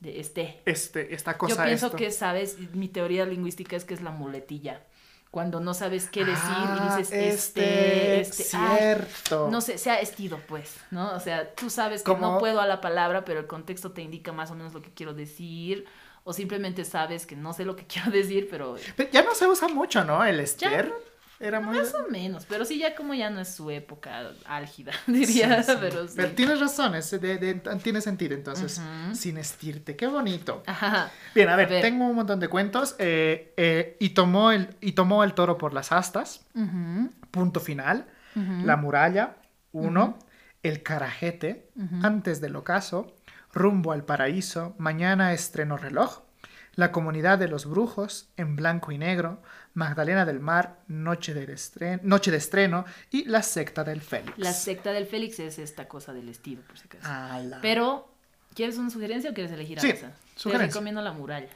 de 0.00 0.20
este? 0.20 0.62
este, 0.66 1.14
esta 1.14 1.38
cosa. 1.38 1.56
Yo 1.56 1.64
pienso 1.64 1.86
esto. 1.86 1.98
que, 1.98 2.10
sabes, 2.10 2.58
mi 2.74 2.88
teoría 2.88 3.24
lingüística 3.24 3.76
es 3.76 3.84
que 3.84 3.94
es 3.94 4.02
la 4.02 4.10
muletilla. 4.10 4.82
Cuando 5.30 5.60
no 5.60 5.74
sabes 5.74 6.08
qué 6.08 6.24
decir 6.24 6.42
Ah, 6.44 6.78
y 6.96 6.98
dices 7.00 7.12
este, 7.12 8.20
este, 8.20 8.56
ay, 8.56 8.78
cierto. 8.78 9.48
no 9.50 9.60
sé, 9.60 9.76
se 9.76 9.90
ha 9.90 10.00
estido, 10.00 10.38
pues, 10.48 10.76
¿no? 10.90 11.14
O 11.14 11.20
sea, 11.20 11.54
tú 11.54 11.68
sabes 11.68 12.02
que 12.02 12.14
no 12.14 12.38
puedo 12.38 12.60
a 12.60 12.66
la 12.66 12.80
palabra, 12.80 13.24
pero 13.24 13.40
el 13.40 13.46
contexto 13.46 13.92
te 13.92 14.00
indica 14.02 14.32
más 14.32 14.50
o 14.50 14.54
menos 14.54 14.72
lo 14.72 14.80
que 14.80 14.90
quiero 14.92 15.12
decir. 15.12 15.84
O 16.24 16.32
simplemente 16.32 16.84
sabes 16.84 17.24
que 17.26 17.36
no 17.36 17.52
sé 17.52 17.64
lo 17.64 17.76
que 17.76 17.86
quiero 17.86 18.10
decir, 18.10 18.48
pero 18.50 18.76
Pero 18.96 19.10
ya 19.10 19.22
no 19.22 19.34
se 19.34 19.46
usa 19.46 19.68
mucho, 19.68 20.04
¿no? 20.04 20.24
El 20.24 20.40
ester. 20.40 20.92
Era 21.38 21.60
muy. 21.60 21.76
más 21.76 21.94
o 21.94 22.10
menos. 22.10 22.46
Pero 22.46 22.64
sí, 22.64 22.78
ya 22.78 22.94
como 22.94 23.12
ya 23.14 23.28
no 23.30 23.40
es 23.40 23.54
su 23.54 23.70
época 23.70 24.30
álgida, 24.46 24.92
diría. 25.06 25.62
Sí, 25.62 25.72
sí. 25.72 25.78
Pero 25.80 26.08
sí. 26.08 26.14
Pero 26.16 26.30
tienes 26.32 26.60
razón, 26.60 26.94
es 26.94 27.10
de- 27.10 27.36
de- 27.38 27.54
tiene 27.82 28.00
sentido 28.00 28.34
entonces. 28.34 28.80
Sin 29.12 29.36
estirte, 29.36 29.96
qué 29.96 30.06
bonito. 30.06 30.62
Ajá. 30.66 31.10
Bien, 31.34 31.48
a 31.50 31.56
ver, 31.56 31.66
A 31.66 31.70
ver. 31.70 31.82
tengo 31.82 32.06
un 32.06 32.14
montón 32.16 32.40
de 32.40 32.48
cuentos. 32.48 32.94
eh, 32.98 33.52
eh, 33.56 33.96
y, 34.00 34.10
tomó 34.10 34.50
el, 34.52 34.70
y 34.80 34.92
tomó 34.92 35.24
el 35.24 35.34
toro 35.34 35.58
por 35.58 35.74
las 35.74 35.92
astas. 35.92 36.46
Punto 37.30 37.60
final. 37.60 38.06
La 38.64 38.76
muralla, 38.76 39.36
uno. 39.72 40.18
El 40.62 40.82
carajete, 40.82 41.70
antes 42.02 42.40
del 42.40 42.56
ocaso. 42.56 43.14
Rumbo 43.52 43.92
al 43.92 44.04
paraíso, 44.04 44.74
mañana 44.78 45.32
estreno 45.32 45.76
reloj. 45.78 46.20
La 46.76 46.92
comunidad 46.92 47.38
de 47.38 47.48
los 47.48 47.66
brujos, 47.66 48.28
en 48.36 48.54
blanco 48.54 48.92
y 48.92 48.98
negro. 48.98 49.42
Magdalena 49.74 50.24
del 50.24 50.40
Mar, 50.40 50.78
noche, 50.88 51.34
del 51.34 51.50
estreno, 51.50 52.00
noche 52.04 52.30
de 52.30 52.36
estreno. 52.36 52.84
Y 53.10 53.24
la 53.24 53.42
secta 53.42 53.82
del 53.82 54.00
Félix. 54.00 54.38
La 54.38 54.52
secta 54.52 54.92
del 54.92 55.06
Félix 55.06 55.38
es 55.40 55.58
esta 55.58 55.88
cosa 55.88 56.12
del 56.12 56.28
estilo, 56.28 56.62
por 56.62 56.78
si 56.78 56.84
acaso. 56.86 57.06
Ala. 57.10 57.58
Pero, 57.62 58.08
¿quieres 58.54 58.76
una 58.78 58.90
sugerencia 58.90 59.30
o 59.30 59.34
quieres 59.34 59.52
elegir 59.52 59.78
a 59.78 59.82
Sí, 59.82 59.88
esa? 59.90 60.08
Te 60.08 60.14
sugerencia. 60.36 60.68
recomiendo 60.68 61.00
la 61.02 61.12
muralla. 61.12 61.48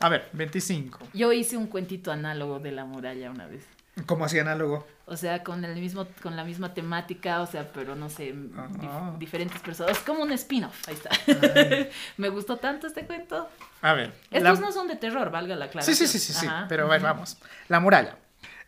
A 0.00 0.08
ver, 0.08 0.28
25. 0.32 1.00
Yo 1.12 1.32
hice 1.32 1.56
un 1.56 1.66
cuentito 1.66 2.12
análogo 2.12 2.60
de 2.60 2.70
la 2.72 2.84
muralla 2.84 3.30
una 3.32 3.46
vez. 3.48 3.64
Como 4.06 4.24
así 4.24 4.38
análogo. 4.38 4.86
O 5.06 5.16
sea, 5.16 5.42
con 5.42 5.64
el 5.64 5.80
mismo, 5.80 6.06
con 6.22 6.36
la 6.36 6.44
misma 6.44 6.74
temática, 6.74 7.40
o 7.40 7.46
sea, 7.46 7.72
pero 7.72 7.96
no 7.96 8.08
sé, 8.10 8.34
dif- 8.34 9.18
diferentes 9.18 9.60
personas. 9.60 9.92
Es 9.96 10.02
como 10.04 10.22
un 10.22 10.32
spin-off, 10.32 10.86
ahí 10.88 10.94
está. 10.94 11.10
Me 12.16 12.28
gustó 12.28 12.58
tanto 12.58 12.86
este 12.86 13.06
cuento. 13.06 13.48
A 13.80 13.92
ver. 13.94 14.12
Estos 14.30 14.60
la- 14.60 14.66
no 14.66 14.72
son 14.72 14.86
de 14.88 14.96
terror, 14.96 15.30
valga 15.30 15.56
la 15.56 15.64
Sí, 15.64 15.68
aclaración. 15.70 15.96
sí, 15.96 16.06
sí, 16.06 16.18
sí, 16.18 16.32
sí. 16.32 16.46
Ajá. 16.46 16.66
Pero 16.68 16.86
bueno, 16.86 17.04
vamos. 17.04 17.38
La 17.68 17.80
muralla. 17.80 18.16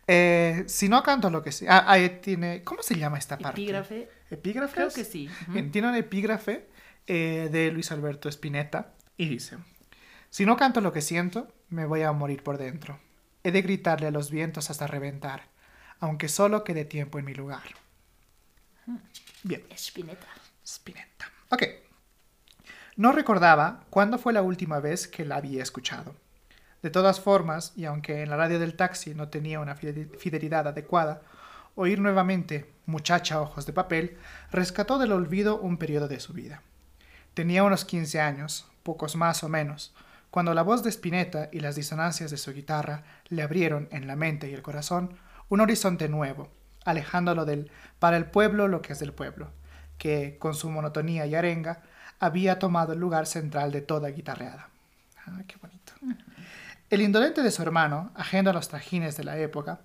Eh, 0.07 0.63
si 0.67 0.89
no 0.89 1.03
canto 1.03 1.29
lo 1.29 1.43
que 1.43 1.51
sí. 1.51 1.65
Ah, 1.69 1.85
ahí 1.87 2.19
tiene. 2.21 2.63
¿Cómo 2.63 2.81
se 2.81 2.95
llama 2.95 3.17
esta 3.19 3.37
parte? 3.37 3.61
Epígrafe, 3.61 4.09
¿Epígrafe? 4.31 4.73
creo 4.73 4.89
que 4.89 5.05
sí. 5.05 5.29
Bien, 5.47 5.71
tiene 5.71 5.89
un 5.89 5.95
epígrafe 5.95 6.67
eh, 7.07 7.49
de 7.51 7.71
Luis 7.71 7.91
Alberto 7.91 8.27
Spinetta 8.27 8.93
y 9.15 9.27
dice: 9.29 9.57
Si 10.29 10.45
no 10.45 10.57
canto 10.57 10.81
lo 10.81 10.91
que 10.91 11.01
siento, 11.01 11.47
me 11.69 11.85
voy 11.85 12.01
a 12.01 12.11
morir 12.11 12.41
por 12.43 12.57
dentro. 12.57 12.99
He 13.43 13.51
de 13.51 13.61
gritarle 13.61 14.07
a 14.07 14.11
los 14.11 14.29
vientos 14.31 14.69
hasta 14.69 14.87
reventar, 14.87 15.43
aunque 15.99 16.29
solo 16.29 16.63
quede 16.63 16.85
tiempo 16.85 17.19
en 17.19 17.25
mi 17.25 17.33
lugar. 17.33 17.63
Bien. 19.43 19.63
Spinetta. 19.75 20.27
Spinetta. 20.63 21.25
Ok. 21.49 21.63
No 22.97 23.11
recordaba 23.11 23.83
cuándo 23.89 24.17
fue 24.19 24.33
la 24.33 24.41
última 24.41 24.79
vez 24.79 25.07
que 25.07 25.25
la 25.25 25.37
había 25.37 25.63
escuchado. 25.63 26.15
De 26.81 26.89
todas 26.89 27.19
formas, 27.19 27.73
y 27.75 27.85
aunque 27.85 28.21
en 28.23 28.29
la 28.29 28.37
radio 28.37 28.59
del 28.59 28.75
taxi 28.75 29.13
no 29.15 29.29
tenía 29.29 29.59
una 29.59 29.75
fide- 29.75 30.17
fidelidad 30.17 30.67
adecuada, 30.67 31.21
oír 31.75 31.99
nuevamente 31.99 32.69
Muchacha 32.85 33.39
Ojos 33.41 33.65
de 33.65 33.73
Papel 33.73 34.17
rescató 34.51 34.97
del 34.97 35.11
olvido 35.13 35.57
un 35.59 35.77
periodo 35.77 36.07
de 36.07 36.19
su 36.19 36.33
vida. 36.33 36.61
Tenía 37.33 37.63
unos 37.63 37.85
15 37.85 38.19
años, 38.19 38.67
pocos 38.83 39.15
más 39.15 39.43
o 39.43 39.49
menos, 39.49 39.93
cuando 40.31 40.53
la 40.53 40.63
voz 40.63 40.81
de 40.81 40.89
Spinetta 40.89 41.49
y 41.51 41.59
las 41.59 41.75
disonancias 41.75 42.31
de 42.31 42.37
su 42.37 42.53
guitarra 42.53 43.03
le 43.27 43.43
abrieron 43.43 43.89
en 43.91 44.07
la 44.07 44.15
mente 44.15 44.49
y 44.49 44.53
el 44.53 44.61
corazón 44.61 45.17
un 45.49 45.59
horizonte 45.59 46.07
nuevo, 46.07 46.49
alejándolo 46.85 47.45
del 47.45 47.69
para 47.99 48.15
el 48.17 48.25
pueblo 48.25 48.69
lo 48.69 48.81
que 48.81 48.93
es 48.93 48.99
del 48.99 49.11
pueblo, 49.11 49.51
que, 49.97 50.37
con 50.39 50.55
su 50.55 50.69
monotonía 50.69 51.25
y 51.25 51.35
arenga, 51.35 51.83
había 52.19 52.59
tomado 52.59 52.93
el 52.93 52.99
lugar 52.99 53.27
central 53.27 53.73
de 53.73 53.81
toda 53.81 54.09
guitarreada. 54.09 54.69
Ah, 55.27 55.41
qué 55.45 55.57
bonito. 55.61 55.93
El 56.89 57.01
indolente 57.01 57.43
de 57.43 57.51
su 57.51 57.61
hermano, 57.61 58.11
ajeno 58.15 58.49
a 58.49 58.53
los 58.53 58.69
trajines 58.69 59.17
de 59.17 59.25
la 59.25 59.37
época, 59.37 59.79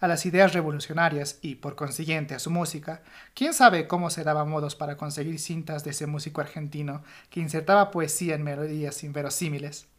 a 0.00 0.08
las 0.08 0.26
ideas 0.26 0.52
revolucionarias 0.52 1.38
y, 1.42 1.54
por 1.54 1.76
consiguiente, 1.76 2.34
a 2.34 2.40
su 2.40 2.50
música, 2.50 3.02
quién 3.34 3.54
sabe 3.54 3.86
cómo 3.86 4.10
se 4.10 4.24
daba 4.24 4.44
modos 4.44 4.74
para 4.74 4.96
conseguir 4.96 5.38
cintas 5.38 5.84
de 5.84 5.90
ese 5.90 6.08
músico 6.08 6.40
argentino 6.40 7.04
que 7.30 7.38
insertaba 7.38 7.92
poesía 7.92 8.34
en 8.34 8.42
melodías 8.42 9.04
inverosímiles. 9.04 9.91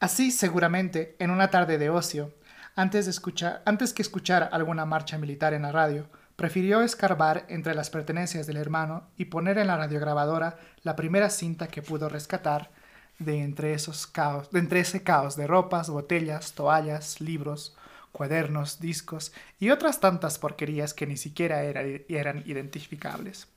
Así, 0.00 0.30
seguramente, 0.30 1.16
en 1.18 1.30
una 1.30 1.50
tarde 1.50 1.78
de 1.78 1.90
ocio, 1.90 2.32
antes, 2.74 3.06
de 3.06 3.10
escuchar, 3.10 3.62
antes 3.64 3.94
que 3.94 4.02
escuchar 4.02 4.50
alguna 4.52 4.84
marcha 4.84 5.16
militar 5.16 5.54
en 5.54 5.62
la 5.62 5.72
radio, 5.72 6.06
prefirió 6.36 6.82
escarbar 6.82 7.46
entre 7.48 7.74
las 7.74 7.88
pertenencias 7.88 8.46
del 8.46 8.58
hermano 8.58 9.08
y 9.16 9.26
poner 9.26 9.56
en 9.56 9.68
la 9.68 9.78
radiograbadora 9.78 10.58
la 10.82 10.94
primera 10.96 11.30
cinta 11.30 11.68
que 11.68 11.80
pudo 11.80 12.10
rescatar 12.10 12.70
de 13.18 13.42
entre, 13.42 13.72
esos 13.72 14.06
caos, 14.06 14.50
de 14.50 14.80
ese 14.80 15.02
caos 15.02 15.36
de 15.36 15.46
ropas, 15.46 15.88
botellas, 15.88 16.52
toallas, 16.52 17.22
libros, 17.22 17.74
cuadernos, 18.12 18.78
discos 18.80 19.32
y 19.58 19.70
otras 19.70 20.00
tantas 20.00 20.38
porquerías 20.38 20.92
que 20.92 21.06
ni 21.06 21.16
siquiera 21.16 21.62
era- 21.62 21.82
eran 22.08 22.42
identificables. 22.44 23.48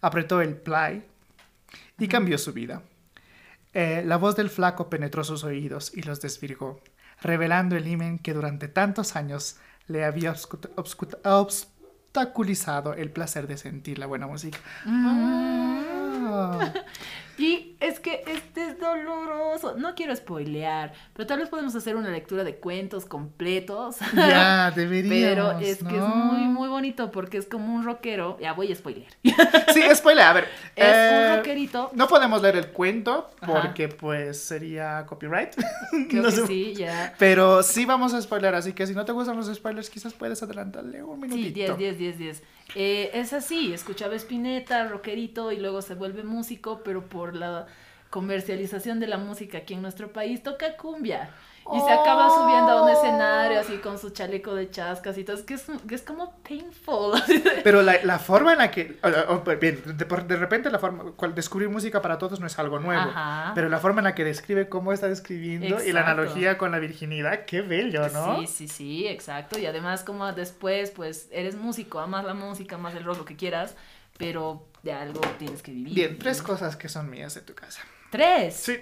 Apretó 0.00 0.40
el 0.40 0.56
play 0.56 1.04
y 1.98 2.08
cambió 2.08 2.38
su 2.38 2.52
vida. 2.52 2.82
Eh, 3.78 4.02
la 4.06 4.16
voz 4.16 4.34
del 4.36 4.48
flaco 4.48 4.88
penetró 4.88 5.22
sus 5.22 5.44
oídos 5.44 5.92
y 5.94 6.00
los 6.00 6.22
desvirgó, 6.22 6.80
revelando 7.20 7.76
el 7.76 7.86
imen 7.86 8.18
que 8.18 8.32
durante 8.32 8.68
tantos 8.68 9.16
años 9.16 9.58
le 9.86 10.02
había 10.02 10.34
obstaculizado 11.26 12.94
el 12.94 13.10
placer 13.10 13.46
de 13.46 13.58
sentir 13.58 13.98
la 13.98 14.06
buena 14.06 14.26
música. 14.26 14.56
Ah. 14.86 16.72
Y 17.38 17.76
es 17.80 18.00
que 18.00 18.22
este 18.26 18.64
es 18.64 18.80
doloroso. 18.80 19.76
No 19.76 19.94
quiero 19.94 20.14
spoilear, 20.16 20.92
pero 21.12 21.26
tal 21.26 21.38
vez 21.40 21.48
podemos 21.48 21.74
hacer 21.74 21.94
una 21.96 22.10
lectura 22.10 22.44
de 22.44 22.56
cuentos 22.56 23.04
completos. 23.04 23.96
Ya, 24.14 24.70
deberíamos. 24.74 25.54
Pero 25.54 25.58
es 25.60 25.78
que 25.78 25.96
es 25.96 26.02
muy, 26.02 26.40
muy 26.48 26.68
bonito 26.68 27.10
porque 27.10 27.36
es 27.38 27.46
como 27.46 27.74
un 27.74 27.84
rockero. 27.84 28.38
Ya 28.40 28.52
voy 28.52 28.72
a 28.72 28.74
spoilear. 28.76 29.10
Sí, 29.74 29.82
spoiler, 29.94 30.24
a 30.24 30.32
ver. 30.32 30.48
Es 30.76 30.86
eh, 30.86 31.26
un 31.30 31.36
rockerito. 31.36 31.90
No 31.94 32.08
podemos 32.08 32.40
leer 32.40 32.56
el 32.56 32.68
cuento 32.68 33.30
Ajá. 33.40 33.62
porque 33.62 33.88
pues 33.88 34.40
sería 34.40 35.04
copyright. 35.06 35.54
Creo 36.08 36.22
No 36.22 36.28
que 36.30 36.34
sé. 36.36 36.46
sí, 36.46 36.74
ya. 36.74 37.14
Pero 37.18 37.62
sí 37.62 37.84
vamos 37.84 38.14
a 38.14 38.22
spoiler, 38.22 38.54
así 38.54 38.72
que 38.72 38.86
si 38.86 38.94
no 38.94 39.04
te 39.04 39.12
gustan 39.12 39.36
los 39.36 39.52
spoilers, 39.54 39.90
quizás 39.90 40.14
puedes 40.14 40.42
adelantarle 40.42 41.02
un 41.02 41.20
minutito. 41.20 41.46
Sí, 41.48 41.52
10, 41.52 41.78
10, 41.78 41.98
10, 41.98 42.18
10. 42.18 42.42
Eh, 42.74 43.10
es 43.14 43.32
así, 43.32 43.72
escuchaba 43.72 44.14
Spinetta, 44.16 44.88
rockerito, 44.88 45.52
y 45.52 45.58
luego 45.58 45.82
se 45.82 45.94
vuelve 45.94 46.24
músico, 46.24 46.80
pero 46.84 47.04
por 47.06 47.25
la 47.34 47.66
comercialización 48.10 49.00
de 49.00 49.06
la 49.08 49.18
música 49.18 49.58
aquí 49.58 49.74
en 49.74 49.82
nuestro 49.82 50.12
país 50.12 50.42
toca 50.42 50.76
cumbia. 50.76 51.30
Y 51.74 51.80
se 51.80 51.90
acaba 51.92 52.30
subiendo 52.30 52.70
a 52.70 52.82
un 52.84 52.88
escenario 52.90 53.58
así 53.58 53.78
con 53.78 53.98
su 53.98 54.10
chaleco 54.10 54.54
de 54.54 54.70
chascas 54.70 55.18
y 55.18 55.24
todo. 55.24 55.34
Es 55.36 55.42
que 55.42 55.54
es, 55.54 55.66
que 55.88 55.96
es 55.96 56.02
como 56.02 56.36
painful. 56.48 57.20
Pero 57.64 57.82
la, 57.82 57.96
la 58.04 58.20
forma 58.20 58.52
en 58.52 58.58
la 58.58 58.70
que. 58.70 58.96
o- 59.02 59.32
o- 59.34 59.56
bien, 59.56 59.82
de, 59.84 60.06
por- 60.06 60.24
de 60.28 60.36
repente 60.36 60.70
la 60.70 60.78
forma. 60.78 61.12
descubrir 61.34 61.68
música 61.68 62.00
para 62.00 62.18
todos 62.18 62.38
no 62.38 62.46
es 62.46 62.56
algo 62.60 62.78
nuevo. 62.78 63.02
Ajá. 63.02 63.50
Pero 63.56 63.68
la 63.68 63.80
forma 63.80 63.98
en 63.98 64.04
la 64.04 64.14
que 64.14 64.22
describe 64.22 64.68
cómo 64.68 64.92
está 64.92 65.08
describiendo 65.08 65.66
y 65.66 65.90
la 65.92 66.02
Exacto. 66.02 66.10
analogía 66.12 66.56
con 66.56 66.70
la 66.70 66.78
virginidad, 66.78 67.44
qué 67.46 67.62
bello, 67.62 68.08
¿no? 68.10 68.38
Sí, 68.42 68.46
sí, 68.46 68.68
sí, 68.68 69.08
exacto. 69.08 69.58
Y 69.58 69.66
además 69.66 70.04
como 70.04 70.32
después, 70.32 70.92
pues, 70.92 71.28
eres 71.32 71.56
músico, 71.56 71.98
amas 71.98 72.24
la 72.24 72.34
música, 72.34 72.76
amas 72.76 72.94
el 72.94 73.02
rock, 73.02 73.18
lo 73.18 73.24
que 73.24 73.34
quieras, 73.34 73.74
pero 74.18 74.62
de 74.86 74.92
algo 74.92 75.20
tienes 75.38 75.62
que 75.62 75.72
vivir. 75.72 75.94
Bien, 75.94 76.18
tres 76.18 76.40
cosas 76.40 76.76
que 76.76 76.88
son 76.88 77.10
mías 77.10 77.34
de 77.34 77.42
tu 77.42 77.54
casa. 77.54 77.82
¿Tres? 78.10 78.54
Sí, 78.54 78.78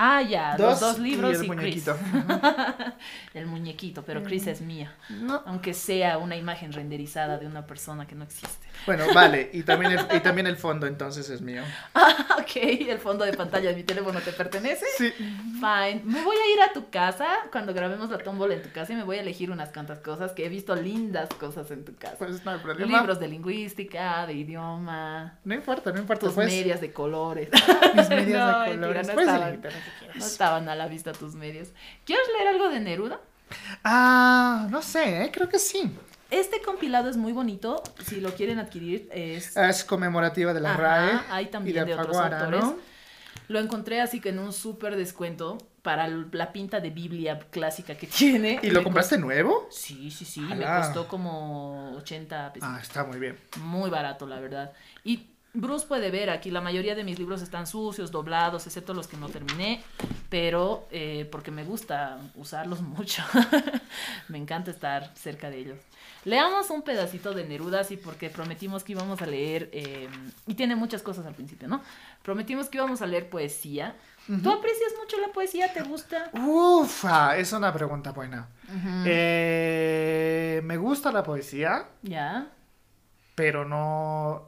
Ah, 0.00 0.22
ya, 0.22 0.56
los 0.56 0.78
dos 0.78 1.00
libros 1.00 1.32
y 1.32 1.38
y, 1.38 1.40
el 1.40 1.46
muñequito. 1.48 1.96
Chris. 1.96 2.94
el 3.34 3.46
muñequito, 3.46 4.04
pero 4.04 4.22
Chris 4.22 4.46
es 4.46 4.60
mía. 4.60 4.94
No. 5.08 5.42
Aunque 5.44 5.74
sea 5.74 6.18
una 6.18 6.36
imagen 6.36 6.72
renderizada 6.72 7.36
de 7.36 7.48
una 7.48 7.66
persona 7.66 8.06
que 8.06 8.14
no 8.14 8.22
existe. 8.22 8.67
Bueno, 8.86 9.04
vale. 9.14 9.50
Y 9.52 9.62
también, 9.64 9.92
el, 9.92 10.16
y 10.16 10.20
también 10.20 10.46
el 10.46 10.56
fondo 10.56 10.86
entonces 10.86 11.28
es 11.30 11.40
mío. 11.42 11.62
Ah, 11.94 12.36
ok, 12.38 12.56
el 12.88 12.98
fondo 12.98 13.24
de 13.24 13.32
pantalla 13.32 13.70
de 13.70 13.76
mi 13.76 13.82
teléfono 13.82 14.20
te 14.20 14.32
pertenece. 14.32 14.84
Sí. 14.96 15.10
Fine. 15.12 16.02
Me 16.04 16.22
voy 16.22 16.36
a 16.36 16.54
ir 16.54 16.60
a 16.62 16.72
tu 16.72 16.88
casa 16.90 17.26
cuando 17.50 17.74
grabemos 17.74 18.08
la 18.10 18.18
tómbola 18.18 18.54
en 18.54 18.62
tu 18.62 18.70
casa 18.70 18.92
y 18.92 18.96
me 18.96 19.02
voy 19.04 19.16
a 19.18 19.20
elegir 19.20 19.50
unas 19.50 19.70
cuantas 19.70 19.98
cosas 19.98 20.32
que 20.32 20.46
he 20.46 20.48
visto 20.48 20.74
lindas 20.76 21.28
cosas 21.40 21.70
en 21.70 21.84
tu 21.84 21.94
casa. 21.96 22.16
Pues 22.18 22.44
no 22.44 22.50
hay 22.52 22.58
problema. 22.58 22.98
Libros 22.98 23.18
de 23.20 23.28
lingüística, 23.28 24.26
de 24.26 24.34
idioma, 24.34 25.38
No 25.44 25.54
importa, 25.54 25.90
no 25.92 25.98
importa. 26.00 26.26
tus 26.26 26.34
Pues, 26.34 26.48
medias 26.48 26.80
de 26.80 26.92
colores. 26.92 27.48
mis 27.94 28.08
medias 28.08 28.38
No, 28.56 28.62
de 28.62 28.70
colores. 28.76 29.06
no 29.06 29.20
estaban. 29.20 29.56
quieras. 29.60 29.74
No 30.14 30.24
estaban 30.26 30.68
a 30.68 30.74
la 30.76 30.86
vista 30.88 31.12
tus 31.12 31.34
medias. 31.34 31.68
¿Quieres 32.04 32.26
leer 32.36 32.48
algo 32.48 32.68
de 32.70 32.80
Neruda? 32.80 33.20
Ah, 33.84 34.66
no 34.70 34.82
sé, 34.82 35.24
¿eh? 35.24 35.30
creo 35.32 35.48
que 35.48 35.58
sí. 35.58 35.90
Este 36.30 36.60
compilado 36.60 37.08
es 37.08 37.16
muy 37.16 37.32
bonito. 37.32 37.82
Si 38.04 38.20
lo 38.20 38.34
quieren 38.34 38.58
adquirir, 38.58 39.08
es. 39.12 39.56
Es 39.56 39.84
conmemorativa 39.84 40.52
de 40.52 40.60
la 40.60 40.72
Ajá, 40.72 40.82
RAE. 40.82 41.20
hay 41.30 41.44
y 41.46 41.48
también 41.48 41.86
de, 41.86 41.94
otros 41.94 42.16
autores. 42.16 42.60
¿no? 42.60 42.76
Lo 43.48 43.58
encontré 43.60 44.00
así 44.02 44.20
que 44.20 44.28
en 44.28 44.38
un 44.38 44.52
súper 44.52 44.96
descuento 44.96 45.56
para 45.80 46.06
la 46.06 46.52
pinta 46.52 46.80
de 46.80 46.90
Biblia 46.90 47.38
clásica 47.50 47.94
que 47.94 48.06
tiene. 48.18 48.60
¿Y 48.62 48.70
lo 48.70 48.84
compraste 48.84 49.16
nuevo? 49.16 49.68
Sí, 49.70 50.10
sí, 50.10 50.24
sí. 50.26 50.40
Me 50.40 50.64
costó 50.64 51.08
como 51.08 51.92
80 51.96 52.52
pesos. 52.52 52.68
Ah, 52.70 52.78
está 52.80 53.04
muy 53.04 53.18
bien. 53.18 53.38
Muy 53.62 53.88
barato, 53.88 54.26
la 54.26 54.38
verdad. 54.38 54.72
Y 55.04 55.28
Bruce 55.60 55.86
puede 55.86 56.10
ver 56.12 56.30
aquí, 56.30 56.50
la 56.52 56.60
mayoría 56.60 56.94
de 56.94 57.02
mis 57.02 57.18
libros 57.18 57.42
están 57.42 57.66
sucios, 57.66 58.12
doblados, 58.12 58.66
excepto 58.66 58.94
los 58.94 59.08
que 59.08 59.16
no 59.16 59.28
terminé, 59.28 59.82
pero 60.28 60.86
eh, 60.92 61.28
porque 61.32 61.50
me 61.50 61.64
gusta 61.64 62.18
usarlos 62.36 62.80
mucho. 62.96 63.24
me 64.28 64.38
encanta 64.38 64.70
estar 64.70 65.12
cerca 65.16 65.50
de 65.50 65.58
ellos. 65.58 65.78
Leamos 66.24 66.70
un 66.70 66.82
pedacito 66.82 67.32
de 67.34 67.44
Neruda, 67.44 67.82
sí, 67.82 67.96
porque 67.96 68.30
prometimos 68.30 68.84
que 68.84 68.92
íbamos 68.92 69.20
a 69.20 69.26
leer, 69.26 69.68
eh, 69.72 70.08
y 70.46 70.54
tiene 70.54 70.76
muchas 70.76 71.02
cosas 71.02 71.26
al 71.26 71.34
principio, 71.34 71.66
¿no? 71.66 71.82
Prometimos 72.22 72.68
que 72.68 72.78
íbamos 72.78 73.02
a 73.02 73.06
leer 73.06 73.28
poesía. 73.28 73.96
¿Tú 74.26 74.50
aprecias 74.50 74.92
mucho 75.00 75.18
la 75.20 75.32
poesía? 75.32 75.72
¿Te 75.72 75.82
gusta? 75.82 76.30
Ufa, 76.34 77.36
es 77.38 77.50
una 77.52 77.72
pregunta 77.72 78.12
buena. 78.12 78.46
Eh, 79.06 80.60
me 80.64 80.76
gusta 80.76 81.10
la 81.10 81.22
poesía, 81.22 81.86
¿Ya? 82.02 82.46
pero 83.34 83.64
no... 83.64 84.46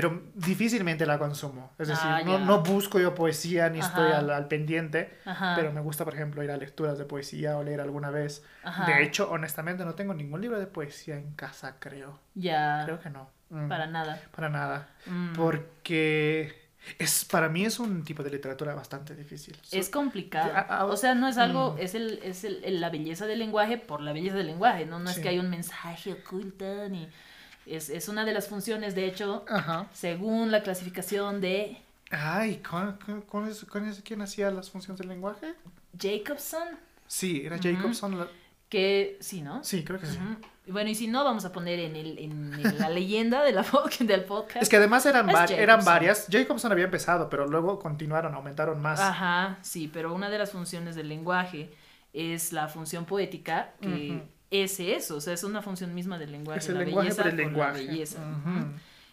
Pero 0.00 0.22
difícilmente 0.36 1.04
la 1.06 1.18
consumo. 1.18 1.72
Es 1.76 1.88
decir, 1.88 2.06
Ah, 2.08 2.22
no, 2.24 2.38
no 2.38 2.62
busco 2.62 3.00
yo 3.00 3.16
poesía 3.16 3.68
ni 3.68 3.80
estoy 3.80 4.06
Ajá. 4.12 4.18
al, 4.18 4.30
al 4.30 4.46
pendiente. 4.46 5.18
Ajá. 5.24 5.54
Pero 5.56 5.72
me 5.72 5.80
gusta, 5.80 6.04
por 6.04 6.14
ejemplo, 6.14 6.40
ir 6.44 6.52
a 6.52 6.56
lecturas 6.56 6.98
de 6.98 7.04
poesía 7.04 7.56
o 7.58 7.64
leer 7.64 7.80
alguna 7.80 8.10
vez. 8.10 8.44
Ajá. 8.62 8.86
De 8.86 9.02
hecho, 9.02 9.28
honestamente, 9.28 9.84
no 9.84 9.96
tengo 9.96 10.14
ningún 10.14 10.40
libro 10.40 10.60
de 10.60 10.66
poesía 10.68 11.16
en 11.16 11.32
casa, 11.32 11.74
creo. 11.80 12.20
Ya. 12.36 12.82
Creo 12.84 13.00
que 13.00 13.10
no. 13.10 13.28
Mm, 13.50 13.68
Para 13.68 13.86
nada. 13.88 14.20
para 14.36 14.48
nada. 14.48 14.88
Mm. 15.06 15.32
Porque 15.32 16.68
es, 17.00 17.24
para 17.24 17.48
mí 17.48 17.64
es 17.64 17.80
un 17.80 18.04
tipo 18.04 18.22
de 18.22 18.30
literatura 18.30 18.76
bastante 18.76 19.16
difícil. 19.16 19.56
Es 19.72 19.90
complicado. 19.90 20.48
Ya, 20.52 20.66
ah, 20.68 20.84
o 20.84 20.96
sea, 20.96 21.16
no 21.16 21.26
es 21.26 21.38
algo, 21.38 21.72
mm. 21.74 21.78
es, 21.80 21.94
el, 21.96 22.20
es 22.22 22.44
el, 22.44 22.80
la 22.80 22.90
belleza 22.90 23.26
del 23.26 23.40
lenguaje 23.40 23.78
por 23.78 24.00
la 24.00 24.12
belleza 24.12 24.36
del 24.36 24.46
lenguaje, 24.46 24.86
¿no? 24.86 25.00
No 25.00 25.10
es 25.10 25.16
Sí. 25.16 25.22
que 25.22 25.30
hay 25.30 25.38
un 25.40 25.50
mensaje 25.50 26.12
oculto, 26.12 26.88
ni... 26.88 27.08
Es, 27.70 27.90
es 27.90 28.08
una 28.08 28.24
de 28.24 28.32
las 28.32 28.48
funciones, 28.48 28.94
de 28.94 29.06
hecho, 29.06 29.44
Ajá. 29.48 29.86
según 29.92 30.50
la 30.50 30.62
clasificación 30.62 31.40
de 31.40 31.78
Ay, 32.10 32.56
¿con, 32.68 32.92
con, 33.04 33.20
con 33.22 33.46
eso- 33.48 33.66
con 33.66 33.86
eso 33.86 34.00
quién 34.04 34.22
hacía 34.22 34.50
las 34.50 34.70
funciones 34.70 34.98
del 34.98 35.08
lenguaje? 35.08 35.54
Jacobson, 35.98 36.68
Sí, 37.06 37.42
era. 37.44 37.58
Jacobson. 37.58 38.18
la- 38.18 38.28
que 38.68 39.16
sí, 39.20 39.40
¿no? 39.40 39.64
Sí, 39.64 39.82
creo 39.82 39.98
que 39.98 40.06
sí. 40.06 40.18
Y 40.66 40.70
Bueno, 40.72 40.90
y 40.90 40.94
si 40.94 41.06
no, 41.06 41.24
vamos 41.24 41.46
a 41.46 41.52
poner 41.52 41.78
en, 41.78 41.96
el, 41.96 42.18
en, 42.18 42.52
en 42.54 42.78
la 42.78 42.90
leyenda 42.90 43.42
de 43.42 43.52
la, 43.52 43.64
del 44.00 44.24
podcast. 44.24 44.62
Es 44.62 44.68
que 44.68 44.76
además 44.76 45.06
eran, 45.06 45.26
va- 45.26 45.46
eran 45.46 45.82
varias. 45.84 46.26
Jacobson 46.30 46.70
había 46.72 46.84
empezado, 46.84 47.30
pero 47.30 47.46
luego 47.46 47.78
continuaron, 47.78 48.34
aumentaron 48.34 48.80
más. 48.82 49.00
Ajá, 49.00 49.58
sí, 49.62 49.90
pero 49.90 50.14
una 50.14 50.28
de 50.28 50.36
las 50.38 50.50
funciones 50.52 50.96
del 50.96 51.08
lenguaje 51.08 51.70
es 52.12 52.52
la 52.52 52.68
función 52.68 53.04
poética, 53.06 53.72
que. 53.80 54.22
Es 54.50 54.80
eso, 54.80 55.16
o 55.16 55.20
sea, 55.20 55.34
es 55.34 55.44
una 55.44 55.62
función 55.62 55.94
misma 55.94 56.18
del 56.18 56.32
lenguaje. 56.32 56.60
es 56.60 56.68
el 56.68 56.74
la 56.74 56.80
lenguaje 56.84 57.08
belleza 57.08 57.22
por 57.22 57.30
el 57.40 57.56
la 57.56 57.72
belleza. 57.72 58.18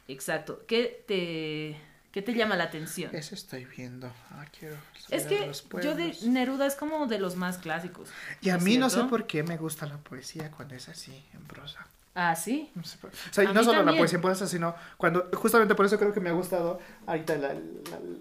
Exacto. 0.08 0.64
¿Qué 0.68 1.04
te, 1.08 1.78
¿Qué 2.12 2.22
te 2.22 2.34
llama 2.34 2.56
la 2.56 2.66
atención? 2.66 3.14
Eso 3.16 3.36
estoy 3.36 3.66
viendo. 3.66 4.08
Ah, 4.32 4.46
quiero 4.58 4.76
Es 5.10 5.26
que 5.26 5.48
los 5.48 5.68
yo 5.84 5.96
de. 5.96 6.16
Neruda 6.24 6.66
es 6.66 6.76
como 6.76 7.08
de 7.08 7.20
los 7.20 7.36
más 7.36 7.58
clásicos. 7.58 8.10
Y 8.42 8.50
a 8.50 8.58
¿es 8.58 8.64
mí 8.64 8.78
no 8.78 8.90
sé 8.90 9.04
por 9.06 9.26
qué 9.28 9.44
me 9.44 9.58
gusta 9.58 9.86
la 9.86 9.98
poesía 9.98 10.52
cuando 10.52 10.76
es 10.76 10.88
así, 10.90 11.24
en 11.34 11.42
prosa. 11.42 11.86
Ah, 12.18 12.34
sí. 12.34 12.72
No 12.76 12.84
sé 12.86 12.98
por- 13.00 13.10
O 13.10 13.14
sea, 13.32 13.44
y 13.44 13.48
A 13.48 13.52
no 13.54 13.62
solo 13.62 13.84
la 13.84 13.92
poesía 13.98 14.16
en 14.16 14.22
prosa, 14.22 14.48
sino 14.48 14.74
cuando... 14.96 15.30
Justamente 15.34 15.76
por 15.76 15.86
eso 15.86 16.00
creo 16.00 16.14
que 16.14 16.22
me 16.22 16.30
ha 16.30 16.32
gustado 16.32 16.80
ahorita 17.08 17.36
la- 17.36 17.54
la- 17.56 17.60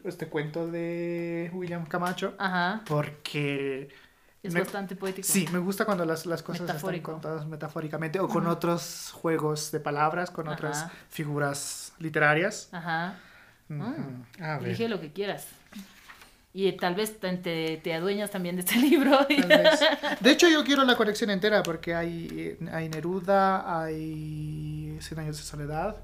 este 0.05 0.27
cuento 0.27 0.67
de 0.67 1.49
William 1.55 1.87
Camacho. 1.87 2.35
Ajá. 2.39 2.83
Porque... 2.89 3.89
Es 4.45 4.53
me- 4.53 4.61
bastante 4.61 4.95
poético. 4.95 5.27
Sí, 5.27 5.49
me 5.51 5.59
gusta 5.59 5.87
cuando 5.87 6.05
las, 6.05 6.27
las 6.27 6.43
cosas 6.43 6.69
están 6.69 7.01
contadas 7.01 7.47
metafóricamente 7.47 8.21
o 8.21 8.29
con 8.29 8.47
otros 8.47 9.11
juegos 9.15 9.73
de 9.73 9.81
palabras, 9.81 10.31
con 10.31 10.49
otras 10.49 10.87
figuras 11.09 11.95
literarias. 11.99 12.69
Ajá. 12.71 13.17
Ujú. 13.71 13.83
A 14.41 14.59
ver. 14.59 14.69
Elige 14.69 14.89
lo 14.91 15.01
que 15.01 15.13
quieras. 15.13 15.47
Y 16.53 16.69
eh, 16.69 16.77
tal 16.79 16.95
vez 16.95 17.19
te, 17.19 17.81
te, 17.83 17.95
adueñas 17.95 18.31
también 18.31 18.57
de 18.57 18.61
este 18.63 18.77
libro. 18.91 19.27
De 20.21 20.31
hecho, 20.31 20.47
yo 20.49 20.63
quiero 20.63 20.85
la 20.85 20.95
colección 20.95 21.31
entera 21.31 21.63
porque 21.63 21.95
hay, 21.95 22.29
eh, 22.31 22.69
hay 22.71 22.91
Neruda, 22.91 23.81
hay 23.81 24.99
Cien 25.01 25.21
años 25.21 25.39
de 25.39 25.43
soledad. 25.43 25.97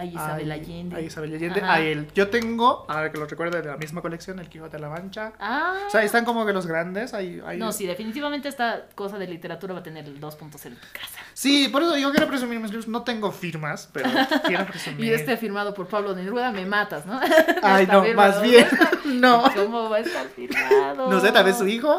Ay, 0.00 0.08
Isabel 0.14 0.50
Allende. 0.50 0.96
Hay 0.96 1.04
Isabel 1.06 1.34
Allende. 1.34 1.60
Ajá. 1.60 1.80
El, 1.80 2.10
yo 2.14 2.28
tengo, 2.30 2.86
ahora 2.88 3.12
que 3.12 3.18
lo 3.18 3.26
recuerdo, 3.26 3.58
de 3.60 3.68
la 3.68 3.76
misma 3.76 4.00
colección, 4.00 4.38
el 4.38 4.48
Quijote 4.48 4.76
de 4.78 4.80
la 4.82 4.88
Mancha. 4.88 5.32
Ah. 5.38 5.74
O 5.86 5.90
sea, 5.90 6.02
están 6.02 6.24
como 6.24 6.46
que 6.46 6.52
los 6.54 6.66
grandes. 6.66 7.12
Hay- 7.12 7.42
No, 7.58 7.70
sí, 7.72 7.86
definitivamente 7.86 8.48
esta 8.48 8.86
cosa 8.94 9.18
de 9.18 9.26
literatura 9.26 9.74
va 9.74 9.80
a 9.80 9.82
tener 9.82 10.06
el 10.06 10.18
2.0 10.20 10.66
en 10.66 10.74
tu 10.76 10.86
casa. 10.92 11.18
Sí, 11.34 11.68
por 11.68 11.82
eso 11.82 11.96
yo 11.98 12.10
quiero 12.12 12.26
presumir 12.28 12.58
mis 12.60 12.70
libros. 12.70 12.88
No 12.88 13.02
tengo 13.02 13.30
firmas, 13.30 13.88
pero 13.92 14.08
quiero 14.46 14.66
presumir. 14.66 15.04
Y 15.04 15.10
este 15.12 15.36
firmado 15.36 15.74
por 15.74 15.86
Pablo 15.86 16.14
Neruda, 16.14 16.50
me 16.50 16.64
matas, 16.64 17.04
¿no? 17.04 17.20
Ay, 17.62 17.86
no, 17.86 18.04
más 18.14 18.40
bien. 18.42 18.66
No. 19.04 19.42
¿Cómo 19.54 19.90
va 19.90 19.96
a 19.96 20.00
estar 20.00 20.26
firmado? 20.28 21.10
No 21.10 21.20
sé, 21.20 21.32
tal 21.32 21.44
vez 21.44 21.58
su 21.58 21.66
hijo. 21.66 21.98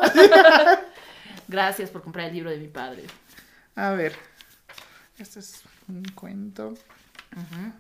Gracias 1.48 1.90
por 1.90 2.02
comprar 2.04 2.28
el 2.28 2.34
libro 2.34 2.50
de 2.50 2.58
mi 2.58 2.68
padre. 2.68 3.04
A 3.76 3.92
ver, 3.92 4.14
este 5.18 5.40
es 5.40 5.62
un 5.88 6.04
cuento. 6.16 6.70
Ujú. 7.36 7.74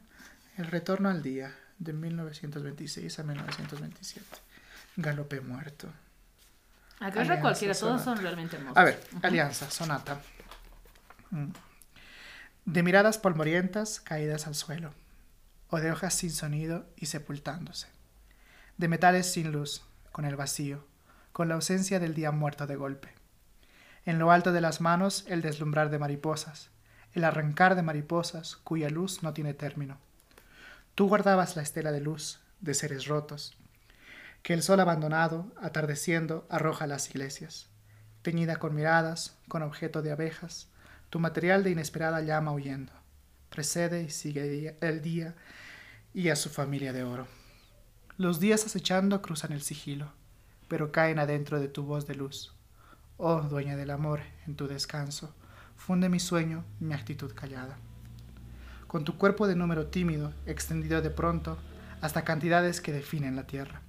El 0.61 0.67
retorno 0.67 1.09
al 1.09 1.23
día, 1.23 1.55
de 1.79 1.91
1926 1.91 3.17
a 3.17 3.23
1927. 3.23 4.27
Galope 4.95 5.41
muerto. 5.41 5.87
Agarra 6.99 7.41
cualquiera, 7.41 7.73
todos 7.73 7.99
sonata. 7.99 8.03
son 8.03 8.17
realmente 8.21 8.57
hermosos. 8.57 8.77
A 8.77 8.83
ver, 8.83 9.03
Alianza, 9.23 9.71
sonata. 9.71 10.21
Mm. 11.31 11.47
De 12.65 12.83
miradas 12.83 13.17
polvorientas 13.17 14.01
caídas 14.01 14.45
al 14.45 14.53
suelo, 14.53 14.91
o 15.71 15.79
de 15.79 15.91
hojas 15.91 16.13
sin 16.13 16.29
sonido 16.29 16.85
y 16.95 17.07
sepultándose. 17.07 17.87
De 18.77 18.87
metales 18.87 19.33
sin 19.33 19.51
luz, 19.51 19.81
con 20.11 20.25
el 20.25 20.35
vacío, 20.35 20.85
con 21.31 21.49
la 21.49 21.55
ausencia 21.55 21.99
del 21.99 22.13
día 22.13 22.29
muerto 22.29 22.67
de 22.67 22.75
golpe. 22.75 23.15
En 24.05 24.19
lo 24.19 24.31
alto 24.31 24.51
de 24.51 24.61
las 24.61 24.79
manos 24.79 25.25
el 25.27 25.41
deslumbrar 25.41 25.89
de 25.89 25.97
mariposas, 25.97 26.69
el 27.13 27.23
arrancar 27.23 27.73
de 27.73 27.81
mariposas 27.81 28.57
cuya 28.57 28.91
luz 28.91 29.23
no 29.23 29.33
tiene 29.33 29.55
término. 29.55 29.97
Tú 30.95 31.07
guardabas 31.07 31.55
la 31.55 31.61
estela 31.61 31.91
de 31.91 32.01
luz 32.01 32.39
de 32.59 32.73
seres 32.73 33.07
rotos, 33.07 33.57
que 34.43 34.53
el 34.53 34.63
sol 34.63 34.79
abandonado, 34.79 35.51
atardeciendo, 35.61 36.45
arroja 36.49 36.85
a 36.85 36.87
las 36.87 37.09
iglesias 37.09 37.71
teñida 38.21 38.57
con 38.57 38.75
miradas, 38.75 39.37
con 39.47 39.63
objeto 39.63 40.01
de 40.01 40.11
abejas, 40.11 40.67
tu 41.09 41.19
material 41.19 41.63
de 41.63 41.71
inesperada 41.71 42.21
llama 42.21 42.51
huyendo. 42.51 42.93
Precede 43.49 44.03
y 44.03 44.09
sigue 44.09 44.77
el 44.79 45.01
día 45.01 45.35
y 46.13 46.29
a 46.29 46.35
su 46.35 46.49
familia 46.49 46.93
de 46.93 47.03
oro. 47.03 47.27
Los 48.17 48.39
días 48.39 48.65
acechando 48.65 49.21
cruzan 49.21 49.51
el 49.51 49.61
sigilo, 49.61 50.11
pero 50.67 50.91
caen 50.91 51.19
adentro 51.19 51.59
de 51.59 51.67
tu 51.67 51.83
voz 51.83 52.07
de 52.07 52.15
luz. 52.15 52.53
Oh, 53.17 53.41
dueña 53.41 53.75
del 53.75 53.89
amor, 53.89 54.21
en 54.47 54.55
tu 54.55 54.67
descanso, 54.67 55.33
funde 55.75 56.07
mi 56.07 56.19
sueño, 56.19 56.63
mi 56.79 56.93
actitud 56.93 57.33
callada. 57.33 57.77
Con 58.91 59.05
tu 59.05 59.17
cuerpo 59.17 59.47
de 59.47 59.55
número 59.55 59.87
tímido, 59.87 60.33
extendido 60.45 61.01
de 61.01 61.11
pronto, 61.11 61.57
hasta 62.01 62.25
cantidades 62.25 62.81
que 62.81 62.91
definen 62.91 63.37
la 63.37 63.47
tierra 63.47 63.83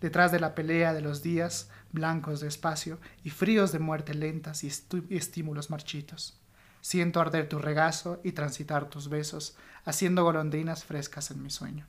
detrás 0.00 0.30
de 0.30 0.38
la 0.38 0.54
pelea 0.54 0.94
de 0.94 1.00
los 1.00 1.20
días 1.20 1.68
blancos 1.90 2.38
de 2.38 2.46
espacio 2.46 3.00
y 3.24 3.30
fríos 3.30 3.72
de 3.72 3.80
muerte 3.80 4.14
lentas 4.14 4.62
y, 4.62 4.70
y 5.08 5.16
estímulos 5.16 5.68
marchitos. 5.68 6.40
Siento 6.80 7.20
arder 7.20 7.48
tu 7.48 7.58
regazo 7.58 8.20
y 8.22 8.30
transitar 8.30 8.88
tus 8.88 9.08
besos, 9.08 9.56
haciendo 9.84 10.22
golondrinas 10.22 10.84
frescas 10.84 11.32
en 11.32 11.42
mi 11.42 11.50
sueño. 11.50 11.88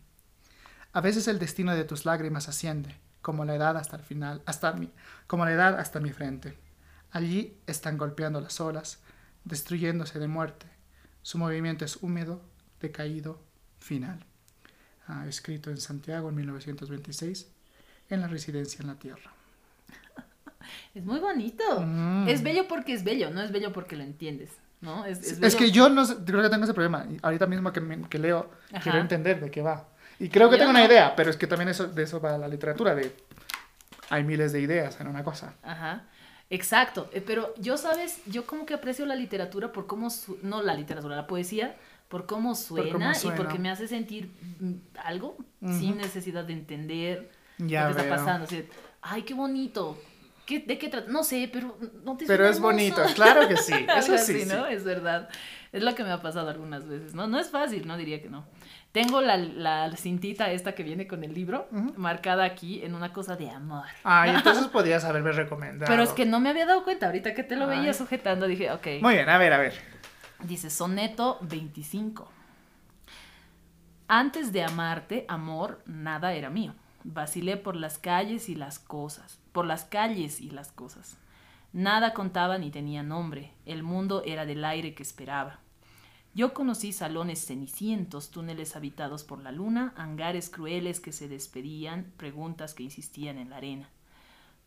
A 0.94 1.02
veces 1.02 1.28
el 1.28 1.38
destino 1.38 1.76
de 1.76 1.84
tus 1.84 2.06
lágrimas 2.06 2.50
asciende, 2.50 2.96
como 3.22 3.46
la 3.46 3.54
edad 3.54 3.78
hasta 3.78 3.98
el 3.98 4.02
final, 4.02 4.42
hasta 4.48 4.74
mi, 4.74 4.92
como 5.28 5.46
la 5.46 5.52
edad 5.52 5.80
hasta 5.80 6.00
mi 6.00 6.10
frente. 6.10 6.58
Allí 7.12 7.56
están 7.68 8.00
golpeando 8.00 8.42
las 8.42 8.60
olas, 8.60 8.98
destruyéndose 9.44 10.18
de 10.18 10.28
muerte. 10.28 10.77
Su 11.28 11.38
movimiento 11.38 11.84
es 11.84 11.98
húmedo, 12.02 12.40
decaído, 12.80 13.38
final. 13.80 14.24
Ah, 15.08 15.26
escrito 15.28 15.70
en 15.70 15.76
Santiago 15.76 16.30
en 16.30 16.36
1926 16.36 17.50
en 18.10 18.22
la 18.22 18.28
residencia 18.30 18.82
en 18.82 18.88
la 18.88 18.96
tierra. 18.96 19.34
Es 20.96 21.04
muy 21.04 21.20
bonito. 21.20 21.64
Mm. 21.82 22.30
Es 22.30 22.42
bello 22.44 22.66
porque 22.70 22.94
es 22.94 23.04
bello, 23.04 23.30
no 23.30 23.42
es 23.42 23.52
bello 23.52 23.74
porque 23.74 23.98
lo 23.98 24.04
entiendes, 24.04 24.52
¿no? 24.80 25.04
Es, 25.04 25.20
es 25.22 25.42
Es, 25.44 25.56
que 25.58 25.70
yo 25.70 25.90
no 25.90 26.06
sé- 26.06 26.16
creo 26.26 26.42
que 26.42 26.48
tengo 26.50 26.64
ese 26.64 26.74
problema. 26.74 27.06
Ahorita 27.22 27.46
mismo 27.46 27.74
que, 27.74 27.82
me- 27.82 28.08
que 28.08 28.20
leo, 28.20 28.50
Ajá. 28.72 28.80
quiero 28.84 29.00
entender 29.00 29.42
de 29.42 29.52
qué 29.52 29.62
va. 29.62 29.86
Y 30.20 30.30
creo 30.30 30.50
que 30.50 30.56
Yo 30.56 30.60
tengo 30.60 30.72
una 30.72 30.80
no. 30.80 30.86
idea, 30.86 31.14
pero 31.14 31.30
es 31.30 31.36
que 31.36 31.46
también 31.46 31.68
eso, 31.68 31.88
de 31.88 32.04
eso 32.04 32.22
va 32.22 32.38
la 32.38 32.48
literatura, 32.48 32.96
de 32.96 33.14
hay 34.10 34.24
miles 34.24 34.54
de 34.54 34.62
ideas 34.62 34.98
en 35.02 35.08
una 35.08 35.26
cosa. 35.26 35.56
Ajá. 35.62 36.06
Exacto, 36.50 37.10
eh, 37.12 37.22
pero 37.26 37.54
yo 37.58 37.78
sabes, 37.78 38.22
yo 38.26 38.46
como 38.46 38.66
que 38.66 38.74
aprecio 38.74 39.06
la 39.06 39.16
literatura 39.16 39.72
por 39.74 39.86
cómo, 39.86 40.10
su- 40.10 40.40
no 40.44 40.62
la 40.62 40.76
literatura, 40.76 41.16
la 41.16 41.28
poesía, 41.28 41.76
por 42.08 42.26
cómo 42.26 42.56
suena, 42.56 42.92
cómo 42.94 43.34
y 43.34 43.36
porque 43.36 43.60
me 43.60 43.70
hace 43.70 43.88
sentir 43.88 44.30
mm, 44.60 44.74
algo 45.04 45.36
sin 45.62 45.98
necesidad 45.98 46.46
de 46.46 46.54
entender 46.54 47.30
Ya 47.58 47.90
lo 47.90 47.96
que 47.96 48.02
veo. 48.02 48.04
está 48.04 48.16
pasando. 48.18 48.46
Así, 48.46 48.64
ay, 49.02 49.24
qué 49.24 49.34
bonito. 49.34 49.98
¿Qué, 50.46 50.60
¿De 50.60 50.78
qué 50.78 50.88
trata? 50.88 51.12
No 51.12 51.26
sé, 51.26 51.50
pero 51.52 51.78
no 52.06 52.16
te 52.16 52.26
Pero 52.26 52.48
es 52.48 52.62
bonito, 52.62 53.04
claro 53.16 53.46
que 53.50 53.58
sí, 53.58 53.74
eso 53.98 54.14
sí, 54.14 54.14
así, 54.14 54.46
¿no? 54.46 54.66
sí. 54.68 54.74
Es 54.74 54.86
verdad. 54.86 55.28
Es 55.74 55.84
lo 55.84 55.94
que 55.94 56.06
me 56.06 56.12
ha 56.12 56.22
pasado 56.22 56.50
algunas 56.50 56.88
veces, 56.88 57.14
¿no? 57.14 57.28
No 57.28 57.38
es 57.38 57.50
fácil, 57.50 57.86
no 57.86 57.98
diría 57.98 58.22
que 58.22 58.30
no. 58.30 58.46
Tengo 58.92 59.22
la, 59.22 59.38
la 59.38 59.96
cintita 59.96 60.50
esta 60.52 60.74
que 60.74 60.84
viene 60.84 61.08
con 61.08 61.24
el 61.24 61.34
libro 61.34 61.68
marcada 61.98 62.46
aquí 62.46 62.82
en 62.84 62.96
una 62.96 63.14
cosa 63.14 63.36
de 63.36 63.50
amor. 63.50 63.86
Ay, 64.04 64.32
entonces 64.36 64.68
podías 64.68 65.04
haberme 65.04 65.32
recomendado. 65.32 65.90
Pero 65.90 66.04
es 66.04 66.12
que 66.12 66.26
no 66.26 66.40
me 66.40 66.50
había 66.50 66.66
dado 66.66 66.84
cuenta, 66.84 67.08
ahorita 67.08 67.34
que 67.34 67.44
te 67.44 67.56
lo 67.56 67.68
veía 67.68 67.94
sujetando, 67.94 68.48
dije, 68.48 68.72
ok. 68.72 68.88
Muy 69.02 69.16
bien, 69.16 69.30
a 69.30 69.38
ver, 69.38 69.54
a 69.54 69.58
ver. 69.58 69.74
Dice 70.44 70.70
soneto 70.70 71.38
25. 71.42 72.32
Antes 74.08 74.54
de 74.54 74.64
amarte, 74.64 75.26
amor, 75.28 75.82
nada 75.86 76.34
era 76.34 76.50
mío. 76.50 76.74
Vacilé 77.04 77.58
por 77.58 77.76
las 77.76 77.98
calles 77.98 78.48
y 78.50 78.56
las 78.56 78.80
cosas, 78.80 79.40
por 79.52 79.66
las 79.66 79.84
calles 79.84 80.40
y 80.40 80.50
las 80.50 80.72
cosas. 80.72 81.18
Nada 81.74 82.14
contaba 82.14 82.58
ni 82.58 82.72
tenía 82.72 83.04
nombre, 83.04 83.54
el 83.66 83.84
mundo 83.84 84.24
era 84.26 84.46
del 84.46 84.64
aire 84.64 84.94
que 84.96 85.04
esperaba. 85.04 85.60
Yo 86.38 86.54
conocí 86.54 86.94
salones 86.94 87.44
cenicientos, 87.44 88.30
túneles 88.30 88.76
habitados 88.76 89.24
por 89.24 89.42
la 89.42 89.52
luna, 89.52 89.96
hangares 89.98 90.52
crueles 90.52 91.00
que 91.00 91.12
se 91.12 91.28
despedían, 91.28 92.14
preguntas 92.16 92.76
que 92.76 92.84
insistían 92.84 93.40
en 93.40 93.50
la 93.50 93.58
arena. 93.58 93.90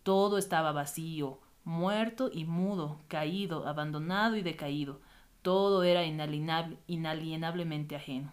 Todo 0.02 0.36
estaba 0.36 0.72
vacío, 0.72 1.38
muerto 1.62 2.28
y 2.32 2.44
mudo, 2.44 3.00
caído, 3.06 3.68
abandonado 3.68 4.34
y 4.34 4.42
decaído. 4.42 5.00
Todo 5.42 5.84
era 5.84 6.04
inalienable- 6.04 6.78
inalienablemente 6.88 7.94
ajeno. 7.94 8.32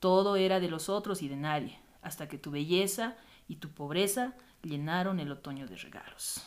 Todo 0.00 0.36
era 0.36 0.58
de 0.58 0.70
los 0.70 0.88
otros 0.88 1.20
y 1.20 1.28
de 1.28 1.36
nadie, 1.36 1.78
hasta 2.00 2.26
que 2.26 2.38
tu 2.38 2.50
belleza 2.50 3.18
y 3.48 3.56
tu 3.56 3.68
pobreza 3.68 4.32
llenaron 4.62 5.20
el 5.20 5.30
otoño 5.30 5.66
de 5.66 5.76
regalos. 5.76 6.40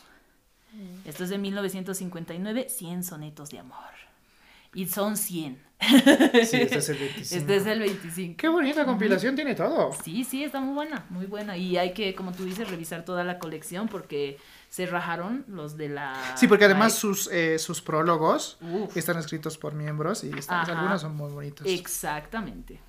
Esto 1.06 1.24
es 1.24 1.30
de 1.30 1.38
1959, 1.38 2.68
100 2.68 3.04
sonetos 3.04 3.52
de 3.52 3.60
amor. 3.60 4.09
Y 4.74 4.86
son 4.88 5.18
100. 5.18 5.70
Sí, 5.80 6.58
este 6.58 6.78
es 6.80 6.90
el 6.90 6.98
25. 6.98 7.36
Este 7.40 7.56
es 7.56 7.66
el 7.66 7.80
25. 7.80 8.36
Qué 8.38 8.48
bonita 8.50 8.86
compilación 8.86 9.36
tiene 9.36 9.56
todo. 9.56 9.92
Sí, 10.04 10.24
sí, 10.26 10.44
está 10.44 10.60
muy 10.60 10.74
buena, 10.76 11.06
muy 11.10 11.26
buena. 11.26 11.56
Y 11.58 11.78
hay 11.78 11.94
que, 11.94 12.14
como 12.14 12.34
tú 12.34 12.44
dices, 12.44 12.70
revisar 12.70 13.06
toda 13.06 13.24
la 13.24 13.40
colección 13.40 13.88
porque 13.88 14.38
se 14.70 14.86
rajaron 14.86 15.46
los 15.48 15.78
de 15.78 15.90
la... 15.90 16.14
Sí, 16.36 16.48
porque 16.48 16.66
además 16.66 16.94
sus, 16.96 17.28
eh, 17.32 17.58
sus 17.60 17.82
prólogos 17.82 18.58
Uf. 18.62 18.96
están 18.98 19.18
escritos 19.18 19.58
por 19.58 19.74
miembros 19.74 20.24
y 20.26 20.30
están- 20.38 20.70
algunos 20.70 21.02
son 21.02 21.16
muy 21.16 21.32
bonitos. 21.32 21.66
Exactamente. 21.66 22.80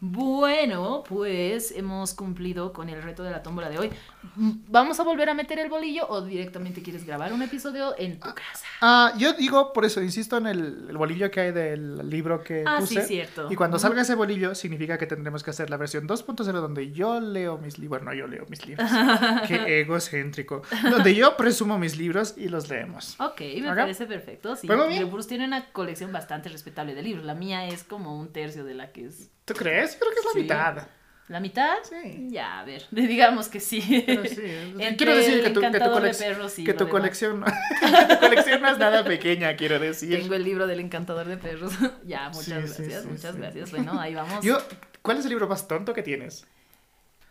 Bueno, 0.00 1.04
pues 1.08 1.72
hemos 1.72 2.14
cumplido 2.14 2.72
con 2.72 2.88
el 2.88 3.02
reto 3.02 3.22
de 3.22 3.30
la 3.30 3.42
tómbola 3.42 3.70
de 3.70 3.78
hoy. 3.78 3.90
¿Vamos 4.34 4.98
a 5.00 5.04
volver 5.04 5.30
a 5.30 5.34
meter 5.34 5.58
el 5.58 5.70
bolillo 5.70 6.06
o 6.08 6.20
directamente 6.22 6.82
quieres 6.82 7.06
grabar 7.06 7.32
un 7.32 7.42
episodio 7.42 7.94
en 7.96 8.18
tu 8.18 8.28
casa? 8.34 8.66
Ah, 8.80 9.14
yo 9.16 9.32
digo, 9.32 9.72
por 9.72 9.84
eso 9.84 10.02
insisto 10.02 10.36
en 10.36 10.46
el, 10.46 10.86
el 10.90 10.96
bolillo 10.98 11.30
que 11.30 11.40
hay 11.40 11.52
del 11.52 12.08
libro 12.10 12.42
que 12.42 12.64
Ah, 12.66 12.80
sí, 12.84 12.98
cierto. 13.00 13.50
Y 13.50 13.56
cuando 13.56 13.78
salga 13.78 14.02
ese 14.02 14.14
bolillo, 14.14 14.54
significa 14.54 14.98
que 14.98 15.06
tendremos 15.06 15.42
que 15.42 15.50
hacer 15.50 15.70
la 15.70 15.76
versión 15.76 16.06
2.0 16.06 16.44
donde 16.52 16.92
yo 16.92 17.20
leo 17.20 17.58
mis 17.58 17.78
libros. 17.78 18.02
No, 18.02 18.12
yo 18.12 18.26
leo 18.26 18.44
mis 18.48 18.66
libros. 18.66 18.90
Qué 19.48 19.80
egocéntrico. 19.80 20.62
Donde 20.90 21.14
yo 21.14 21.36
presumo 21.36 21.78
mis 21.78 21.96
libros 21.96 22.34
y 22.36 22.48
los 22.48 22.68
leemos. 22.68 23.18
Ok, 23.20 23.40
me 23.60 23.74
parece 23.74 24.06
perfecto. 24.06 24.56
Sí, 24.56 24.66
Pues 24.66 25.10
Bruce 25.10 25.28
tiene 25.28 25.44
una 25.46 25.70
colección 25.72 26.12
bastante 26.12 26.48
respetable 26.48 26.94
de 26.94 27.02
libros. 27.02 27.24
La 27.24 27.34
mía 27.34 27.66
es 27.66 27.84
como 27.84 28.18
un 28.18 28.32
tercio 28.32 28.64
de 28.64 28.74
la 28.74 28.92
que 28.92 29.06
es. 29.06 29.30
¿Tú 29.46 29.54
crees? 29.54 29.94
Yo 29.94 30.00
creo 30.00 30.12
que 30.12 30.18
es 30.18 30.24
la 30.26 30.32
Sí. 30.32 30.38
mitad. 30.40 30.88
¿La 31.28 31.40
mitad? 31.40 31.74
Sí. 31.82 32.28
Ya, 32.30 32.60
a 32.60 32.64
ver, 32.64 32.84
digamos 32.92 33.48
que 33.48 33.58
sí. 33.58 34.04
Pero 34.06 34.24
sí, 34.26 34.36
Entre 34.78 34.96
quiero 34.96 35.16
decir 35.16 35.42
que 35.42 35.50
tu, 35.50 35.60
que 35.60 35.66
tu 35.68 35.72
de 35.72 35.80
colec- 35.80 36.58
y 36.58 36.64
que 36.64 36.74
tu 36.74 36.88
colección, 36.88 37.42
tu 38.08 38.18
colección 38.20 38.62
no 38.62 38.68
es 38.70 38.78
nada 38.78 39.02
pequeña, 39.04 39.56
quiero 39.56 39.78
decir. 39.80 40.20
Tengo 40.20 40.34
el 40.34 40.44
libro 40.44 40.66
del 40.68 40.78
encantador 40.80 41.26
de 41.26 41.36
perros. 41.36 41.72
ya, 42.04 42.28
muchas 42.28 42.44
Sí, 42.44 42.50
gracias, 42.52 43.02
sí, 43.02 43.08
muchas 43.08 43.36
gracias. 43.36 43.70
Bueno, 43.72 43.98
ahí 43.98 44.14
vamos. 44.14 44.44
Yo, 44.44 44.58
¿cuál 45.02 45.18
es 45.18 45.24
el 45.24 45.30
libro 45.30 45.48
más 45.48 45.66
tonto 45.66 45.94
que 45.94 46.02
tienes? 46.02 46.46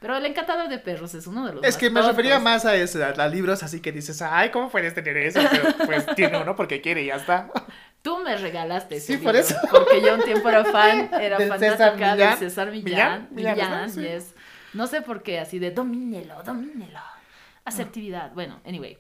Pero 0.02 0.18
el 0.18 0.26
encantador 0.26 0.68
de 0.68 0.78
perros 0.78 1.16
es 1.16 1.26
uno 1.26 1.48
de 1.48 1.54
los 1.54 1.64
Es 1.64 1.76
más 1.76 1.78
que 1.78 1.90
me 1.90 2.02
tontos. 2.02 2.18
refería 2.18 2.38
más 2.40 2.66
a 2.66 2.76
eso, 2.76 3.02
a, 3.04 3.08
a 3.08 3.28
libros 3.30 3.64
así 3.64 3.80
que 3.80 3.94
dices, 3.94 4.22
ay, 4.22 4.50
¿cómo 4.52 4.70
puedes 4.70 4.94
tener 4.94 5.16
eso? 5.18 5.40
Pero 5.50 5.74
pues 5.86 6.06
tiene 6.16 6.38
uno 6.38 6.54
porque 6.56 6.82
quiere 6.82 7.02
y 7.04 7.06
ya 7.08 7.16
está. 7.16 7.50
Tú 8.06 8.20
me 8.20 8.38
regalaste 8.38 8.98
ese 8.98 9.18
Sí, 9.18 9.24
por 9.24 9.36
eso. 9.36 9.56
Porque 9.72 10.00
yo 10.00 10.14
un 10.14 10.22
tiempo 10.24 10.48
era 10.48 10.64
fan, 10.64 11.10
era 11.20 11.40
Del 11.40 11.50
fanática 11.50 11.88
César 11.98 12.18
de. 12.18 12.38
César 12.38 12.72
Millán. 12.72 13.28
Millán, 13.32 13.56
Millán, 13.56 13.94
yes. 13.96 14.36
No 14.74 14.86
sé 14.86 15.02
por 15.02 15.24
qué, 15.24 15.40
así 15.40 15.58
de 15.58 15.72
domínelo, 15.72 16.44
domínelo. 16.44 17.00
Asertividad. 17.66 18.32
Bueno, 18.34 18.62
anyway. 18.64 18.98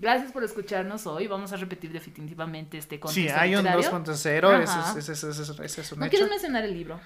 Gracias 0.00 0.32
por 0.32 0.42
escucharnos 0.44 1.06
hoy. 1.06 1.26
Vamos 1.28 1.52
a 1.52 1.56
repetir 1.56 1.92
definitivamente 1.92 2.78
este 2.78 2.98
contexto 3.00 3.32
Sí, 3.32 3.36
hay 3.36 3.54
un 3.54 3.62
literario. 3.64 3.90
2.0, 3.92 4.62
ese 4.62 4.98
es, 4.98 5.08
ese, 5.08 5.12
es- 5.12 5.38
ese 5.38 5.52
es- 5.52 5.60
ese 5.60 5.80
es 5.82 5.92
un 5.92 5.98
¿No 6.00 6.04
hecho. 6.06 6.10
quieres 6.10 6.28
mencionar 6.30 6.64
el 6.64 6.72
libro? 6.74 7.00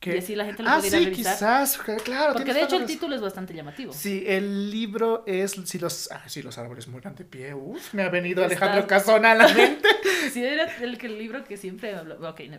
Que- 0.00 0.14
Y 0.14 0.18
así 0.18 0.36
la 0.36 0.44
gente 0.44 0.62
lo 0.62 0.70
ah, 0.70 0.74
puede 0.76 0.88
ir 0.88 0.94
a 0.94 0.98
sí, 0.98 1.04
revisar. 1.06 1.34
quizás, 1.34 1.78
claro. 2.04 2.32
Porque 2.34 2.54
de 2.54 2.62
hecho 2.62 2.76
el 2.76 2.86
título 2.86 3.16
es 3.16 3.20
bastante 3.20 3.52
llamativo. 3.52 3.92
Sí, 3.92 4.22
el 4.28 4.70
libro 4.70 5.24
es 5.26 5.52
si 5.64 5.78
los, 5.80 6.08
ah, 6.12 6.22
si 6.28 6.40
los 6.42 6.56
árboles 6.56 6.86
mueran 6.86 7.16
de 7.16 7.24
pie. 7.24 7.52
Uf, 7.54 7.94
me 7.94 8.02
ha 8.04 8.08
venido 8.08 8.44
Alejandro 8.44 8.86
Casona 8.86 9.32
a 9.32 9.34
la 9.34 9.48
mente. 9.54 9.88
Sí, 10.32 10.44
era 10.44 10.64
el, 10.80 11.04
el 11.04 11.18
libro 11.18 11.42
que 11.44 11.56
siempre 11.56 11.96
habló. 11.96 12.14
Ok, 12.28 12.42
no. 12.48 12.58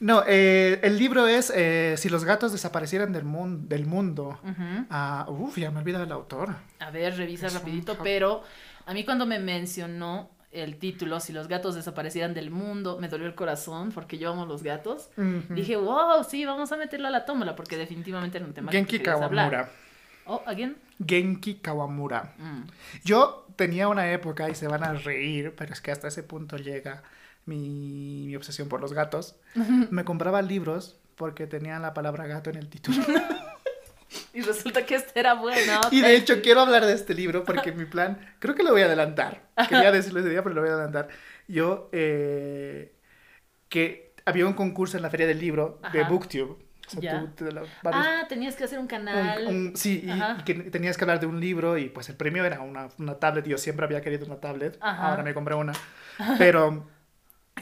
No, 0.00 0.24
eh, 0.26 0.80
el 0.82 0.98
libro 0.98 1.28
es 1.28 1.52
eh, 1.54 1.94
si 1.96 2.08
los 2.08 2.24
gatos 2.24 2.50
desaparecieran 2.50 3.12
del, 3.12 3.24
mun- 3.24 3.68
del 3.68 3.86
mundo. 3.86 4.40
Ujú. 4.42 4.86
Ah, 4.90 5.26
uf, 5.28 5.58
ya 5.58 5.70
me 5.70 5.78
he 5.78 5.82
olvidado 5.82 6.02
el 6.04 6.12
autor. 6.12 6.56
A 6.80 6.90
ver, 6.90 7.16
revisa 7.16 7.46
Es 7.46 7.54
rapidito, 7.54 7.98
pero 8.02 8.42
a 8.86 8.94
mí 8.94 9.04
cuando 9.04 9.26
me 9.26 9.38
mencionó 9.38 10.30
el 10.52 10.76
título, 10.76 11.20
si 11.20 11.32
los 11.32 11.46
gatos 11.46 11.74
desaparecieran 11.76 12.34
del 12.34 12.50
mundo, 12.50 12.98
me 13.00 13.08
dolió 13.08 13.26
el 13.26 13.34
corazón 13.34 13.92
porque 13.92 14.18
yo 14.18 14.30
amo 14.30 14.46
los 14.46 14.62
gatos. 14.62 15.10
Dije, 15.50 15.76
wow, 15.76 16.24
sí, 16.28 16.44
vamos 16.44 16.72
a 16.72 16.76
meterlo 16.76 17.08
a 17.08 17.10
la 17.10 17.24
tómbola 17.24 17.54
porque 17.54 17.76
definitivamente 17.76 18.38
era 18.38 18.46
un 18.46 18.52
tema 18.52 18.70
que 18.70 18.78
Genki 18.78 18.96
hablar. 19.08 19.50
Kawamura. 19.50 19.70
Oh, 20.26 20.42
¿again? 20.46 20.76
Genki 21.04 21.54
Kawamura. 21.56 22.34
Mm. 22.38 22.62
Yo 23.04 23.46
tenía 23.56 23.88
una 23.88 24.10
época, 24.12 24.48
y 24.48 24.54
se 24.54 24.68
van 24.68 24.84
a 24.84 24.92
reír, 24.92 25.54
pero 25.56 25.72
es 25.72 25.80
que 25.80 25.92
hasta 25.92 26.08
ese 26.08 26.22
punto 26.22 26.56
llega 26.56 27.02
mi, 27.46 28.24
mi 28.26 28.36
obsesión 28.36 28.68
por 28.68 28.80
los 28.80 28.92
gatos. 28.92 29.36
Me 29.90 30.04
compraba 30.04 30.42
libros 30.42 30.98
porque 31.16 31.46
tenían 31.46 31.82
la 31.82 31.94
palabra 31.94 32.26
gato 32.26 32.50
en 32.50 32.56
el 32.56 32.68
título. 32.68 32.98
Y 34.34 34.40
resulta 34.42 34.84
que 34.86 34.96
este 34.96 35.18
era 35.20 35.34
bueno. 35.34 35.80
Y 35.90 36.00
de 36.00 36.16
hecho 36.16 36.40
quiero 36.42 36.60
hablar 36.60 36.84
de 36.86 36.92
este 36.94 37.14
libro 37.14 37.44
porque 37.44 37.72
mi 37.72 37.84
plan, 37.84 38.18
creo 38.38 38.54
que 38.54 38.62
lo 38.62 38.72
voy 38.72 38.82
a 38.82 38.86
adelantar. 38.86 39.42
Quería 39.68 39.92
decirlo 39.92 40.20
ese 40.20 40.30
día, 40.30 40.42
pero 40.42 40.54
lo 40.54 40.60
voy 40.62 40.70
a 40.70 40.74
adelantar. 40.74 41.08
Yo, 41.48 41.88
eh, 41.92 42.92
que 43.68 44.14
había 44.24 44.46
un 44.46 44.54
concurso 44.54 44.96
en 44.96 45.02
la 45.02 45.10
feria 45.10 45.26
del 45.26 45.38
libro 45.38 45.80
de 45.92 46.00
Ajá. 46.00 46.08
Booktube. 46.10 46.56
O 46.96 47.00
sea, 47.00 47.24
tú- 47.36 47.44
de 47.44 47.52
los 47.52 47.68
varios- 47.84 48.04
Ah, 48.06 48.26
tenías 48.28 48.56
que 48.56 48.64
hacer 48.64 48.78
un 48.80 48.88
canal. 48.88 49.46
un- 49.46 49.54
un- 49.68 49.76
sí, 49.76 50.04
y, 50.04 50.42
que 50.42 50.54
tenías 50.54 50.96
que 50.96 51.04
hablar 51.04 51.20
de 51.20 51.26
un 51.26 51.38
libro 51.38 51.78
y 51.78 51.88
pues 51.88 52.08
el 52.08 52.16
premio 52.16 52.44
era 52.44 52.60
una, 52.62 52.88
una 52.98 53.14
tablet. 53.20 53.46
Yo 53.46 53.58
siempre 53.58 53.84
había 53.86 54.00
querido 54.00 54.26
una 54.26 54.40
tablet. 54.40 54.76
Ajá. 54.80 55.08
Ahora 55.08 55.22
me 55.22 55.32
compré 55.32 55.54
una. 55.54 55.72
Pero 56.36 56.88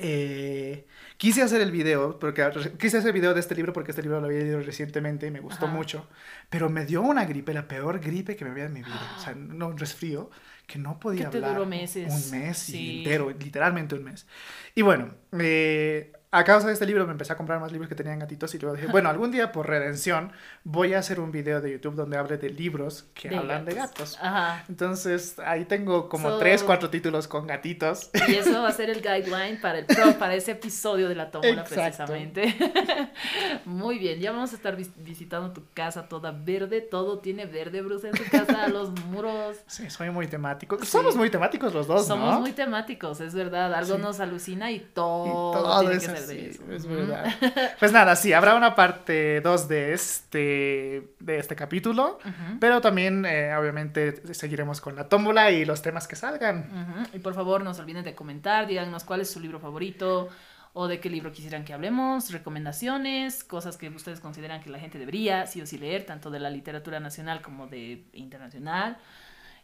eh, 0.01 0.87
quise 1.19 1.43
hacer 1.43 1.61
el 1.61 1.71
video, 1.71 2.19
porque 2.19 2.43
quise 2.79 2.97
hacer 2.99 3.09
el 3.09 3.13
video 3.15 3.35
de 3.35 3.41
este 3.41 3.55
libro 3.55 3.75
porque 3.75 3.91
este 3.91 4.01
libro 4.03 4.19
lo 4.21 4.27
había 4.29 4.39
leído 4.41 4.61
recientemente 4.61 5.27
y 5.27 5.31
me 5.31 5.41
gustó 5.41 5.67
Ajá. 5.67 5.75
mucho. 5.75 6.09
Pero 6.49 6.71
me 6.71 6.87
dio 6.87 7.03
una 7.03 7.27
gripe, 7.27 7.53
la 7.53 7.69
peor 7.69 8.01
gripe 8.01 8.35
que 8.37 8.45
me 8.47 8.53
había 8.53 8.65
en 8.65 8.73
mi 8.73 8.83
vida. 8.83 9.15
O 9.19 9.21
sea, 9.21 9.35
no, 9.35 9.69
un 9.69 9.77
resfrío 9.77 10.31
que 10.67 10.79
no 10.79 10.99
podía 10.99 11.27
Que 11.27 11.31
te 11.33 11.37
hablar. 11.39 11.55
duró 11.55 11.67
meses. 11.67 12.13
Un 12.13 12.39
mes 12.41 12.57
Sí. 12.59 12.77
y 12.79 12.99
entero, 12.99 13.31
literalmente 13.31 13.95
un 13.95 14.05
mes. 14.05 14.27
Y 14.75 14.83
bueno, 14.83 15.15
eh, 15.39 16.13
a 16.31 16.45
causa 16.45 16.67
de 16.67 16.75
este 16.75 16.85
libro 16.85 17.07
me 17.07 17.13
empecé 17.13 17.33
a 17.33 17.37
comprar 17.37 17.59
más 17.59 17.73
libros 17.73 17.89
que 17.89 17.95
tenían 17.95 18.19
gatitos 18.19 18.55
y 18.55 18.59
luego 18.59 18.77
dije, 18.77 18.89
bueno, 18.89 19.09
algún 19.09 19.31
día 19.31 19.51
por 19.51 19.67
redención 19.67 20.31
voy 20.63 20.93
a 20.93 20.99
hacer 20.99 21.21
un 21.21 21.33
video 21.33 21.61
de 21.63 21.73
YouTube 21.73 21.95
donde 21.95 22.19
hable 22.19 22.37
de 22.37 22.51
libros 22.51 23.07
que 23.15 23.31
De 23.31 23.37
hablan 23.37 23.65
de 23.65 23.75
gatos. 23.75 24.19
Ajá. 24.21 24.63
Entonces 24.69 25.39
ahí 25.39 25.65
tengo 25.65 26.09
como 26.11 26.29
So- 26.31 26.39
tres, 26.39 26.63
cuatro 26.63 26.91
títulos 26.91 27.29
con 27.29 27.47
gatitos. 27.47 28.11
Y 28.29 28.35
eso 28.35 28.61
va 28.63 28.69
a 28.69 28.73
ser 28.73 28.91
el 28.91 29.01
guideline 29.01 29.59
para 29.61 29.79
el 29.79 29.87
pro, 29.87 30.19
para 30.19 30.35
ese 30.35 30.51
episodio 30.53 31.09
de 31.09 31.15
la 31.15 31.31
tómbola 31.31 31.65
precisamente. 31.65 32.55
Muy 33.65 33.99
bien, 33.99 34.21
ya 34.21 34.33
vamos 34.33 34.53
a 34.53 34.57
estar 34.57 34.77
vis- 34.77 34.93
visitando 34.97 35.53
tu 35.53 35.63
casa 35.75 36.09
toda 36.09 36.31
verde, 36.33 36.81
todo 36.81 37.19
tiene 37.21 37.47
verde, 37.47 37.81
Bruce, 37.83 38.09
en 38.09 38.15
tu 38.15 38.25
casa, 38.31 38.69
los 38.69 38.91
muros. 39.07 39.57
Sí, 39.67 39.89
soy 39.91 40.11
muy 40.11 40.27
temático. 40.27 40.79
Sí. 40.79 40.87
Somos 40.87 41.17
muy 41.17 41.31
temáticos 41.31 41.73
los 41.75 41.87
dos, 41.87 42.07
Somos 42.07 42.35
¿no? 42.35 42.41
muy 42.41 42.53
temáticos, 42.53 43.21
es 43.21 43.35
verdad, 43.35 43.73
algo 43.75 43.97
Sí. 43.97 44.03
nos 44.03 44.21
alucina 44.21 44.71
y 44.71 44.77
Y 44.77 44.81
todo, 44.95 45.81
tiene 45.81 45.95
es 45.97 46.01
que 46.01 46.07
ser 46.07 46.18
eso. 46.25 46.73
es 46.73 46.87
verdad. 46.87 47.27
Pues 47.79 47.93
nada, 47.93 48.17
sí, 48.17 48.33
habrá 48.33 48.55
una 48.55 48.75
parte 48.75 49.41
2 49.41 49.69
de 49.69 49.93
este, 49.93 51.15
de 51.21 51.39
este 51.39 51.55
capítulo, 51.57 52.19
Ujú. 52.25 52.59
pero 52.61 52.81
también 52.81 53.25
eh, 53.25 53.55
obviamente 53.57 54.35
seguiremos 54.35 54.81
con 54.81 54.97
la 54.97 55.09
tómbola 55.09 55.51
y 55.51 55.65
los 55.65 55.83
temas 55.83 56.09
que 56.09 56.17
salgan. 56.17 56.69
Ujú. 56.71 57.17
Y 57.17 57.19
por 57.21 57.35
favor, 57.35 57.63
no 57.63 57.75
se 57.75 57.83
olviden 57.83 58.05
de 58.05 58.15
comentar, 58.15 58.67
díganos 58.67 59.05
cuál 59.05 59.21
es 59.21 59.31
su 59.31 59.41
libro 59.41 59.61
favorito 59.61 60.29
o 60.75 60.87
de 60.87 61.01
qué 61.01 61.11
libro 61.11 61.33
quisieran 61.33 61.65
que 61.65 61.73
hablemos, 61.73 62.31
recomendaciones, 62.31 63.43
cosas 63.43 63.77
que 63.77 63.89
ustedes 63.89 64.21
consideran 64.21 64.61
que 64.61 64.71
la 64.71 64.79
gente 64.79 64.99
debería 64.99 65.47
sí 65.47 65.61
o 65.61 65.67
sí 65.67 65.79
leer, 65.79 66.05
tanto 66.05 66.31
de 66.31 66.39
la 66.41 66.51
literatura 66.51 67.01
nacional 67.01 67.41
como 67.43 67.67
de 67.67 68.05
internacional. 68.13 68.99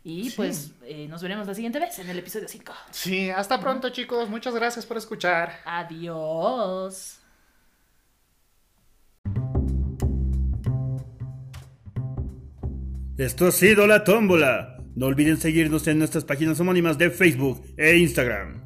Y 0.06 0.28
Sí. 0.28 0.36
pues 0.36 0.72
eh, 0.84 1.08
nos 1.08 1.22
veremos 1.22 1.46
la 1.46 1.54
siguiente 1.54 1.78
vez 1.80 1.98
en 1.98 2.10
el 2.10 2.18
episodio 2.18 2.46
5. 2.46 2.72
Sí, 2.90 3.30
hasta 3.30 3.58
pronto 3.58 3.88
chicos, 3.88 4.28
muchas 4.28 4.54
gracias 4.54 4.84
por 4.84 4.98
escuchar. 4.98 5.60
Adiós. 5.64 7.20
Esto 13.16 13.46
ha 13.46 13.52
sido 13.52 13.86
la 13.86 14.04
tómbola. 14.04 14.78
No 14.96 15.06
olviden 15.06 15.36
seguirnos 15.38 15.86
en 15.88 15.98
nuestras 15.98 16.24
páginas 16.24 16.58
homónimas 16.60 16.98
de 16.98 17.10
Facebook 17.10 17.64
e 17.76 17.96
Instagram. 17.96 18.62